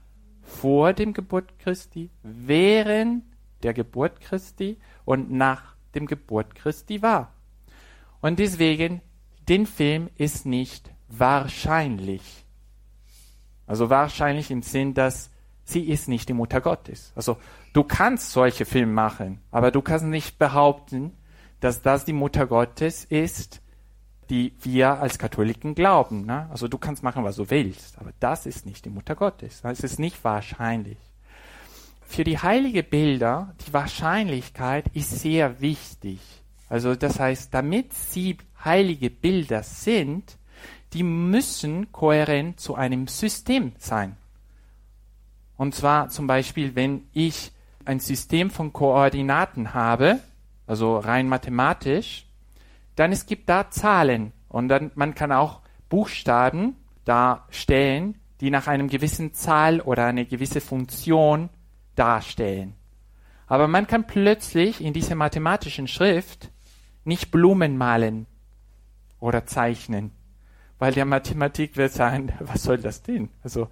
vor 0.41 0.93
dem 0.93 1.14
Geburt 1.14 1.60
Christi, 1.60 2.10
während 2.24 3.24
der 3.62 3.74
Geburt 3.74 4.22
Christi 4.22 4.78
und 5.10 5.32
nach 5.32 5.74
dem 5.95 6.05
Geburt 6.05 6.53
Christi 6.53 7.01
war. 7.01 7.34
Und 8.22 8.38
deswegen, 8.38 9.01
den 9.47 9.66
Film 9.66 10.07
ist 10.18 10.45
nicht 10.45 10.91
wahrscheinlich. 11.07 12.45
Also 13.66 13.89
wahrscheinlich 13.89 14.51
im 14.51 14.62
Sinn, 14.62 14.93
dass 14.93 15.32
sie 15.64 15.89
ist 15.89 16.10
nicht 16.10 16.30
die 16.30 16.34
Mutter 16.34 16.62
Gottes. 16.62 17.12
Also 17.16 17.38
du 17.74 17.84
kannst 17.84 18.30
solche 18.34 18.66
Filme 18.66 18.93
machen, 18.93 19.41
aber 19.49 19.72
du 19.72 19.82
kannst 19.82 20.05
nicht 20.05 20.38
behaupten, 20.38 21.18
dass 21.60 21.82
das 21.82 22.05
die 22.05 22.14
Mutter 22.14 22.45
Gottes 22.45 23.03
ist, 23.03 23.64
die 24.30 24.53
wir 24.62 24.99
als 24.99 25.18
Katholiken 25.18 25.74
glauben. 25.74 26.28
Ne? 26.28 26.47
Also 26.51 26.68
du 26.68 26.78
kannst 26.78 27.01
machen, 27.01 27.24
was 27.24 27.38
du 27.38 27.49
willst, 27.49 27.97
aber 27.97 28.12
das 28.20 28.45
ist 28.45 28.68
nicht 28.68 28.86
die 28.86 28.91
Mutter 28.91 29.16
Gottes. 29.16 29.62
Das 29.64 29.80
ist 29.80 29.97
nicht 29.97 30.24
wahrscheinlich. 30.24 30.99
Für 32.10 32.24
die 32.24 32.39
heilige 32.39 32.82
Bilder, 32.82 33.53
die 33.66 33.72
Wahrscheinlichkeit 33.72 34.86
ist 34.95 35.20
sehr 35.20 35.62
wichtig. 35.62 36.20
Also 36.68 36.95
das 36.95 37.20
heißt, 37.20 37.53
damit 37.53 37.93
sie 37.93 38.38
heilige 38.66 39.12
Bilder 39.12 39.62
sind, 39.62 40.39
die 40.93 41.03
müssen 41.03 41.91
kohärent 41.91 42.60
zu 42.60 42.74
einem 42.74 43.05
System 43.07 43.74
sein. 43.78 44.18
Und 45.55 45.76
zwar 45.76 46.10
zum 46.10 46.26
Beispiel, 46.26 46.76
wenn 46.76 47.03
ich 47.14 47.51
ein 47.86 47.99
System 47.99 48.49
von 48.49 48.74
Koordinaten 48.74 49.76
habe, 49.76 50.20
also 50.66 50.97
rein 50.97 51.30
mathematisch, 51.30 52.26
dann 52.95 53.12
es 53.12 53.28
gibt 53.28 53.47
da 53.47 53.70
Zahlen 53.70 54.34
und 54.47 54.68
dann 54.68 54.89
man 54.95 55.14
kann 55.14 55.32
auch 55.32 55.62
Buchstaben 55.89 56.76
darstellen, 57.05 58.20
die 58.41 58.49
nach 58.49 58.66
einem 58.66 58.88
gewissen 58.88 59.36
Zahl 59.36 59.80
oder 59.80 60.07
eine 60.07 60.26
gewisse 60.26 60.60
Funktion 60.60 61.49
darstellen. 61.99 62.75
Aber 63.47 63.67
man 63.67 63.87
kann 63.87 64.07
plötzlich 64.07 64.81
in 64.81 64.93
dieser 64.93 65.15
mathematischen 65.15 65.87
Schrift 65.87 66.51
nicht 67.03 67.31
Blumen 67.31 67.77
malen 67.77 68.27
oder 69.19 69.45
zeichnen, 69.45 70.11
weil 70.77 70.93
der 70.93 71.05
Mathematik 71.05 71.75
wird 71.75 71.91
sagen, 71.91 72.31
was 72.39 72.63
soll 72.63 72.77
das 72.77 73.01
denn? 73.01 73.29
Also, 73.43 73.67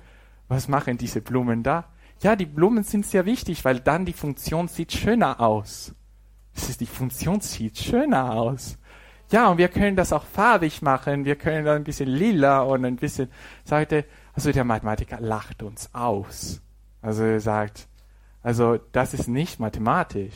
was 0.47 0.67
machen 0.67 0.97
diese 0.97 1.21
Blumen 1.21 1.63
da? 1.63 1.85
Ja, 2.21 2.35
die 2.35 2.45
Blumen 2.45 2.83
sind 2.83 3.05
sehr 3.05 3.25
wichtig, 3.25 3.63
weil 3.63 3.79
dann 3.79 4.05
die 4.05 4.13
Funktion 4.13 4.67
sieht 4.67 4.91
schöner 4.91 5.39
aus. 5.39 5.93
Das 6.55 6.69
ist, 6.69 6.81
die 6.81 6.87
Funktion 6.87 7.41
sieht 7.41 7.77
schöner 7.77 8.33
aus. 8.33 8.79
Ja, 9.31 9.49
und 9.49 9.57
wir 9.57 9.67
können 9.67 9.95
das 9.95 10.13
auch 10.13 10.23
farbig 10.23 10.81
machen. 10.81 11.25
Wir 11.25 11.35
können 11.35 11.65
da 11.65 11.75
ein 11.75 11.83
bisschen 11.83 12.09
lila 12.09 12.61
und 12.61 12.85
ein 12.85 12.95
bisschen, 12.95 13.29
sagte, 13.63 14.05
also 14.33 14.51
der 14.51 14.63
Mathematiker 14.63 15.19
lacht 15.19 15.61
uns 15.61 15.93
aus. 15.93 16.61
Also 17.01 17.23
er 17.23 17.39
sagt, 17.39 17.87
also 18.41 18.77
das 18.91 19.13
ist 19.13 19.27
nicht 19.27 19.59
mathematisch. 19.59 20.35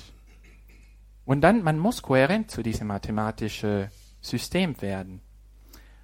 Und 1.26 1.42
dann, 1.42 1.64
man 1.64 1.80
muss 1.80 2.02
kohärent 2.02 2.52
zu 2.52 2.64
diesem 2.64 2.88
mathematischen 2.88 3.90
System 4.22 4.82
werden. 4.82 5.22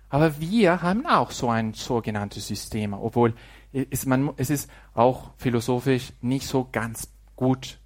Aber 0.09 0.39
wir 0.39 0.81
haben 0.81 1.05
auch 1.05 1.31
so 1.31 1.49
ein 1.49 1.73
sogenanntes 1.73 2.47
System, 2.47 2.93
obwohl 2.93 3.33
es, 3.73 4.05
man, 4.05 4.31
es 4.37 4.49
ist 4.49 4.69
auch 4.93 5.31
philosophisch 5.37 6.13
nicht 6.21 6.47
so 6.47 6.67
ganz 6.71 7.11
gut 7.35 7.79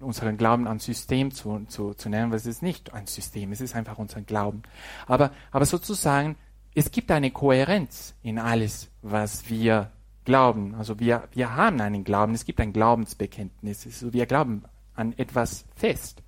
unseren 0.00 0.36
Glauben 0.36 0.66
an 0.66 0.78
System 0.78 1.30
zu, 1.32 1.64
zu, 1.66 1.94
zu 1.94 2.08
nennen, 2.08 2.30
weil 2.30 2.38
es 2.38 2.46
ist 2.46 2.62
nicht 2.62 2.92
ein 2.92 3.06
System, 3.06 3.52
es 3.52 3.60
ist 3.60 3.74
einfach 3.74 3.98
unser 3.98 4.20
Glauben. 4.22 4.62
Aber, 5.06 5.32
aber 5.50 5.66
sozusagen, 5.66 6.36
es 6.74 6.90
gibt 6.90 7.10
eine 7.10 7.30
Kohärenz 7.30 8.14
in 8.22 8.38
alles, 8.38 8.90
was 9.02 9.48
wir 9.48 9.90
glauben. 10.28 10.74
Also 10.76 11.00
wir, 11.00 11.26
wir 11.32 11.56
haben 11.56 11.80
einen 11.80 12.04
Glauben, 12.04 12.34
es 12.34 12.44
gibt 12.44 12.60
ein 12.60 12.74
Glaubensbekenntnis, 12.74 13.86
also 13.86 14.12
wir 14.12 14.26
glauben 14.26 14.62
an 14.94 15.14
etwas 15.16 15.64
fest. 15.74 16.22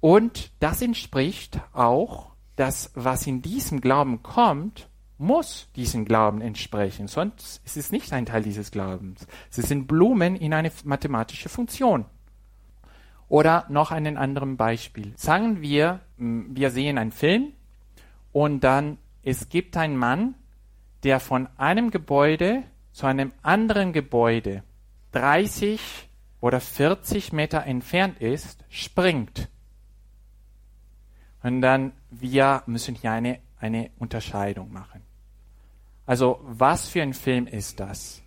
Und 0.00 0.52
das 0.60 0.80
entspricht 0.80 1.60
auch, 1.72 2.30
dass 2.56 2.92
was 2.94 3.26
in 3.26 3.42
diesem 3.42 3.80
Glauben 3.80 4.22
kommt, 4.22 4.88
muss 5.18 5.68
diesem 5.74 6.04
Glauben 6.04 6.40
entsprechen, 6.40 7.08
sonst 7.08 7.60
ist 7.64 7.76
es 7.76 7.90
nicht 7.90 8.12
ein 8.12 8.26
Teil 8.26 8.42
dieses 8.42 8.70
Glaubens. 8.70 9.26
Sie 9.50 9.62
sind 9.62 9.88
Blumen 9.88 10.36
in 10.36 10.54
eine 10.54 10.70
mathematische 10.84 11.48
Funktion. 11.48 12.04
Oder 13.28 13.64
noch 13.68 13.90
einen 13.90 14.16
anderen 14.16 14.56
Beispiel. 14.56 15.14
Sagen 15.16 15.60
wir, 15.62 16.00
wir 16.16 16.70
sehen 16.70 16.98
einen 16.98 17.12
Film 17.12 17.52
und 18.32 18.62
dann 18.62 18.98
es 19.22 19.48
gibt 19.48 19.76
einen 19.76 19.96
Mann, 19.96 20.34
der 21.02 21.18
von 21.18 21.48
einem 21.56 21.90
Gebäude 21.90 22.62
zu 22.94 23.06
einem 23.06 23.32
anderen 23.42 23.92
Gebäude 23.92 24.62
30 25.12 26.08
oder 26.40 26.60
40 26.60 27.32
Meter 27.32 27.64
entfernt 27.64 28.20
ist, 28.20 28.64
springt. 28.68 29.48
Und 31.42 31.60
dann, 31.60 31.92
wir 32.10 32.62
müssen 32.66 32.94
hier 32.94 33.10
eine, 33.10 33.40
eine 33.58 33.90
Unterscheidung 33.98 34.72
machen. 34.72 35.02
Also, 36.06 36.38
was 36.44 36.88
für 36.88 37.02
ein 37.02 37.14
Film 37.14 37.46
ist 37.48 37.80
das? 37.80 38.22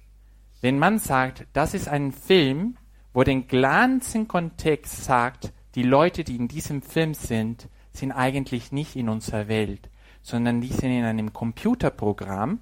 Wenn 0.61 0.77
man 0.77 0.99
sagt, 0.99 1.47
das 1.53 1.73
ist 1.73 1.87
ein 1.87 2.11
Film, 2.11 2.77
wo 3.13 3.23
den 3.23 3.47
ganzen 3.47 4.27
Kontext 4.27 5.05
sagt, 5.05 5.53
die 5.75 5.83
Leute, 5.83 6.23
die 6.23 6.35
in 6.35 6.49
diesem 6.49 6.81
Film 6.81 7.13
sind, 7.13 7.69
sind 7.93 8.11
eigentlich 8.11 8.71
nicht 8.73 8.95
in 8.97 9.07
unserer 9.07 9.47
Welt, 9.47 9.89
sondern 10.21 10.59
die 10.59 10.73
sind 10.73 10.91
in 10.91 11.05
einem 11.05 11.31
Computerprogramm 11.31 12.59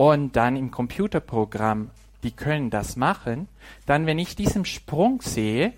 und 0.00 0.34
dann 0.34 0.56
im 0.56 0.70
Computerprogramm, 0.70 1.90
die 2.22 2.30
können 2.30 2.70
das 2.70 2.96
machen, 2.96 3.48
dann 3.84 4.06
wenn 4.06 4.18
ich 4.18 4.34
diesen 4.34 4.64
Sprung 4.64 5.20
sehe, 5.20 5.74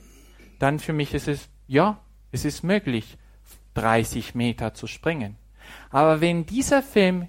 dann 0.60 0.78
für 0.78 0.92
mich 0.92 1.12
ist 1.12 1.26
es, 1.26 1.48
ja, 1.66 1.98
es 2.30 2.44
ist 2.44 2.62
möglich, 2.62 3.18
30 3.74 4.36
Meter 4.36 4.74
zu 4.74 4.86
springen. 4.86 5.38
Aber 5.90 6.20
wenn 6.20 6.46
dieser 6.46 6.84
Film 6.84 7.26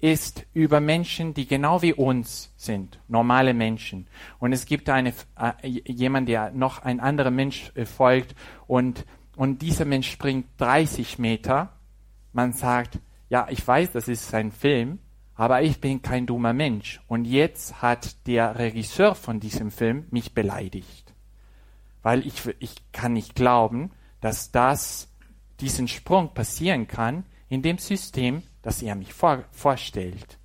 ist 0.00 0.44
über 0.52 0.80
Menschen, 0.80 1.32
die 1.32 1.46
genau 1.46 1.80
wie 1.80 1.92
uns 1.92 2.52
sind, 2.56 2.98
normale 3.06 3.54
Menschen. 3.54 4.08
Und 4.40 4.52
es 4.52 4.66
gibt 4.66 4.88
eine, 4.88 5.14
äh, 5.38 5.68
jemand, 5.68 6.28
der 6.28 6.50
noch 6.50 6.82
ein 6.82 6.98
anderer 6.98 7.30
Mensch 7.30 7.70
äh, 7.76 7.86
folgt 7.86 8.34
und, 8.66 9.06
und 9.36 9.62
dieser 9.62 9.84
Mensch 9.84 10.10
springt 10.10 10.46
30 10.58 11.20
Meter. 11.20 11.72
Man 12.32 12.52
sagt, 12.52 12.98
ja, 13.28 13.46
ich 13.48 13.64
weiß, 13.64 13.92
das 13.92 14.08
ist 14.08 14.34
ein 14.34 14.50
Film, 14.50 14.98
aber 15.42 15.62
ich 15.62 15.80
bin 15.80 16.02
kein 16.02 16.24
dummer 16.24 16.52
Mensch. 16.52 17.00
Und 17.08 17.24
jetzt 17.24 17.82
hat 17.82 18.28
der 18.28 18.60
Regisseur 18.60 19.16
von 19.16 19.40
diesem 19.40 19.72
Film 19.72 20.06
mich 20.12 20.34
beleidigt. 20.34 21.14
Weil 22.00 22.24
ich, 22.24 22.34
ich 22.60 22.76
kann 22.92 23.14
nicht 23.14 23.34
glauben, 23.34 23.90
dass 24.20 24.52
das, 24.52 25.08
diesen 25.58 25.88
Sprung 25.88 26.32
passieren 26.32 26.86
kann 26.86 27.24
in 27.48 27.60
dem 27.60 27.78
System, 27.78 28.44
das 28.62 28.82
er 28.82 28.94
mich 28.94 29.14
vor, 29.14 29.42
vorstellt. 29.50 30.38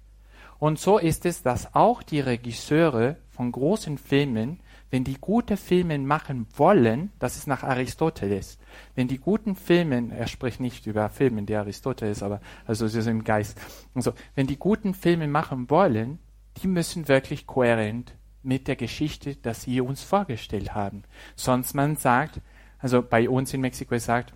Und 0.57 0.79
so 0.79 0.97
ist 0.97 1.27
es, 1.27 1.43
dass 1.43 1.75
auch 1.75 2.01
die 2.01 2.19
Regisseure 2.19 3.17
von 3.29 3.51
großen 3.51 3.99
Filmen 3.99 4.61
wenn 4.89 5.03
die 5.03 5.17
gute 5.19 5.57
Filme 5.57 5.97
machen 5.99 6.47
wollen, 6.55 7.11
das 7.19 7.37
ist 7.37 7.47
nach 7.47 7.63
Aristoteles, 7.63 8.57
wenn 8.95 9.07
die 9.07 9.17
guten 9.17 9.55
Filme, 9.55 10.11
er 10.15 10.27
spricht 10.27 10.59
nicht 10.59 10.87
über 10.87 11.09
Filme, 11.09 11.43
der 11.43 11.59
Aristoteles, 11.61 12.23
aber 12.23 12.41
also 12.65 12.85
es 12.85 12.95
ist 12.95 13.07
im 13.07 13.23
Geist, 13.23 13.59
also 13.93 14.13
wenn 14.35 14.47
die 14.47 14.57
guten 14.57 14.93
Filme 14.93 15.27
machen 15.27 15.69
wollen, 15.69 16.19
die 16.61 16.67
müssen 16.67 17.07
wirklich 17.07 17.47
kohärent 17.47 18.15
mit 18.43 18.67
der 18.67 18.75
Geschichte, 18.75 19.35
dass 19.35 19.63
sie 19.63 19.81
uns 19.81 20.03
vorgestellt 20.03 20.73
haben. 20.73 21.03
Sonst 21.35 21.73
man 21.73 21.97
sagt, 21.97 22.41
also 22.79 23.01
bei 23.01 23.29
uns 23.29 23.53
in 23.53 23.61
Mexiko 23.61 23.97
sagt, 23.97 24.33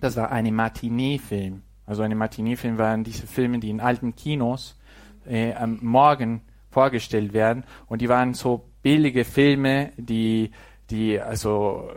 das 0.00 0.16
war 0.16 0.30
eine 0.30 0.52
Matinee-Film. 0.52 1.62
Also 1.86 2.02
eine 2.02 2.14
Matinee-Film 2.14 2.78
waren 2.78 3.04
diese 3.04 3.26
Filme, 3.26 3.58
die 3.58 3.70
in 3.70 3.80
alten 3.80 4.14
Kinos 4.14 4.78
äh, 5.26 5.54
am 5.54 5.78
Morgen 5.80 6.42
vorgestellt 6.70 7.32
werden. 7.32 7.64
Und 7.86 8.02
die 8.02 8.08
waren 8.08 8.34
so 8.34 8.68
billige 8.88 9.26
Filme, 9.26 9.92
die, 9.98 10.50
die 10.88 11.20
also 11.20 11.90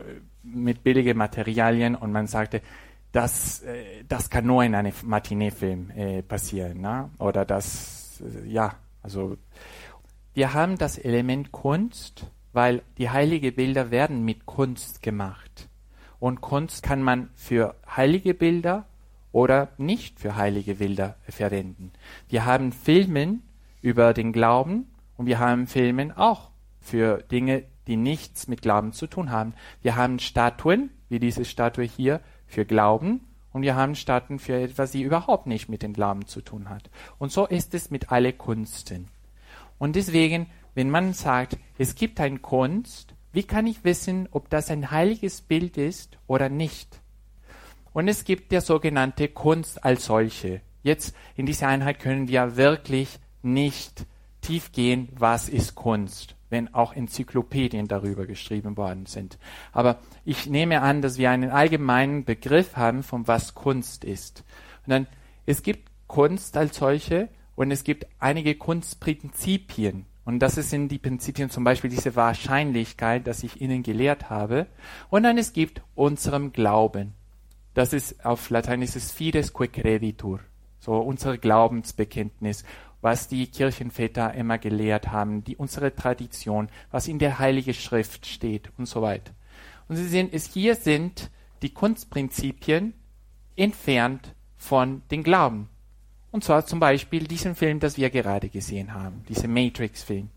mit 0.43 0.83
billigen 0.83 1.17
Materialien 1.17 1.95
und 1.95 2.11
man 2.11 2.27
sagte, 2.27 2.61
das, 3.13 3.61
äh, 3.61 4.03
das 4.09 4.29
kann 4.29 4.45
nur 4.45 4.61
in 4.65 4.75
einem 4.75 4.91
Matinee-Film 5.01 5.91
äh, 5.91 6.21
passieren. 6.21 6.81
Ne? 6.81 7.09
Oder 7.17 7.45
das, 7.45 8.21
äh, 8.21 8.45
ja, 8.45 8.75
also 9.01 9.37
wir 10.33 10.53
haben 10.53 10.77
das 10.77 10.97
Element 10.97 11.53
Kunst, 11.53 12.25
weil 12.51 12.81
die 12.97 13.09
heilige 13.09 13.53
Bilder 13.53 13.89
werden 13.89 14.25
mit 14.25 14.45
Kunst 14.45 15.01
gemacht. 15.01 15.69
Und 16.19 16.41
Kunst 16.41 16.83
kann 16.83 17.01
man 17.01 17.29
für 17.35 17.75
heilige 17.87 18.33
Bilder 18.33 18.85
oder 19.31 19.69
nicht 19.77 20.19
für 20.19 20.35
heilige 20.35 20.75
Bilder 20.75 21.15
verwenden. 21.29 21.93
Wir 22.27 22.43
haben 22.43 22.73
Filmen 22.73 23.43
über 23.81 24.13
den 24.13 24.33
Glauben 24.33 24.87
und 25.15 25.25
wir 25.25 25.39
haben 25.39 25.67
Filmen 25.67 26.11
auch 26.11 26.50
für 26.81 27.23
Dinge, 27.23 27.63
die 27.87 27.95
nichts 27.95 28.47
mit 28.47 28.61
Glauben 28.61 28.93
zu 28.93 29.07
tun 29.07 29.31
haben. 29.31 29.53
Wir 29.81 29.95
haben 29.95 30.19
Statuen, 30.19 30.89
wie 31.09 31.19
diese 31.19 31.45
Statue 31.45 31.85
hier, 31.85 32.21
für 32.47 32.65
Glauben 32.65 33.21
und 33.53 33.61
wir 33.61 33.75
haben 33.75 33.95
Statuen 33.95 34.39
für 34.39 34.59
etwas, 34.59 34.91
die 34.91 35.01
überhaupt 35.01 35.47
nicht 35.47 35.69
mit 35.69 35.83
dem 35.83 35.93
Glauben 35.93 36.25
zu 36.25 36.41
tun 36.41 36.69
hat. 36.69 36.89
Und 37.17 37.31
so 37.31 37.45
ist 37.47 37.73
es 37.73 37.91
mit 37.91 38.11
alle 38.11 38.33
Kunsten. 38.33 39.09
Und 39.77 39.95
deswegen, 39.95 40.47
wenn 40.73 40.89
man 40.89 41.13
sagt, 41.13 41.57
es 41.77 41.95
gibt 41.95 42.19
eine 42.19 42.39
Kunst, 42.39 43.13
wie 43.33 43.43
kann 43.43 43.67
ich 43.67 43.83
wissen, 43.83 44.27
ob 44.31 44.49
das 44.49 44.69
ein 44.69 44.91
heiliges 44.91 45.41
Bild 45.41 45.77
ist 45.77 46.17
oder 46.27 46.49
nicht? 46.49 47.01
Und 47.93 48.07
es 48.07 48.23
gibt 48.23 48.51
der 48.51 48.61
sogenannte 48.61 49.27
Kunst 49.27 49.83
als 49.83 50.05
solche. 50.05 50.61
Jetzt 50.83 51.15
in 51.35 51.45
dieser 51.45 51.67
Einheit 51.67 51.99
können 51.99 52.27
wir 52.27 52.55
wirklich 52.55 53.19
nicht 53.41 54.05
tief 54.41 54.71
gehen, 54.71 55.09
was 55.13 55.49
ist 55.49 55.75
Kunst, 55.75 56.35
wenn 56.51 56.73
auch 56.73 56.93
Enzyklopädien 56.93 57.87
darüber 57.87 58.27
geschrieben 58.27 58.77
worden 58.77 59.07
sind. 59.07 59.39
Aber 59.71 59.99
ich 60.25 60.47
nehme 60.47 60.81
an, 60.81 61.01
dass 61.01 61.17
wir 61.17 61.31
einen 61.31 61.49
allgemeinen 61.49 62.25
Begriff 62.25 62.75
haben, 62.75 63.01
von 63.01 63.27
was 63.27 63.55
Kunst 63.55 64.03
ist. 64.03 64.43
Und 64.85 64.91
dann, 64.91 65.07
es 65.45 65.63
gibt 65.63 65.89
Kunst 66.07 66.57
als 66.57 66.77
solche 66.77 67.29
und 67.55 67.71
es 67.71 67.83
gibt 67.83 68.05
einige 68.19 68.55
Kunstprinzipien. 68.55 70.05
Und 70.23 70.39
das 70.39 70.55
sind 70.55 70.89
die 70.89 70.99
Prinzipien, 70.99 71.49
zum 71.49 71.63
Beispiel 71.63 71.89
diese 71.89 72.15
Wahrscheinlichkeit, 72.15 73.25
dass 73.25 73.43
ich 73.43 73.59
Ihnen 73.59 73.81
gelehrt 73.81 74.29
habe. 74.29 74.67
Und 75.09 75.23
dann 75.23 75.37
es 75.37 75.51
gibt 75.53 75.81
unserem 75.95 76.51
Glauben. 76.51 77.13
Das 77.73 77.93
ist 77.93 78.25
auf 78.25 78.49
Latein 78.49 78.81
ist 78.81 78.95
es 78.95 79.11
fides 79.11 79.53
que 79.53 79.67
creditur. 79.67 80.41
So 80.79 80.97
unser 80.97 81.37
Glaubensbekenntnis, 81.37 82.65
was 83.01 83.27
die 83.27 83.47
Kirchenväter 83.47 84.33
immer 84.33 84.57
gelehrt 84.57 85.11
haben, 85.11 85.43
die 85.43 85.57
unsere 85.57 85.95
Tradition, 85.95 86.69
was 86.91 87.07
in 87.07 87.19
der 87.19 87.39
Heiligen 87.39 87.73
Schrift 87.73 88.25
steht 88.25 88.71
und 88.77 88.85
so 88.85 89.01
weiter. 89.01 89.33
Und 89.87 89.95
Sie 89.97 90.07
sehen, 90.07 90.29
es 90.31 90.53
hier 90.53 90.75
sind 90.75 91.29
die 91.61 91.73
Kunstprinzipien 91.73 92.93
entfernt 93.55 94.33
von 94.57 95.01
den 95.11 95.23
Glauben. 95.23 95.69
Und 96.31 96.43
zwar 96.43 96.65
zum 96.65 96.79
Beispiel 96.79 97.25
diesen 97.27 97.55
Film, 97.55 97.79
das 97.79 97.97
wir 97.97 98.09
gerade 98.09 98.49
gesehen 98.49 98.93
haben, 98.93 99.23
diese 99.27 99.47
Matrix-Film. 99.47 100.29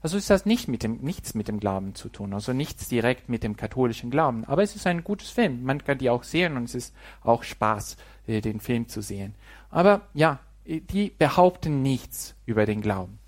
Also 0.00 0.16
ist 0.16 0.30
das 0.30 0.46
nicht 0.46 0.68
mit 0.68 0.82
dem, 0.82 0.98
nichts 0.98 1.34
mit 1.34 1.48
dem 1.48 1.58
Glauben 1.58 1.94
zu 1.94 2.08
tun, 2.08 2.32
also 2.32 2.52
nichts 2.52 2.88
direkt 2.88 3.28
mit 3.28 3.42
dem 3.42 3.56
katholischen 3.56 4.10
Glauben. 4.10 4.44
Aber 4.44 4.62
es 4.62 4.76
ist 4.76 4.86
ein 4.86 5.02
gutes 5.02 5.30
Film. 5.30 5.64
Man 5.64 5.82
kann 5.82 5.98
die 5.98 6.10
auch 6.10 6.22
sehen 6.22 6.56
und 6.56 6.64
es 6.64 6.74
ist 6.74 6.94
auch 7.22 7.42
Spaß, 7.42 7.96
äh, 8.26 8.40
den 8.40 8.60
Film 8.60 8.88
zu 8.88 9.00
sehen. 9.00 9.34
Aber 9.70 10.02
ja, 10.14 10.38
die 10.68 11.10
behaupten 11.10 11.82
nichts 11.82 12.34
über 12.44 12.66
den 12.66 12.82
Glauben. 12.82 13.18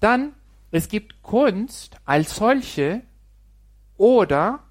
Dann, 0.00 0.32
es 0.70 0.88
gibt 0.88 1.22
Kunst 1.22 1.96
als 2.04 2.36
solche 2.36 3.02
oder 3.96 4.64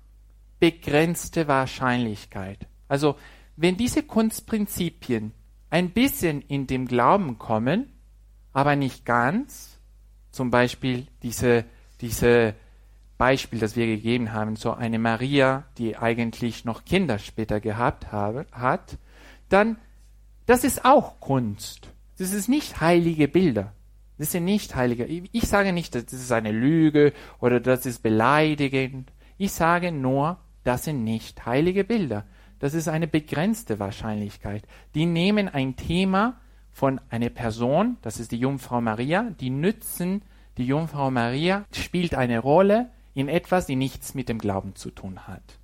begrenzte 0.60 1.48
Wahrscheinlichkeit. 1.48 2.68
Also, 2.88 3.16
wenn 3.56 3.78
diese 3.78 4.04
Kunstprinzipien 4.04 5.32
ein 5.70 5.92
bisschen 5.92 6.42
in 6.42 6.68
dem 6.68 6.88
Glauben 6.88 7.40
kommen, 7.40 7.94
aber 8.52 8.76
nicht 8.76 9.06
ganz, 9.06 9.80
zum 10.32 10.52
Beispiel 10.52 11.08
diese, 11.22 11.66
diese 12.02 12.54
Beispiel, 13.18 13.60
das 13.60 13.76
wir 13.76 13.86
gegeben 13.86 14.34
haben, 14.34 14.56
so 14.56 14.74
eine 14.74 15.00
Maria, 15.00 15.64
die 15.78 15.98
eigentlich 15.98 16.66
noch 16.66 16.84
Kinder 16.84 17.20
später 17.20 17.60
gehabt 17.60 18.12
habe, 18.12 18.46
hat, 18.52 18.98
dann, 19.50 19.78
das 20.46 20.64
ist 20.64 20.84
auch 20.84 21.20
Kunst. 21.20 21.93
Das 22.24 22.32
ist 22.32 22.48
nicht 22.48 22.80
heilige 22.80 23.28
Bilder. 23.28 23.74
Das 24.18 24.32
sind 24.32 24.46
nicht 24.46 24.76
heilige. 24.76 25.06
Ich 25.06 25.46
sage 25.46 25.74
nicht, 25.74 25.94
das 25.94 26.14
ist 26.14 26.32
eine 26.32 26.54
Lüge 26.54 27.12
oder 27.42 27.60
das 27.60 27.86
ist 27.86 28.02
beleidigend. 28.02 29.12
Ich 29.38 29.52
sage 29.52 29.92
nur, 29.92 30.40
das 30.64 30.86
sind 30.86 31.04
nicht 31.04 31.46
heilige 31.46 31.84
Bilder. 31.84 32.26
Das 32.60 32.76
ist 32.76 32.88
eine 32.88 33.08
begrenzte 33.08 33.78
Wahrscheinlichkeit. 33.78 34.66
Die 34.96 35.06
nehmen 35.06 35.50
ein 35.50 35.76
Thema 35.76 36.40
von 36.72 37.02
einer 37.10 37.30
Person, 37.30 37.98
das 38.02 38.22
ist 38.22 38.32
die 38.32 38.40
Jungfrau 38.40 38.80
Maria, 38.80 39.30
die 39.42 39.50
nützen, 39.50 40.22
die 40.58 40.66
Jungfrau 40.66 41.12
Maria 41.12 41.66
spielt 41.74 42.16
eine 42.16 42.40
Rolle 42.40 42.90
in 43.14 43.28
etwas, 43.28 43.66
die 43.66 43.76
nichts 43.76 44.14
mit 44.14 44.30
dem 44.30 44.40
Glauben 44.40 44.76
zu 44.76 44.92
tun 44.92 45.28
hat. 45.28 45.60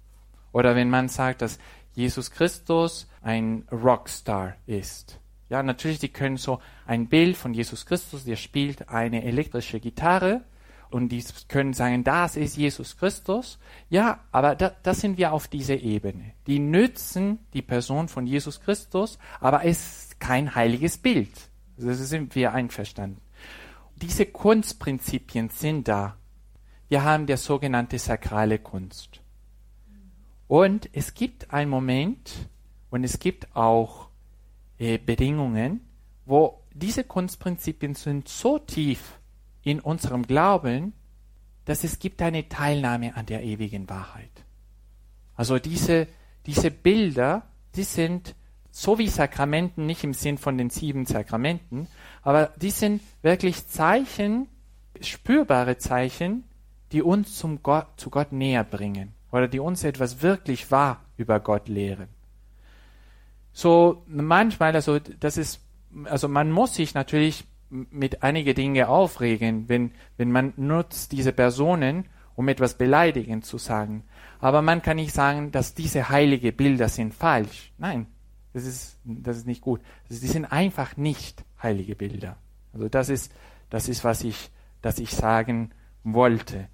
Oder 0.51 0.75
wenn 0.75 0.89
man 0.89 1.07
sagt, 1.07 1.41
dass 1.41 1.57
Jesus 1.93 2.31
Christus 2.31 3.07
ein 3.21 3.65
Rockstar 3.71 4.57
ist. 4.65 5.21
Ja, 5.49 5.63
natürlich, 5.63 5.99
die 5.99 6.09
können 6.09 6.37
so 6.37 6.59
ein 6.85 7.07
Bild 7.07 7.35
von 7.35 7.53
Jesus 7.53 7.85
Christus, 7.85 8.23
der 8.23 8.35
spielt 8.35 8.89
eine 8.89 9.23
elektrische 9.23 9.79
Gitarre 9.79 10.43
und 10.91 11.09
die 11.09 11.23
können 11.47 11.73
sagen, 11.73 12.03
das 12.03 12.35
ist 12.35 12.57
Jesus 12.57 12.97
Christus. 12.97 13.59
Ja, 13.89 14.21
aber 14.31 14.55
da, 14.55 14.71
das 14.83 15.01
sind 15.01 15.17
wir 15.17 15.33
auf 15.33 15.47
dieser 15.47 15.77
Ebene. 15.77 16.33
Die 16.47 16.59
nützen 16.59 17.39
die 17.53 17.61
Person 17.61 18.07
von 18.07 18.25
Jesus 18.25 18.59
Christus, 18.59 19.19
aber 19.39 19.65
es 19.65 20.03
ist 20.03 20.19
kein 20.19 20.55
heiliges 20.55 20.97
Bild. 20.97 21.31
Das 21.77 21.97
sind 21.97 22.35
wir 22.35 22.53
einverstanden. 22.53 23.21
Diese 23.95 24.25
Kunstprinzipien 24.25 25.49
sind 25.49 25.87
da. 25.87 26.17
Wir 26.87 27.03
haben 27.03 27.27
der 27.27 27.37
sogenannte 27.37 27.99
sakrale 27.99 28.59
Kunst. 28.59 29.21
Und 30.47 30.89
es 30.93 31.13
gibt 31.13 31.53
einen 31.53 31.69
Moment 31.69 32.49
und 32.89 33.03
es 33.03 33.19
gibt 33.19 33.55
auch 33.55 34.08
äh, 34.79 34.97
Bedingungen, 34.97 35.81
wo 36.25 36.63
diese 36.73 37.03
Kunstprinzipien 37.03 37.95
sind 37.95 38.27
so 38.27 38.57
tief 38.57 39.19
in 39.63 39.79
unserem 39.79 40.23
Glauben, 40.23 40.93
dass 41.65 41.83
es 41.83 41.99
gibt 41.99 42.21
eine 42.21 42.49
Teilnahme 42.49 43.15
an 43.15 43.25
der 43.25 43.43
ewigen 43.43 43.89
Wahrheit. 43.89 44.31
Also 45.35 45.59
diese, 45.59 46.07
diese 46.45 46.71
Bilder, 46.71 47.43
die 47.75 47.83
sind 47.83 48.35
so 48.71 48.97
wie 48.97 49.07
Sakramenten, 49.07 49.85
nicht 49.85 50.03
im 50.03 50.13
Sinn 50.13 50.37
von 50.37 50.57
den 50.57 50.69
sieben 50.69 51.05
Sakramenten, 51.05 51.87
aber 52.21 52.53
die 52.57 52.71
sind 52.71 53.01
wirklich 53.21 53.67
Zeichen, 53.67 54.47
spürbare 55.01 55.77
Zeichen, 55.77 56.45
die 56.91 57.01
uns 57.01 57.35
zum 57.35 57.61
Gott, 57.63 57.87
zu 57.97 58.09
Gott 58.09 58.31
näher 58.31 58.63
bringen 58.63 59.13
oder 59.31 59.47
die 59.47 59.59
uns 59.59 59.83
etwas 59.83 60.21
wirklich 60.21 60.71
wahr 60.71 61.03
über 61.17 61.39
Gott 61.39 61.67
lehren. 61.67 62.09
So 63.59 64.03
manchmal, 64.07 64.73
also 64.73 64.99
das 64.99 65.35
ist, 65.35 65.59
also 66.05 66.29
man 66.29 66.49
muss 66.49 66.75
sich 66.75 66.93
natürlich 66.93 67.43
mit 67.69 68.23
einige 68.23 68.53
Dinge 68.53 68.87
aufregen, 68.87 69.67
wenn, 69.67 69.91
wenn 70.15 70.31
man 70.31 70.53
nutzt 70.55 71.11
diese 71.11 71.33
Personen, 71.33 72.05
um 72.37 72.47
etwas 72.47 72.77
beleidigend 72.77 73.43
zu 73.43 73.57
sagen. 73.57 74.05
Aber 74.39 74.61
man 74.61 74.81
kann 74.81 74.95
nicht 74.95 75.13
sagen, 75.13 75.51
dass 75.51 75.73
diese 75.73 76.07
heilige 76.07 76.53
Bilder 76.53 76.87
sind 76.87 77.13
falsch. 77.13 77.73
Nein, 77.77 78.07
das 78.53 78.65
ist, 78.65 78.97
das 79.03 79.35
ist 79.35 79.45
nicht 79.45 79.59
gut. 79.59 79.81
Sie 80.07 80.27
sind 80.27 80.45
einfach 80.45 80.95
nicht 80.95 81.43
heilige 81.61 81.97
Bilder. 81.97 82.37
Also 82.71 82.87
das 82.87 83.09
ist, 83.09 83.33
das 83.69 83.89
ist, 83.89 84.05
was 84.05 84.23
ich, 84.23 84.51
das 84.81 84.99
ich 84.99 85.11
sagen 85.11 85.71
wollte. 86.05 86.69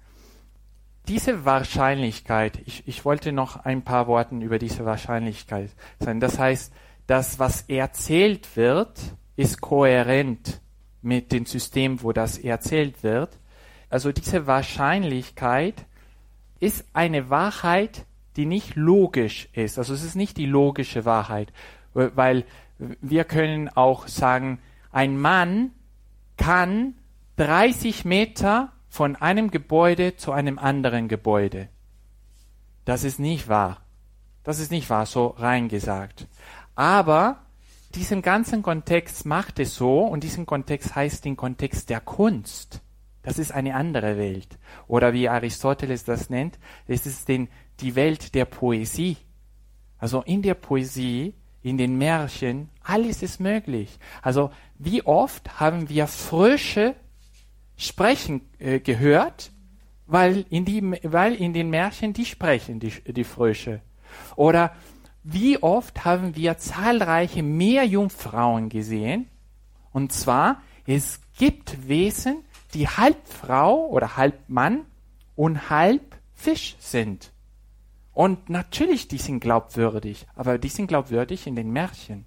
Diese 1.08 1.44
Wahrscheinlichkeit, 1.44 2.60
ich, 2.66 2.82
ich 2.86 3.04
wollte 3.04 3.32
noch 3.32 3.64
ein 3.64 3.82
paar 3.82 4.06
Worte 4.08 4.34
über 4.36 4.58
diese 4.58 4.84
Wahrscheinlichkeit 4.84 5.70
sagen. 6.00 6.20
Das 6.20 6.38
heißt, 6.38 6.72
das, 7.06 7.38
was 7.38 7.62
erzählt 7.62 8.56
wird, 8.56 8.98
ist 9.36 9.60
kohärent 9.60 10.60
mit 11.02 11.30
dem 11.30 11.46
System, 11.46 12.02
wo 12.02 12.12
das 12.12 12.38
erzählt 12.38 13.02
wird. 13.04 13.38
also 13.88 14.10
diese 14.10 14.48
Wahrscheinlichkeit 14.48 15.86
ist 16.58 16.84
eine 16.92 17.30
Wahrheit, 17.30 18.06
die 18.36 18.46
nicht 18.46 18.74
logisch 18.74 19.48
ist. 19.52 19.78
Also 19.78 19.94
es 19.94 20.02
ist 20.02 20.16
nicht 20.16 20.36
die 20.36 20.46
logische 20.46 21.04
Wahrheit, 21.04 21.52
weil 21.94 22.44
wir 22.78 23.24
können 23.24 23.68
auch 23.68 24.08
sagen, 24.08 24.58
ein 24.90 25.18
Mann 25.18 25.70
kann 26.36 26.94
30 27.36 28.04
Meter 28.04 28.72
von 28.96 29.14
einem 29.14 29.50
Gebäude 29.50 30.16
zu 30.16 30.32
einem 30.32 30.58
anderen 30.58 31.06
Gebäude. 31.06 31.68
Das 32.86 33.04
ist 33.04 33.20
nicht 33.20 33.46
wahr. 33.46 33.82
Das 34.42 34.58
ist 34.58 34.70
nicht 34.70 34.88
wahr, 34.88 35.04
so 35.04 35.26
reingesagt. 35.26 36.26
Aber 36.74 37.42
diesen 37.94 38.22
ganzen 38.22 38.62
Kontext 38.62 39.26
macht 39.26 39.58
es 39.58 39.74
so, 39.74 40.00
und 40.00 40.24
diesen 40.24 40.46
Kontext 40.46 40.94
heißt 40.96 41.26
den 41.26 41.36
Kontext 41.36 41.90
der 41.90 42.00
Kunst. 42.00 42.80
Das 43.22 43.38
ist 43.38 43.52
eine 43.52 43.74
andere 43.74 44.16
Welt. 44.16 44.58
Oder 44.88 45.12
wie 45.12 45.28
Aristoteles 45.28 46.04
das 46.04 46.30
nennt, 46.30 46.58
es 46.86 47.04
ist 47.04 47.28
den, 47.28 47.48
die 47.80 47.96
Welt 47.96 48.34
der 48.34 48.46
Poesie. 48.46 49.18
Also 49.98 50.22
in 50.22 50.40
der 50.40 50.54
Poesie, 50.54 51.34
in 51.60 51.76
den 51.76 51.98
Märchen, 51.98 52.70
alles 52.82 53.22
ist 53.22 53.40
möglich. 53.40 53.98
Also 54.22 54.52
wie 54.78 55.04
oft 55.04 55.60
haben 55.60 55.90
wir 55.90 56.06
Frösche 56.06 56.96
sprechen 57.76 58.42
äh, 58.58 58.80
gehört, 58.80 59.52
weil 60.06 60.44
in, 60.50 60.64
die, 60.64 60.82
weil 61.02 61.34
in 61.34 61.52
den 61.52 61.70
Märchen 61.70 62.12
die 62.12 62.24
sprechen, 62.24 62.80
die, 62.80 62.90
die 62.90 63.24
Frösche. 63.24 63.82
Oder 64.36 64.74
wie 65.22 65.62
oft 65.62 66.04
haben 66.04 66.36
wir 66.36 66.56
zahlreiche 66.58 67.42
Meerjungfrauen 67.42 68.68
gesehen? 68.68 69.28
Und 69.92 70.12
zwar, 70.12 70.62
es 70.86 71.20
gibt 71.36 71.88
Wesen, 71.88 72.44
die 72.74 72.88
halb 72.88 73.26
Frau 73.26 73.86
oder 73.86 74.16
halb 74.16 74.48
Mann 74.48 74.84
und 75.34 75.70
halb 75.70 76.16
Fisch 76.34 76.76
sind. 76.78 77.32
Und 78.12 78.48
natürlich, 78.48 79.08
die 79.08 79.18
sind 79.18 79.40
glaubwürdig, 79.40 80.26
aber 80.34 80.58
die 80.58 80.68
sind 80.68 80.86
glaubwürdig 80.86 81.46
in 81.46 81.56
den 81.56 81.70
Märchen. 81.70 82.24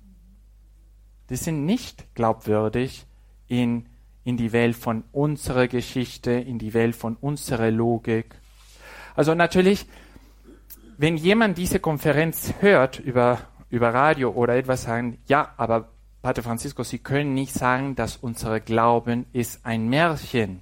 Die 1.30 1.36
sind 1.36 1.66
nicht 1.66 2.14
glaubwürdig 2.16 3.06
in, 3.48 3.89
in 4.30 4.38
die 4.38 4.52
Welt 4.52 4.76
von 4.76 5.04
unserer 5.12 5.68
Geschichte, 5.68 6.32
in 6.32 6.60
die 6.60 6.76
Welt 6.76 6.96
von 6.96 7.16
unserer 7.16 7.72
Logik. 7.72 8.36
Also 9.16 9.34
natürlich, 9.34 9.88
wenn 11.00 11.18
jemand 11.18 11.58
diese 11.58 11.80
Konferenz 11.80 12.54
hört 12.60 13.00
über, 13.00 13.40
über 13.72 13.92
Radio 13.92 14.30
oder 14.30 14.56
etwas 14.56 14.84
sagen, 14.84 15.18
ja, 15.28 15.52
aber 15.58 15.90
Pater 16.22 16.44
Francisco, 16.44 16.84
Sie 16.84 17.00
können 17.00 17.34
nicht 17.34 17.54
sagen, 17.54 17.96
dass 17.96 18.18
unser 18.18 18.60
Glauben 18.60 19.26
ist 19.34 19.66
ein 19.66 19.90
Märchen. 19.90 20.62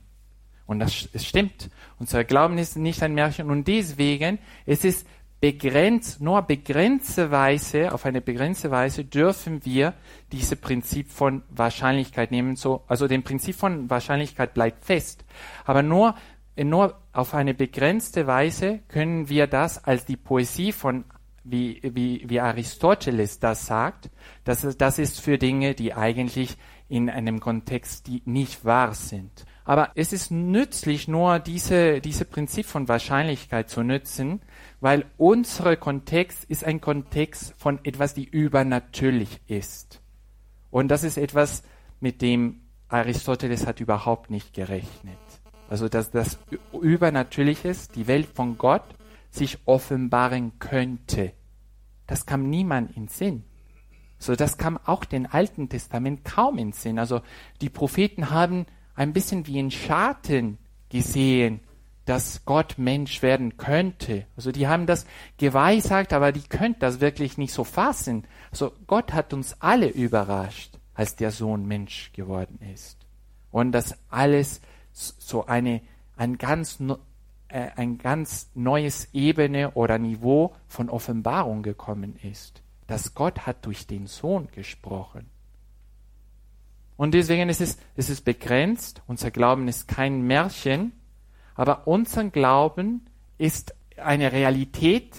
Und 0.65 0.80
das 0.80 1.09
es 1.11 1.26
stimmt. 1.26 1.70
Unser 1.99 2.24
Glauben 2.24 2.57
ist 2.57 2.78
nicht 2.78 3.03
ein 3.03 3.15
Märchen. 3.15 3.49
Und 3.49 3.68
deswegen, 3.68 4.39
es 4.65 4.86
ist 4.86 5.05
begrenzt, 5.39 6.19
nur 6.19 6.41
begrenzte 6.41 7.29
Weise, 7.29 7.93
auf 7.93 8.05
eine 8.05 8.21
begrenzte 8.21 8.71
Weise 8.71 9.05
dürfen 9.05 9.63
wir 9.65 9.93
dieses 10.31 10.59
Prinzip 10.59 11.11
von 11.11 11.43
Wahrscheinlichkeit 11.49 12.31
nehmen. 12.31 12.55
So, 12.55 12.83
also 12.88 13.07
dem 13.07 13.23
Prinzip 13.23 13.55
von 13.55 13.89
Wahrscheinlichkeit 13.89 14.53
bleibt 14.53 14.85
fest. 14.85 15.25
Aber 15.65 15.83
nur 15.83 16.15
nur 16.63 16.99
auf 17.13 17.33
eine 17.33 17.53
begrenzte 17.53 18.25
Weise 18.25 18.79
können 18.88 19.29
wir 19.29 19.47
das 19.47 19.83
als 19.83 20.05
die 20.05 20.17
Poesie 20.17 20.71
von, 20.71 21.05
wie, 21.43 21.79
wie, 21.83 22.23
wie 22.27 22.39
Aristoteles 22.39 23.39
das 23.39 23.67
sagt, 23.67 24.09
das, 24.43 24.77
das 24.77 24.99
ist 24.99 25.21
für 25.21 25.38
Dinge, 25.38 25.75
die 25.75 25.93
eigentlich 25.93 26.57
in 26.89 27.09
einem 27.09 27.39
Kontext, 27.39 28.07
die 28.07 28.21
nicht 28.25 28.65
wahr 28.65 28.93
sind. 28.93 29.45
Aber 29.65 29.91
es 29.95 30.13
ist 30.13 30.31
nützlich, 30.31 31.07
nur 31.07 31.39
diese, 31.39 31.99
diese 31.99 32.25
Prinzip 32.25 32.65
von 32.65 32.88
Wahrscheinlichkeit 32.88 33.69
zu 33.69 33.83
nutzen, 33.83 34.41
weil 34.80 35.05
unser 35.17 35.75
Kontext 35.75 36.43
ist 36.45 36.63
ein 36.63 36.82
Kontext 36.82 37.53
von 37.57 37.80
etwas, 37.84 38.13
die 38.13 38.25
übernatürlich 38.25 39.41
ist. 39.47 40.01
Und 40.69 40.89
das 40.89 41.03
ist 41.03 41.17
etwas, 41.17 41.63
mit 41.99 42.21
dem 42.21 42.61
Aristoteles 42.89 43.65
hat 43.65 43.80
überhaupt 43.80 44.30
nicht 44.30 44.53
gerechnet. 44.53 45.17
Also 45.69 45.89
dass 45.89 46.11
das 46.11 46.38
Übernatürliches, 46.71 47.89
die 47.89 48.07
Welt 48.07 48.28
von 48.34 48.57
Gott, 48.57 48.84
sich 49.30 49.57
offenbaren 49.65 50.59
könnte. 50.59 51.34
Das 52.05 52.25
kam 52.25 52.49
niemand 52.49 52.95
in 52.95 53.07
Sinn. 53.07 53.43
So, 54.19 54.36
das 54.36 54.57
kam 54.57 54.78
auch 54.86 55.05
den 55.05 55.28
Alten 55.28 55.69
Testament 55.69 56.23
kaum 56.23 56.57
in 56.57 56.71
Sinn. 56.71 56.97
Also 56.97 57.21
die 57.61 57.69
Propheten 57.69 58.32
haben 58.32 58.65
ein 58.95 59.13
bisschen 59.13 59.45
wie 59.45 59.59
in 59.59 59.69
Schatten 59.69 60.57
gesehen, 60.89 61.59
dass 62.08 62.45
Gott 62.45 62.78
Mensch 62.78 63.22
werden 63.22 63.58
könnte. 63.58 64.26
Also 64.38 64.53
die 64.53 64.68
haben 64.68 64.86
das 64.86 65.05
geweissagt, 65.36 66.14
aber 66.14 66.32
die 66.32 66.47
können 66.47 66.78
das 66.80 67.01
wirklich 67.01 67.38
nicht 67.38 67.51
so 67.51 67.66
fassen. 67.66 68.26
Also 68.49 68.72
Gott 68.88 69.12
hat 69.12 69.34
uns 69.34 69.62
alle 69.62 69.89
überrascht, 69.89 70.80
als 70.93 71.18
der 71.18 71.32
Sohn 71.32 71.66
Mensch 71.66 72.14
geworden 72.14 72.60
ist. 72.74 72.97
Und 73.51 73.74
das 73.74 73.97
alles 74.10 74.62
so 74.93 75.47
eine, 75.47 75.82
ein 76.16 76.38
ganz, 76.38 76.80
äh, 77.49 77.72
ein 77.76 77.97
ganz 77.97 78.51
neues 78.55 79.10
Ebene 79.12 79.72
oder 79.72 79.99
Niveau 79.99 80.55
von 80.66 80.89
Offenbarung 80.89 81.62
gekommen 81.62 82.16
ist. 82.24 82.62
Dass 82.88 83.16
Gott 83.16 83.45
hat 83.45 83.66
durch 83.66 83.86
den 83.86 84.08
Sohn 84.08 84.47
gesprochen. 84.53 85.30
Und 86.95 87.14
deswegen 87.14 87.49
ist 87.49 87.60
es, 87.60 87.78
es 87.97 88.10
ist 88.10 88.24
begrenzt. 88.24 89.01
Unser 89.08 89.30
Glauben 89.30 89.68
ist 89.68 89.89
kein 89.89 90.22
Märchen, 90.22 90.93
aber 91.58 91.88
unser 91.88 92.30
Glauben 92.30 93.08
ist 93.39 93.76
eine 93.97 94.32
Realität, 94.32 95.16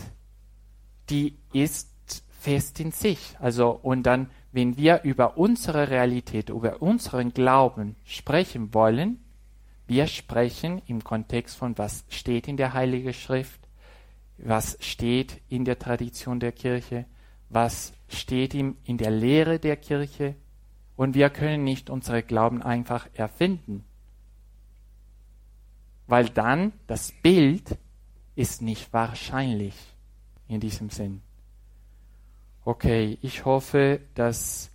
die 1.10 1.36
ist 1.52 2.24
fest 2.40 2.78
in 2.78 2.92
sich. 2.92 3.36
Also, 3.40 3.70
und 3.70 4.04
dann, 4.04 4.30
wenn 4.52 4.76
wir 4.76 5.02
über 5.02 5.36
unsere 5.36 5.90
Realität, 5.90 6.48
über 6.48 6.80
unseren 6.80 7.34
Glauben 7.34 7.96
sprechen 8.04 8.72
wollen, 8.72 9.18
wir 9.88 10.06
sprechen 10.06 10.80
im 10.86 11.02
Kontext 11.02 11.56
von, 11.56 11.76
was 11.76 12.04
steht 12.08 12.46
in 12.46 12.56
der 12.56 12.72
Heiligen 12.72 13.12
Schrift, 13.12 13.60
was 14.36 14.78
steht 14.80 15.40
in 15.48 15.64
der 15.64 15.80
Tradition 15.80 16.38
der 16.38 16.52
Kirche, 16.52 17.06
was 17.48 17.92
steht 18.08 18.54
in 18.54 18.76
der 18.86 19.10
Lehre 19.10 19.58
der 19.58 19.76
Kirche. 19.76 20.36
Und 20.94 21.14
wir 21.14 21.30
können 21.30 21.64
nicht 21.64 21.90
unsere 21.90 22.22
Glauben 22.22 22.62
einfach 22.62 23.08
erfinden, 23.14 23.84
weil 26.08 26.28
dann 26.28 26.72
das 26.88 27.12
Bild 27.22 27.78
ist 28.34 28.62
nicht 28.62 28.92
wahrscheinlich 28.92 29.74
in 30.48 30.58
diesem 30.58 30.90
Sinn. 30.90 31.22
Okay, 32.64 33.18
ich 33.22 33.44
hoffe, 33.44 34.00
dass, 34.14 34.70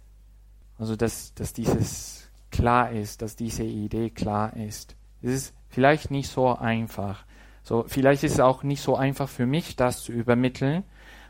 also 0.77 0.95
dass, 0.95 1.33
dass 1.33 1.53
dieses 1.53 2.29
klar 2.51 2.91
ist, 2.91 3.21
dass 3.21 3.35
diese 3.35 3.63
Idee 3.63 4.09
klar 4.09 4.55
ist. 4.55 4.95
Es 5.21 5.31
ist 5.31 5.53
vielleicht 5.69 6.11
nicht 6.11 6.29
so 6.29 6.55
einfach. 6.55 7.25
So, 7.63 7.85
vielleicht 7.87 8.23
ist 8.23 8.33
es 8.33 8.39
auch 8.39 8.63
nicht 8.63 8.81
so 8.81 8.95
einfach 8.95 9.27
für 9.29 9.45
mich, 9.45 9.75
das 9.75 10.03
zu 10.03 10.11
übermitteln, 10.11 10.83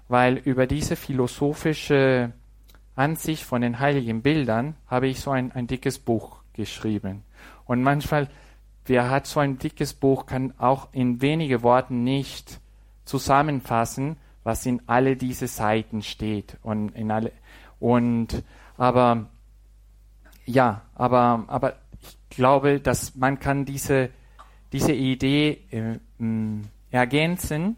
weil 0.07 0.37
über 0.37 0.67
diese 0.67 0.95
philosophische 0.95 2.33
Ansicht 2.95 3.43
von 3.43 3.61
den 3.61 3.79
heiligen 3.79 4.21
Bildern 4.21 4.75
habe 4.87 5.07
ich 5.07 5.19
so 5.19 5.31
ein, 5.31 5.51
ein 5.51 5.67
dickes 5.67 5.99
Buch 5.99 6.43
geschrieben. 6.53 7.23
Und 7.65 7.81
manchmal, 7.81 8.29
wer 8.85 9.09
hat 9.09 9.27
so 9.27 9.39
ein 9.39 9.57
dickes 9.57 9.93
Buch, 9.93 10.25
kann 10.25 10.53
auch 10.57 10.89
in 10.91 11.21
wenige 11.21 11.63
Worten 11.63 12.03
nicht 12.03 12.59
zusammenfassen, 13.05 14.17
was 14.43 14.65
in 14.65 14.81
alle 14.87 15.15
diese 15.15 15.47
Seiten 15.47 16.01
steht 16.01 16.57
und 16.63 16.89
in 16.89 17.11
alle 17.11 17.31
und 17.79 18.43
aber 18.77 19.27
ja, 20.45 20.81
aber 20.95 21.45
aber 21.47 21.75
glaube, 22.35 22.79
dass 22.79 23.15
man 23.15 23.39
kann 23.39 23.65
diese, 23.65 24.09
diese 24.71 24.93
Idee 24.93 25.59
äh, 25.71 25.99
ergänzen 26.91 27.77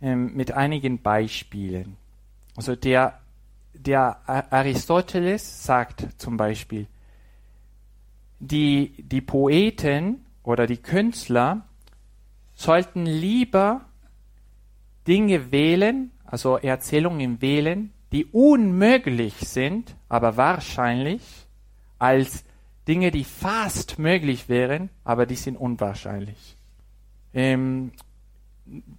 äh, 0.00 0.14
mit 0.14 0.52
einigen 0.52 1.00
Beispielen. 1.02 1.96
Also 2.56 2.76
der, 2.76 3.20
der 3.72 4.18
Aristoteles 4.52 5.64
sagt 5.64 6.08
zum 6.18 6.36
Beispiel, 6.36 6.86
die, 8.38 8.94
die 8.98 9.20
Poeten 9.20 10.24
oder 10.42 10.66
die 10.66 10.76
Künstler 10.76 11.66
sollten 12.54 13.06
lieber 13.06 13.82
Dinge 15.06 15.52
wählen, 15.52 16.10
also 16.24 16.56
Erzählungen 16.56 17.40
wählen, 17.40 17.92
die 18.12 18.26
unmöglich 18.26 19.34
sind, 19.34 19.94
aber 20.08 20.36
wahrscheinlich, 20.36 21.22
als 21.98 22.44
Dinge, 22.86 23.10
die 23.10 23.24
fast 23.24 23.98
möglich 23.98 24.48
wären, 24.48 24.88
aber 25.04 25.26
die 25.26 25.36
sind 25.36 25.56
unwahrscheinlich. 25.56 26.56
Ähm, 27.34 27.92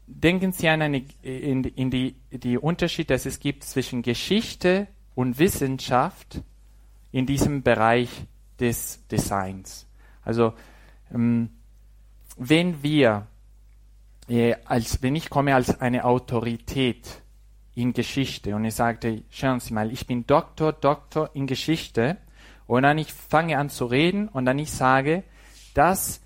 denken 0.06 0.52
Sie 0.52 0.68
an 0.70 0.82
eine, 0.82 1.04
in, 1.22 1.64
in 1.64 1.90
die, 1.90 2.16
die 2.32 2.58
Unterschied, 2.58 3.10
dass 3.10 3.26
es 3.26 3.40
gibt 3.40 3.64
zwischen 3.64 4.02
Geschichte 4.02 4.88
und 5.16 5.40
Wissenschaft 5.40 6.42
in 7.12 7.26
diesem 7.26 7.64
Bereich 7.64 8.10
des 8.60 9.06
Designs. 9.08 9.88
Also 10.24 10.54
ähm, 11.14 11.50
wenn 12.38 12.82
wir, 12.84 13.28
äh, 14.28 14.56
als, 14.66 15.02
wenn 15.02 15.16
ich 15.16 15.30
komme 15.30 15.56
als 15.56 15.82
eine 15.82 16.06
Autorität 16.06 17.22
in 17.76 17.94
Geschichte 17.94 18.56
und 18.56 18.66
ich 18.66 18.76
sagte, 18.76 19.24
schauen 19.30 19.60
Sie 19.60 19.74
mal, 19.74 19.92
ich 19.92 20.08
bin 20.08 20.26
Doktor, 20.26 20.74
Doktor 20.74 21.32
in 21.34 21.48
Geschichte 21.48 22.18
und 22.68 22.84
dann 22.84 22.98
ich 22.98 23.14
fange 23.14 23.58
an 23.58 23.70
zu 23.70 23.86
reden 23.86 24.28
und 24.28 24.46
dann 24.46 24.60
ich 24.60 24.72
sage, 24.72 25.24
dass 25.74 26.22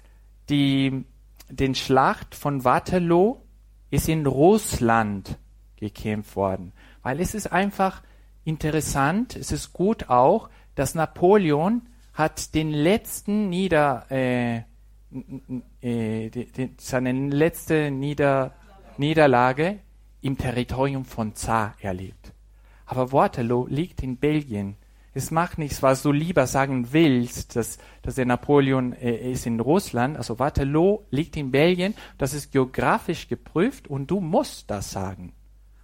die, 0.50 1.06
den 1.50 1.76
Schlacht 1.76 2.36
von 2.36 2.64
Waterloo 2.64 3.38
ist 3.90 4.10
in 4.10 4.26
Russland 4.26 5.38
gekämpft 5.76 6.36
worden, 6.36 6.74
weil 7.02 7.20
es 7.20 7.34
ist 7.36 7.52
einfach 7.52 8.02
interessant, 8.44 9.36
es 9.36 9.52
ist 9.52 9.74
gut 9.74 10.10
auch, 10.10 10.50
dass 10.76 10.96
Napoleon 10.96 11.84
hat 12.14 12.54
den 12.54 12.72
letzten 12.72 13.50
Nieder, 13.50 14.06
äh, 14.12 14.62
äh, 15.82 16.30
seine 16.78 17.12
letzte 17.12 17.92
Nieder, 17.92 18.54
Niederlage 18.98 19.80
im 20.22 20.38
Territorium 20.38 21.06
von 21.06 21.36
Zar 21.36 21.76
erlebt. 21.82 22.34
Aber 22.86 23.12
Waterloo 23.12 23.68
liegt 23.68 24.04
in 24.04 24.18
Belgien. 24.18 24.78
Es 25.16 25.30
macht 25.30 25.58
nichts, 25.60 25.84
was 25.84 26.02
du 26.02 26.12
lieber 26.12 26.48
sagen 26.48 26.92
willst, 26.92 27.56
dass, 27.56 27.78
dass 28.02 28.16
der 28.16 28.26
Napoleon 28.26 28.94
äh, 28.94 29.32
ist 29.32 29.46
in 29.46 29.60
Russland. 29.60 30.18
Also 30.18 30.40
Waterloo 30.40 31.04
liegt 31.12 31.38
in 31.38 31.52
Belgien. 31.52 31.94
Das 32.18 32.34
ist 32.34 32.52
geografisch 32.52 33.28
geprüft 33.28 33.88
und 33.88 34.10
du 34.10 34.20
musst 34.20 34.72
das 34.72 34.92
sagen. 34.92 35.34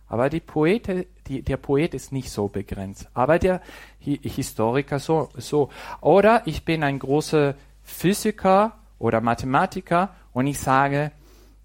Aber 0.08 0.30
die 0.30 0.40
Poete, 0.40 1.06
die, 1.30 1.42
der 1.44 1.58
Poet 1.58 1.94
ist 1.94 2.12
nicht 2.12 2.32
so 2.32 2.48
begrenzt. 2.48 3.08
Aber 3.14 3.38
der 3.40 3.62
Hi 4.06 4.20
Historiker 4.22 5.00
so, 5.00 5.30
so. 5.38 5.70
Oder 6.02 6.42
ich 6.46 6.66
bin 6.66 6.84
ein 6.84 7.00
großer 7.00 7.56
Physiker 7.84 8.78
oder 8.98 9.22
Mathematiker 9.22 10.14
und 10.34 10.48
ich 10.48 10.60
sage, 10.60 11.14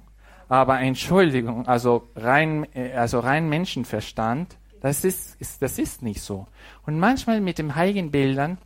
aber 0.48 0.80
Entschuldigung, 0.80 1.66
also 1.66 2.08
rein, 2.14 2.66
äh, 2.74 2.92
also 2.92 3.18
rein 3.18 3.48
Menschenverstand, 3.48 4.56
das 4.80 5.04
ist, 5.04 5.40
ist, 5.40 5.60
das 5.60 5.78
ist 5.78 6.02
nicht 6.02 6.22
so. 6.22 6.46
Und 6.86 6.98
manchmal 6.98 7.40
mit 7.40 7.58
den 7.58 7.74
heiligen 7.74 8.12
Bildern 8.12 8.58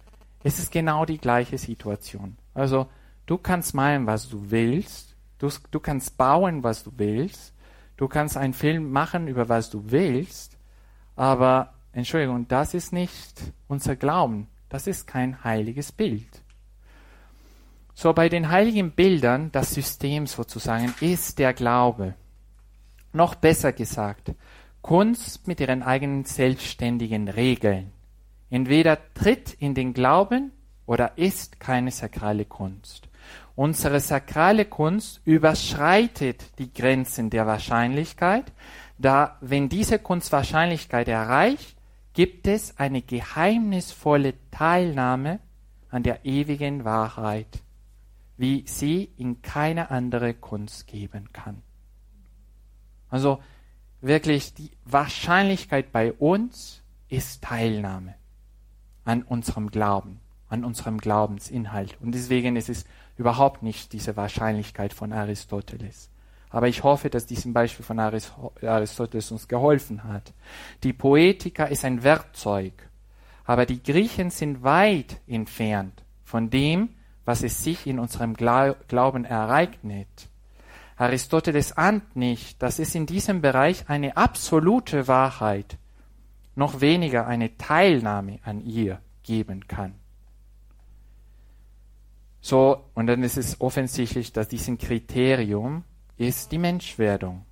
ist 0.44 0.58
es 0.58 0.70
genau 0.70 1.06
die 1.06 1.18
gleiche 1.18 1.58
Situation. 1.58 2.36
Also 2.56 2.88
du 3.26 3.36
kannst 3.36 3.74
malen, 3.74 4.06
was 4.06 4.30
du 4.30 4.50
willst, 4.50 5.14
du, 5.38 5.50
du 5.70 5.78
kannst 5.78 6.16
bauen, 6.16 6.64
was 6.64 6.82
du 6.82 6.90
willst, 6.96 7.54
du 7.98 8.08
kannst 8.08 8.38
einen 8.38 8.54
Film 8.54 8.90
machen, 8.90 9.28
über 9.28 9.50
was 9.50 9.68
du 9.68 9.90
willst, 9.90 10.56
aber 11.16 11.74
Entschuldigung, 11.92 12.48
das 12.48 12.72
ist 12.72 12.94
nicht 12.94 13.52
unser 13.68 13.94
Glauben, 13.94 14.48
das 14.70 14.86
ist 14.86 15.06
kein 15.06 15.44
heiliges 15.44 15.92
Bild. 15.92 16.42
So 17.92 18.14
bei 18.14 18.30
den 18.30 18.50
heiligen 18.50 18.90
Bildern, 18.90 19.52
das 19.52 19.74
System 19.74 20.26
sozusagen, 20.26 20.94
ist 21.00 21.38
der 21.38 21.52
Glaube. 21.52 22.14
Noch 23.12 23.34
besser 23.34 23.72
gesagt, 23.72 24.34
Kunst 24.80 25.46
mit 25.46 25.60
ihren 25.60 25.82
eigenen 25.82 26.24
selbstständigen 26.24 27.28
Regeln. 27.28 27.92
Entweder 28.48 28.98
tritt 29.14 29.52
in 29.54 29.74
den 29.74 29.92
Glauben 29.92 30.52
oder 30.86 31.18
ist 31.18 31.60
keine 31.60 31.90
sakrale 31.90 32.44
Kunst. 32.44 33.08
Unsere 33.54 34.00
sakrale 34.00 34.64
Kunst 34.64 35.20
überschreitet 35.24 36.58
die 36.58 36.72
Grenzen 36.72 37.30
der 37.30 37.46
Wahrscheinlichkeit, 37.46 38.52
da 38.98 39.36
wenn 39.40 39.68
diese 39.68 39.98
Kunst 39.98 40.32
Wahrscheinlichkeit 40.32 41.08
erreicht, 41.08 41.76
gibt 42.12 42.46
es 42.46 42.78
eine 42.78 43.02
geheimnisvolle 43.02 44.34
Teilnahme 44.50 45.40
an 45.90 46.02
der 46.02 46.24
ewigen 46.24 46.84
Wahrheit, 46.84 47.62
wie 48.36 48.64
sie 48.66 49.10
in 49.16 49.42
keine 49.42 49.90
andere 49.90 50.34
Kunst 50.34 50.86
geben 50.86 51.32
kann. 51.32 51.62
Also 53.08 53.42
wirklich 54.00 54.54
die 54.54 54.70
Wahrscheinlichkeit 54.84 55.92
bei 55.92 56.12
uns 56.12 56.82
ist 57.08 57.42
Teilnahme 57.42 58.14
an 59.04 59.22
unserem 59.22 59.70
Glauben 59.70 60.20
an 60.48 60.64
unserem 60.64 60.98
Glaubensinhalt. 60.98 61.96
Und 62.00 62.14
deswegen 62.14 62.56
ist 62.56 62.68
es 62.68 62.84
überhaupt 63.16 63.62
nicht 63.62 63.92
diese 63.92 64.16
Wahrscheinlichkeit 64.16 64.92
von 64.92 65.12
Aristoteles. 65.12 66.10
Aber 66.50 66.68
ich 66.68 66.84
hoffe, 66.84 67.10
dass 67.10 67.26
diesem 67.26 67.52
Beispiel 67.52 67.84
von 67.84 67.98
Aristoteles 67.98 69.32
uns 69.32 69.48
geholfen 69.48 70.04
hat. 70.04 70.32
Die 70.84 70.92
Poetika 70.92 71.64
ist 71.64 71.84
ein 71.84 72.02
Werkzeug, 72.02 72.72
aber 73.44 73.66
die 73.66 73.82
Griechen 73.82 74.30
sind 74.30 74.62
weit 74.62 75.20
entfernt 75.26 76.04
von 76.24 76.50
dem, 76.50 76.90
was 77.24 77.42
es 77.42 77.64
sich 77.64 77.86
in 77.86 77.98
unserem 77.98 78.34
Glauben 78.34 79.24
ereignet. 79.24 80.28
Aristoteles 80.96 81.76
ahnt 81.76 82.16
nicht, 82.16 82.62
dass 82.62 82.78
es 82.78 82.94
in 82.94 83.06
diesem 83.06 83.42
Bereich 83.42 83.88
eine 83.88 84.16
absolute 84.16 85.08
Wahrheit, 85.08 85.76
noch 86.54 86.80
weniger 86.80 87.26
eine 87.26 87.58
Teilnahme 87.58 88.38
an 88.44 88.64
ihr 88.64 89.00
geben 89.22 89.66
kann. 89.66 89.94
So, 92.48 92.84
und 92.94 93.08
dann 93.08 93.24
ist 93.24 93.36
es 93.36 93.60
offensichtlich, 93.60 94.32
dass 94.32 94.46
dieses 94.46 94.78
Kriterium 94.78 95.82
ist 96.16 96.52
die 96.52 96.58
Menschwerdung. 96.58 97.44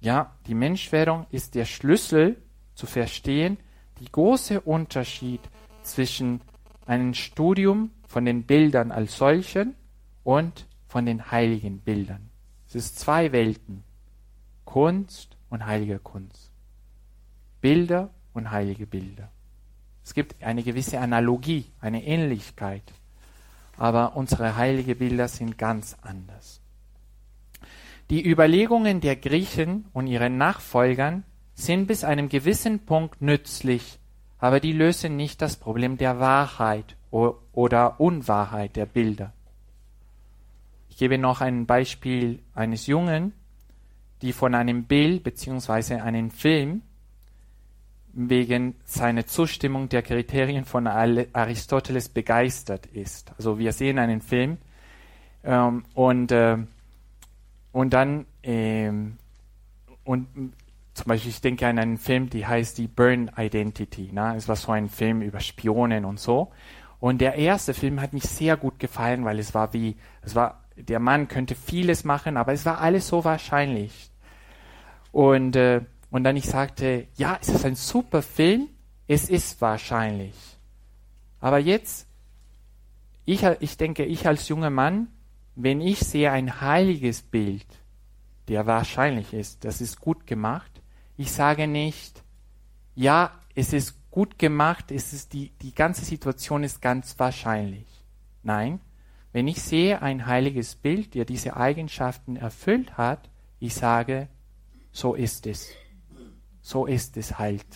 Ja, 0.00 0.36
die 0.46 0.54
Menschwerdung 0.54 1.26
ist 1.30 1.56
der 1.56 1.64
Schlüssel 1.64 2.40
zu 2.76 2.86
verstehen, 2.86 3.58
die 3.98 4.04
große 4.04 4.60
Unterschied 4.60 5.40
zwischen 5.82 6.40
einem 6.86 7.14
Studium 7.14 7.90
von 8.06 8.24
den 8.24 8.44
Bildern 8.44 8.92
als 8.92 9.18
solchen 9.18 9.74
und 10.22 10.68
von 10.86 11.04
den 11.04 11.32
heiligen 11.32 11.80
Bildern. 11.80 12.30
Es 12.68 12.76
ist 12.76 13.00
zwei 13.00 13.32
Welten. 13.32 13.82
Kunst 14.64 15.36
und 15.50 15.66
heilige 15.66 15.98
Kunst. 15.98 16.52
Bilder 17.60 18.14
und 18.34 18.52
heilige 18.52 18.86
Bilder. 18.86 19.32
Es 20.04 20.14
gibt 20.14 20.40
eine 20.44 20.62
gewisse 20.62 21.00
Analogie, 21.00 21.64
eine 21.80 22.04
Ähnlichkeit 22.04 22.84
aber 23.82 24.14
unsere 24.14 24.54
heiligen 24.54 24.96
Bilder 24.96 25.26
sind 25.26 25.58
ganz 25.58 25.96
anders. 26.02 26.60
Die 28.10 28.24
Überlegungen 28.24 29.00
der 29.00 29.16
Griechen 29.16 29.86
und 29.92 30.06
ihren 30.06 30.38
Nachfolgern 30.38 31.24
sind 31.54 31.88
bis 31.88 32.04
einem 32.04 32.28
gewissen 32.28 32.86
Punkt 32.86 33.20
nützlich, 33.20 33.98
aber 34.38 34.60
die 34.60 34.70
lösen 34.70 35.16
nicht 35.16 35.42
das 35.42 35.56
Problem 35.56 35.96
der 35.96 36.20
Wahrheit 36.20 36.96
oder 37.10 37.98
Unwahrheit 37.98 38.76
der 38.76 38.86
Bilder. 38.86 39.32
Ich 40.88 40.96
gebe 40.96 41.18
noch 41.18 41.40
ein 41.40 41.66
Beispiel 41.66 42.38
eines 42.54 42.86
Jungen, 42.86 43.32
die 44.20 44.32
von 44.32 44.54
einem 44.54 44.84
Bild 44.84 45.24
bzw. 45.24 45.94
einem 45.96 46.30
Film 46.30 46.82
wegen 48.12 48.74
seiner 48.84 49.26
Zustimmung 49.26 49.88
der 49.88 50.02
Kriterien 50.02 50.64
von 50.64 50.86
Aristoteles 50.86 52.08
begeistert 52.08 52.86
ist. 52.86 53.32
Also 53.38 53.58
wir 53.58 53.72
sehen 53.72 53.98
einen 53.98 54.20
Film 54.20 54.58
ähm, 55.44 55.84
und, 55.94 56.30
äh, 56.32 56.58
und 57.72 57.92
dann 57.92 58.26
ähm, 58.42 59.16
und 60.04 60.26
zum 60.94 61.06
Beispiel, 61.06 61.30
ich 61.30 61.40
denke 61.40 61.66
an 61.66 61.78
einen 61.78 61.96
Film, 61.96 62.28
die 62.28 62.46
heißt 62.46 62.76
die 62.76 62.86
Burn 62.86 63.30
Identity. 63.36 64.10
Ne? 64.12 64.34
Es 64.36 64.48
war 64.48 64.56
so 64.56 64.72
ein 64.72 64.88
Film 64.88 65.22
über 65.22 65.40
Spionen 65.40 66.04
und 66.04 66.20
so. 66.20 66.52
Und 67.00 67.20
der 67.20 67.34
erste 67.34 67.74
Film 67.74 68.00
hat 68.00 68.12
mich 68.12 68.24
sehr 68.24 68.56
gut 68.56 68.78
gefallen, 68.78 69.24
weil 69.24 69.38
es 69.38 69.54
war 69.54 69.72
wie, 69.72 69.96
es 70.22 70.34
war, 70.34 70.62
der 70.76 71.00
Mann 71.00 71.28
könnte 71.28 71.54
vieles 71.54 72.04
machen, 72.04 72.36
aber 72.36 72.52
es 72.52 72.66
war 72.66 72.80
alles 72.80 73.08
so 73.08 73.24
wahrscheinlich. 73.24 74.10
Und, 75.12 75.56
äh, 75.56 75.80
und 76.12 76.24
dann 76.24 76.36
ich 76.36 76.44
sagte, 76.44 77.08
ja, 77.16 77.38
es 77.40 77.48
ist 77.48 77.64
ein 77.64 77.74
super 77.74 78.20
Film, 78.20 78.68
es 79.08 79.30
ist 79.30 79.62
wahrscheinlich. 79.62 80.34
Aber 81.40 81.58
jetzt, 81.58 82.06
ich, 83.24 83.42
ich 83.60 83.78
denke, 83.78 84.04
ich 84.04 84.26
als 84.26 84.46
junger 84.48 84.68
Mann, 84.68 85.08
wenn 85.54 85.80
ich 85.80 86.00
sehe 86.00 86.30
ein 86.30 86.60
heiliges 86.60 87.22
Bild, 87.22 87.66
der 88.48 88.66
wahrscheinlich 88.66 89.32
ist, 89.32 89.64
das 89.64 89.80
ist 89.80 90.00
gut 90.00 90.26
gemacht, 90.26 90.82
ich 91.16 91.32
sage 91.32 91.66
nicht, 91.66 92.22
ja, 92.94 93.32
es 93.54 93.72
ist 93.72 94.10
gut 94.10 94.38
gemacht, 94.38 94.92
es 94.92 95.14
ist 95.14 95.32
die, 95.32 95.48
die 95.62 95.74
ganze 95.74 96.04
Situation 96.04 96.62
ist 96.62 96.82
ganz 96.82 97.18
wahrscheinlich. 97.18 97.86
Nein, 98.42 98.80
wenn 99.32 99.48
ich 99.48 99.62
sehe 99.62 100.02
ein 100.02 100.26
heiliges 100.26 100.74
Bild, 100.74 101.14
der 101.14 101.24
diese 101.24 101.56
Eigenschaften 101.56 102.36
erfüllt 102.36 102.98
hat, 102.98 103.30
ich 103.60 103.74
sage, 103.74 104.28
so 104.92 105.14
ist 105.14 105.46
es. 105.46 105.74
So 106.62 106.86
ist 106.86 107.16
es 107.16 107.38
halt. 107.38 107.66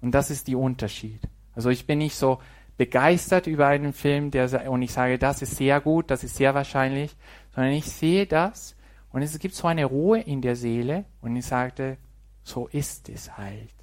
Und 0.00 0.12
das 0.12 0.30
ist 0.30 0.48
der 0.48 0.58
Unterschied. 0.58 1.20
Also 1.54 1.68
ich 1.68 1.86
bin 1.86 1.98
nicht 1.98 2.16
so 2.16 2.38
begeistert 2.78 3.46
über 3.46 3.66
einen 3.66 3.92
Film, 3.92 4.30
der 4.30 4.70
und 4.70 4.80
ich 4.80 4.92
sage, 4.92 5.18
das 5.18 5.42
ist 5.42 5.56
sehr 5.56 5.80
gut, 5.82 6.10
das 6.10 6.24
ist 6.24 6.36
sehr 6.36 6.54
wahrscheinlich, 6.54 7.14
sondern 7.54 7.74
ich 7.74 7.84
sehe 7.84 8.26
das 8.26 8.74
und 9.12 9.20
es 9.20 9.38
gibt 9.38 9.54
so 9.54 9.66
eine 9.66 9.84
Ruhe 9.84 10.20
in 10.20 10.40
der 10.40 10.56
Seele 10.56 11.04
und 11.20 11.36
ich 11.36 11.44
sagte, 11.44 11.98
so 12.42 12.68
ist 12.68 13.10
es 13.10 13.36
halt. 13.36 13.74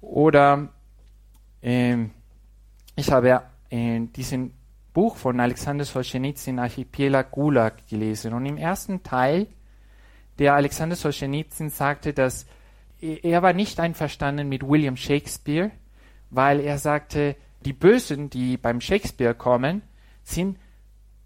Oder 0.00 0.68
ähm, 1.60 2.12
ich 2.94 3.10
habe 3.10 3.42
in 3.68 4.12
diesem 4.12 4.52
Buch 4.92 5.16
von 5.16 5.40
Alexander 5.40 5.84
Solzhenitsyn 5.84 6.58
Archipelag 6.58 7.30
Gulag 7.30 7.86
gelesen 7.88 8.32
und 8.32 8.46
im 8.46 8.56
ersten 8.56 9.02
Teil 9.02 9.48
der 10.38 10.54
Alexander 10.54 10.94
Solzhenitsyn 10.94 11.70
sagte, 11.70 12.12
dass 12.12 12.46
er 13.00 13.42
war 13.42 13.52
nicht 13.52 13.80
einverstanden 13.80 14.48
mit 14.48 14.66
William 14.66 14.96
Shakespeare, 14.96 15.70
weil 16.30 16.60
er 16.60 16.78
sagte, 16.78 17.36
die 17.64 17.72
Bösen, 17.72 18.30
die 18.30 18.56
beim 18.56 18.80
Shakespeare 18.80 19.34
kommen, 19.34 19.82
sind 20.22 20.58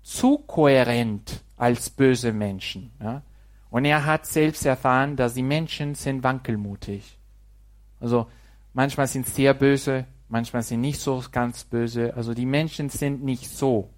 zu 0.02 0.38
kohärent 0.38 1.42
als 1.56 1.90
böse 1.90 2.32
Menschen. 2.32 2.92
Ja? 3.00 3.22
Und 3.70 3.84
er 3.84 4.04
hat 4.04 4.26
selbst 4.26 4.66
erfahren, 4.66 5.16
dass 5.16 5.34
die 5.34 5.42
Menschen 5.42 5.94
sind 5.94 6.22
wankelmutig. 6.22 7.18
Also 8.00 8.26
Manchmal 8.74 9.06
sind 9.06 9.26
sie 9.26 9.32
sehr 9.32 9.54
böse, 9.54 10.06
manchmal 10.28 10.62
sind 10.62 10.80
nicht 10.80 11.00
so 11.00 11.22
ganz 11.30 11.64
böse. 11.64 12.14
Also 12.16 12.32
die 12.32 12.46
Menschen 12.46 12.88
sind 12.88 13.22
nicht 13.22 13.50
so. 13.50 13.90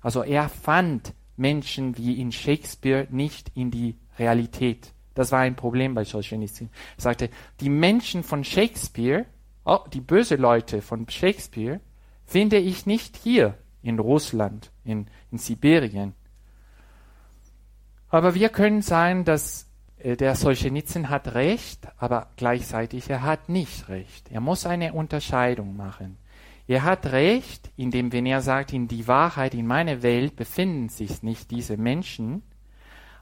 Also 0.00 0.22
er 0.22 0.48
fand 0.48 1.12
Menschen 1.36 1.98
wie 1.98 2.18
in 2.20 2.32
Shakespeare 2.32 3.06
nicht 3.10 3.50
in 3.54 3.70
die 3.70 3.96
Realität. 4.18 4.94
Das 5.16 5.32
war 5.32 5.40
ein 5.40 5.56
Problem 5.56 5.94
bei 5.94 6.04
Solzhenitsyn. 6.04 6.68
Er 6.98 7.00
sagte, 7.00 7.30
die 7.60 7.70
Menschen 7.70 8.22
von 8.22 8.44
Shakespeare, 8.44 9.24
oh, 9.64 9.80
die 9.92 10.02
böse 10.02 10.36
Leute 10.36 10.82
von 10.82 11.08
Shakespeare, 11.08 11.80
finde 12.26 12.58
ich 12.58 12.86
nicht 12.86 13.16
hier 13.16 13.54
in 13.82 13.98
Russland, 13.98 14.70
in, 14.84 15.06
in 15.32 15.38
Sibirien. 15.38 16.12
Aber 18.10 18.34
wir 18.34 18.50
können 18.50 18.82
sagen, 18.82 19.24
dass 19.24 19.70
äh, 19.98 20.16
der 20.16 20.36
Solzhenitsyn 20.36 21.08
hat 21.08 21.34
recht, 21.34 21.88
aber 21.96 22.28
gleichzeitig 22.36 23.08
er 23.08 23.22
hat 23.22 23.48
nicht 23.48 23.88
recht. 23.88 24.30
Er 24.30 24.40
muss 24.40 24.66
eine 24.66 24.92
Unterscheidung 24.92 25.76
machen. 25.76 26.18
Er 26.66 26.82
hat 26.82 27.06
recht, 27.06 27.70
indem 27.76 28.12
wenn 28.12 28.26
er 28.26 28.42
sagt, 28.42 28.74
in 28.74 28.86
die 28.86 29.08
Wahrheit, 29.08 29.54
in 29.54 29.66
meiner 29.66 30.02
Welt 30.02 30.36
befinden 30.36 30.90
sich 30.90 31.22
nicht 31.22 31.50
diese 31.50 31.78
Menschen, 31.78 32.42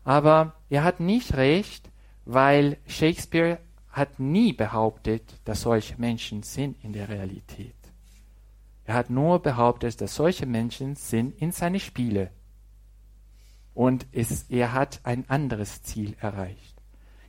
aber 0.05 0.55
er 0.69 0.85
hat 0.85 1.01
nicht 1.01 1.35
recht, 1.35 1.91
weil 2.25 2.79
Shakespeare 2.87 3.59
hat 3.89 4.19
nie 4.19 4.53
behauptet, 4.53 5.41
dass 5.45 5.63
solche 5.63 5.97
Menschen 5.99 6.43
sind 6.43 6.83
in 6.83 6.93
der 6.93 7.09
Realität. 7.09 7.75
Er 8.85 8.95
hat 8.95 9.09
nur 9.11 9.41
behauptet, 9.41 10.01
dass 10.01 10.15
solche 10.15 10.47
Menschen 10.47 10.95
sind 10.95 11.41
in 11.41 11.53
seine 11.53 11.81
Spiele 11.81 12.31
und 13.73 14.07
es, 14.13 14.45
er 14.51 14.73
hat 14.73 15.01
ein 15.05 15.29
anderes 15.29 15.83
Ziel 15.83 16.17
erreicht. 16.21 16.75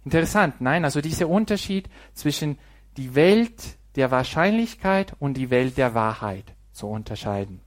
Interessant, 0.03 0.61
nein, 0.61 0.85
also 0.85 1.01
dieser 1.01 1.27
Unterschied 1.27 1.89
zwischen 2.13 2.59
die 2.97 3.15
Welt 3.15 3.77
der 3.95 4.11
Wahrscheinlichkeit 4.11 5.15
und 5.19 5.35
die 5.35 5.49
Welt 5.49 5.77
der 5.77 5.95
Wahrheit 5.95 6.53
zu 6.71 6.87
unterscheiden. 6.87 7.61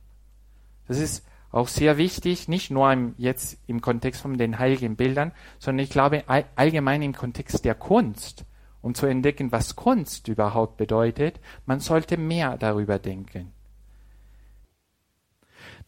Das 0.87 0.99
ist 0.99 1.25
auch 1.51 1.69
sehr 1.69 1.97
wichtig, 1.97 2.49
nicht 2.49 2.71
nur 2.71 2.93
im, 2.93 3.15
jetzt 3.17 3.59
im 3.67 3.81
Kontext 3.81 4.21
von 4.21 4.37
den 4.37 4.59
heiligen 4.59 4.97
Bildern, 4.97 5.33
sondern 5.59 5.85
ich 5.85 5.91
glaube 5.91 6.25
allgemein 6.57 7.03
im 7.03 7.15
Kontext 7.15 7.65
der 7.65 7.75
Kunst, 7.75 8.45
um 8.83 8.95
zu 8.95 9.07
entdecken, 9.07 9.51
was 9.51 9.77
Kunst 9.77 10.29
überhaupt 10.29 10.77
bedeutet. 10.77 11.41
Man 11.67 11.81
sollte 11.81 12.17
mehr 12.17 12.59
darüber 12.59 12.99
denken. 12.99 13.53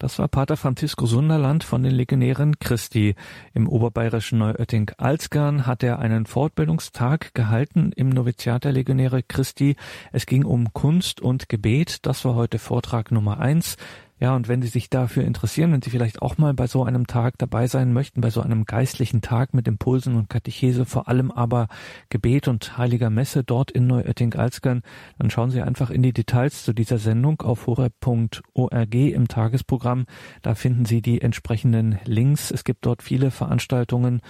Das 0.01 0.19
war 0.19 0.29
Pater 0.29 0.57
Francisco 0.57 1.05
Sunderland 1.05 1.63
von 1.63 1.83
den 1.83 1.93
Legionären 1.93 2.59
Christi. 2.59 3.15
Im 3.53 3.69
oberbayerischen 3.69 4.39
Neuötting-Alzgern 4.39 5.67
hat 5.67 5.83
er 5.83 5.99
einen 5.99 6.25
Fortbildungstag 6.25 7.35
gehalten 7.35 7.93
im 7.95 8.09
Noviziat 8.09 8.65
der 8.65 8.73
Legionäre 8.73 9.23
Christi. 9.23 9.77
Es 10.11 10.25
ging 10.25 10.47
um 10.47 10.73
Kunst 10.73 11.21
und 11.21 11.51
Gebet. 11.51 12.07
Das 12.07 12.25
war 12.25 12.35
heute 12.35 12.59
Vortrag 12.59 13.13
Nummer 13.13 13.41
eins. 13.41 13.77
Ja, 14.21 14.37
und 14.37 14.49
wenn 14.49 14.61
Sie 14.61 14.69
sich 14.69 14.91
dafür 14.91 15.25
interessieren, 15.25 15.73
wenn 15.73 15.81
Sie 15.81 15.89
vielleicht 15.89 16.21
auch 16.21 16.37
mal 16.37 16.53
bei 16.53 16.67
so 16.67 16.85
einem 16.85 17.07
Tag 17.07 17.39
dabei 17.39 17.67
sein 17.67 17.95
möchten, 17.95 18.21
bei 18.21 18.29
so 18.29 18.43
einem 18.43 18.67
geistlichen 18.67 19.23
Tag 19.23 19.55
mit 19.55 19.67
Impulsen 19.67 20.15
und 20.15 20.29
Katechese, 20.29 20.85
vor 20.85 21.09
allem 21.09 21.31
aber 21.31 21.69
Gebet 22.11 22.47
und 22.47 22.77
heiliger 22.77 23.09
Messe 23.09 23.43
dort 23.43 23.71
in 23.71 23.87
Neuötting-Alzgern, 23.87 24.83
dann 25.19 25.31
schauen 25.31 25.51
Sie 25.51 25.63
einfach 25.63 25.89
in 25.89 26.03
die 26.03 26.13
Details 26.13 26.65
zu 26.65 26.75
dieser 26.75 26.99
Sendung 26.99 27.41
auf 27.41 27.67
horeb.org 27.67 28.95
im 28.95 29.27
Tagesprogramm. 29.27 30.05
Da 30.43 30.55
finden 30.55 30.85
Sie 30.85 31.01
die 31.01 31.23
entsprechenden 31.23 31.99
Links. 32.05 32.51
Es 32.51 32.65
gibt 32.65 32.85
dort 32.85 33.03
viele 33.03 33.31
Veranstaltungen 33.31 34.21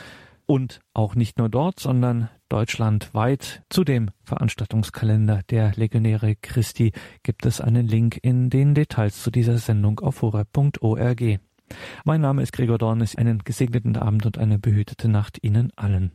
und 0.51 0.81
auch 0.95 1.15
nicht 1.15 1.39
nur 1.39 1.49
dort, 1.49 1.79
sondern 1.79 2.29
deutschlandweit 2.49 3.63
zu 3.69 3.85
dem 3.85 4.11
Veranstaltungskalender 4.25 5.43
der 5.49 5.71
Legionäre 5.77 6.35
Christi 6.35 6.91
gibt 7.23 7.47
es 7.47 7.61
einen 7.61 7.87
Link 7.87 8.19
in 8.21 8.51
den 8.51 8.75
Details 8.75 9.23
zu 9.23 9.31
dieser 9.31 9.59
Sendung 9.59 10.01
auf 10.01 10.23
horeb.org. 10.23 11.39
Mein 12.05 12.21
Name 12.21 12.43
ist 12.43 12.51
Gregor 12.51 12.79
Dornis. 12.79 13.15
Einen 13.15 13.45
gesegneten 13.45 13.97
Abend 13.97 14.27
und 14.27 14.39
eine 14.39 14.59
behütete 14.59 15.07
Nacht 15.07 15.39
Ihnen 15.41 15.71
allen. 15.77 16.11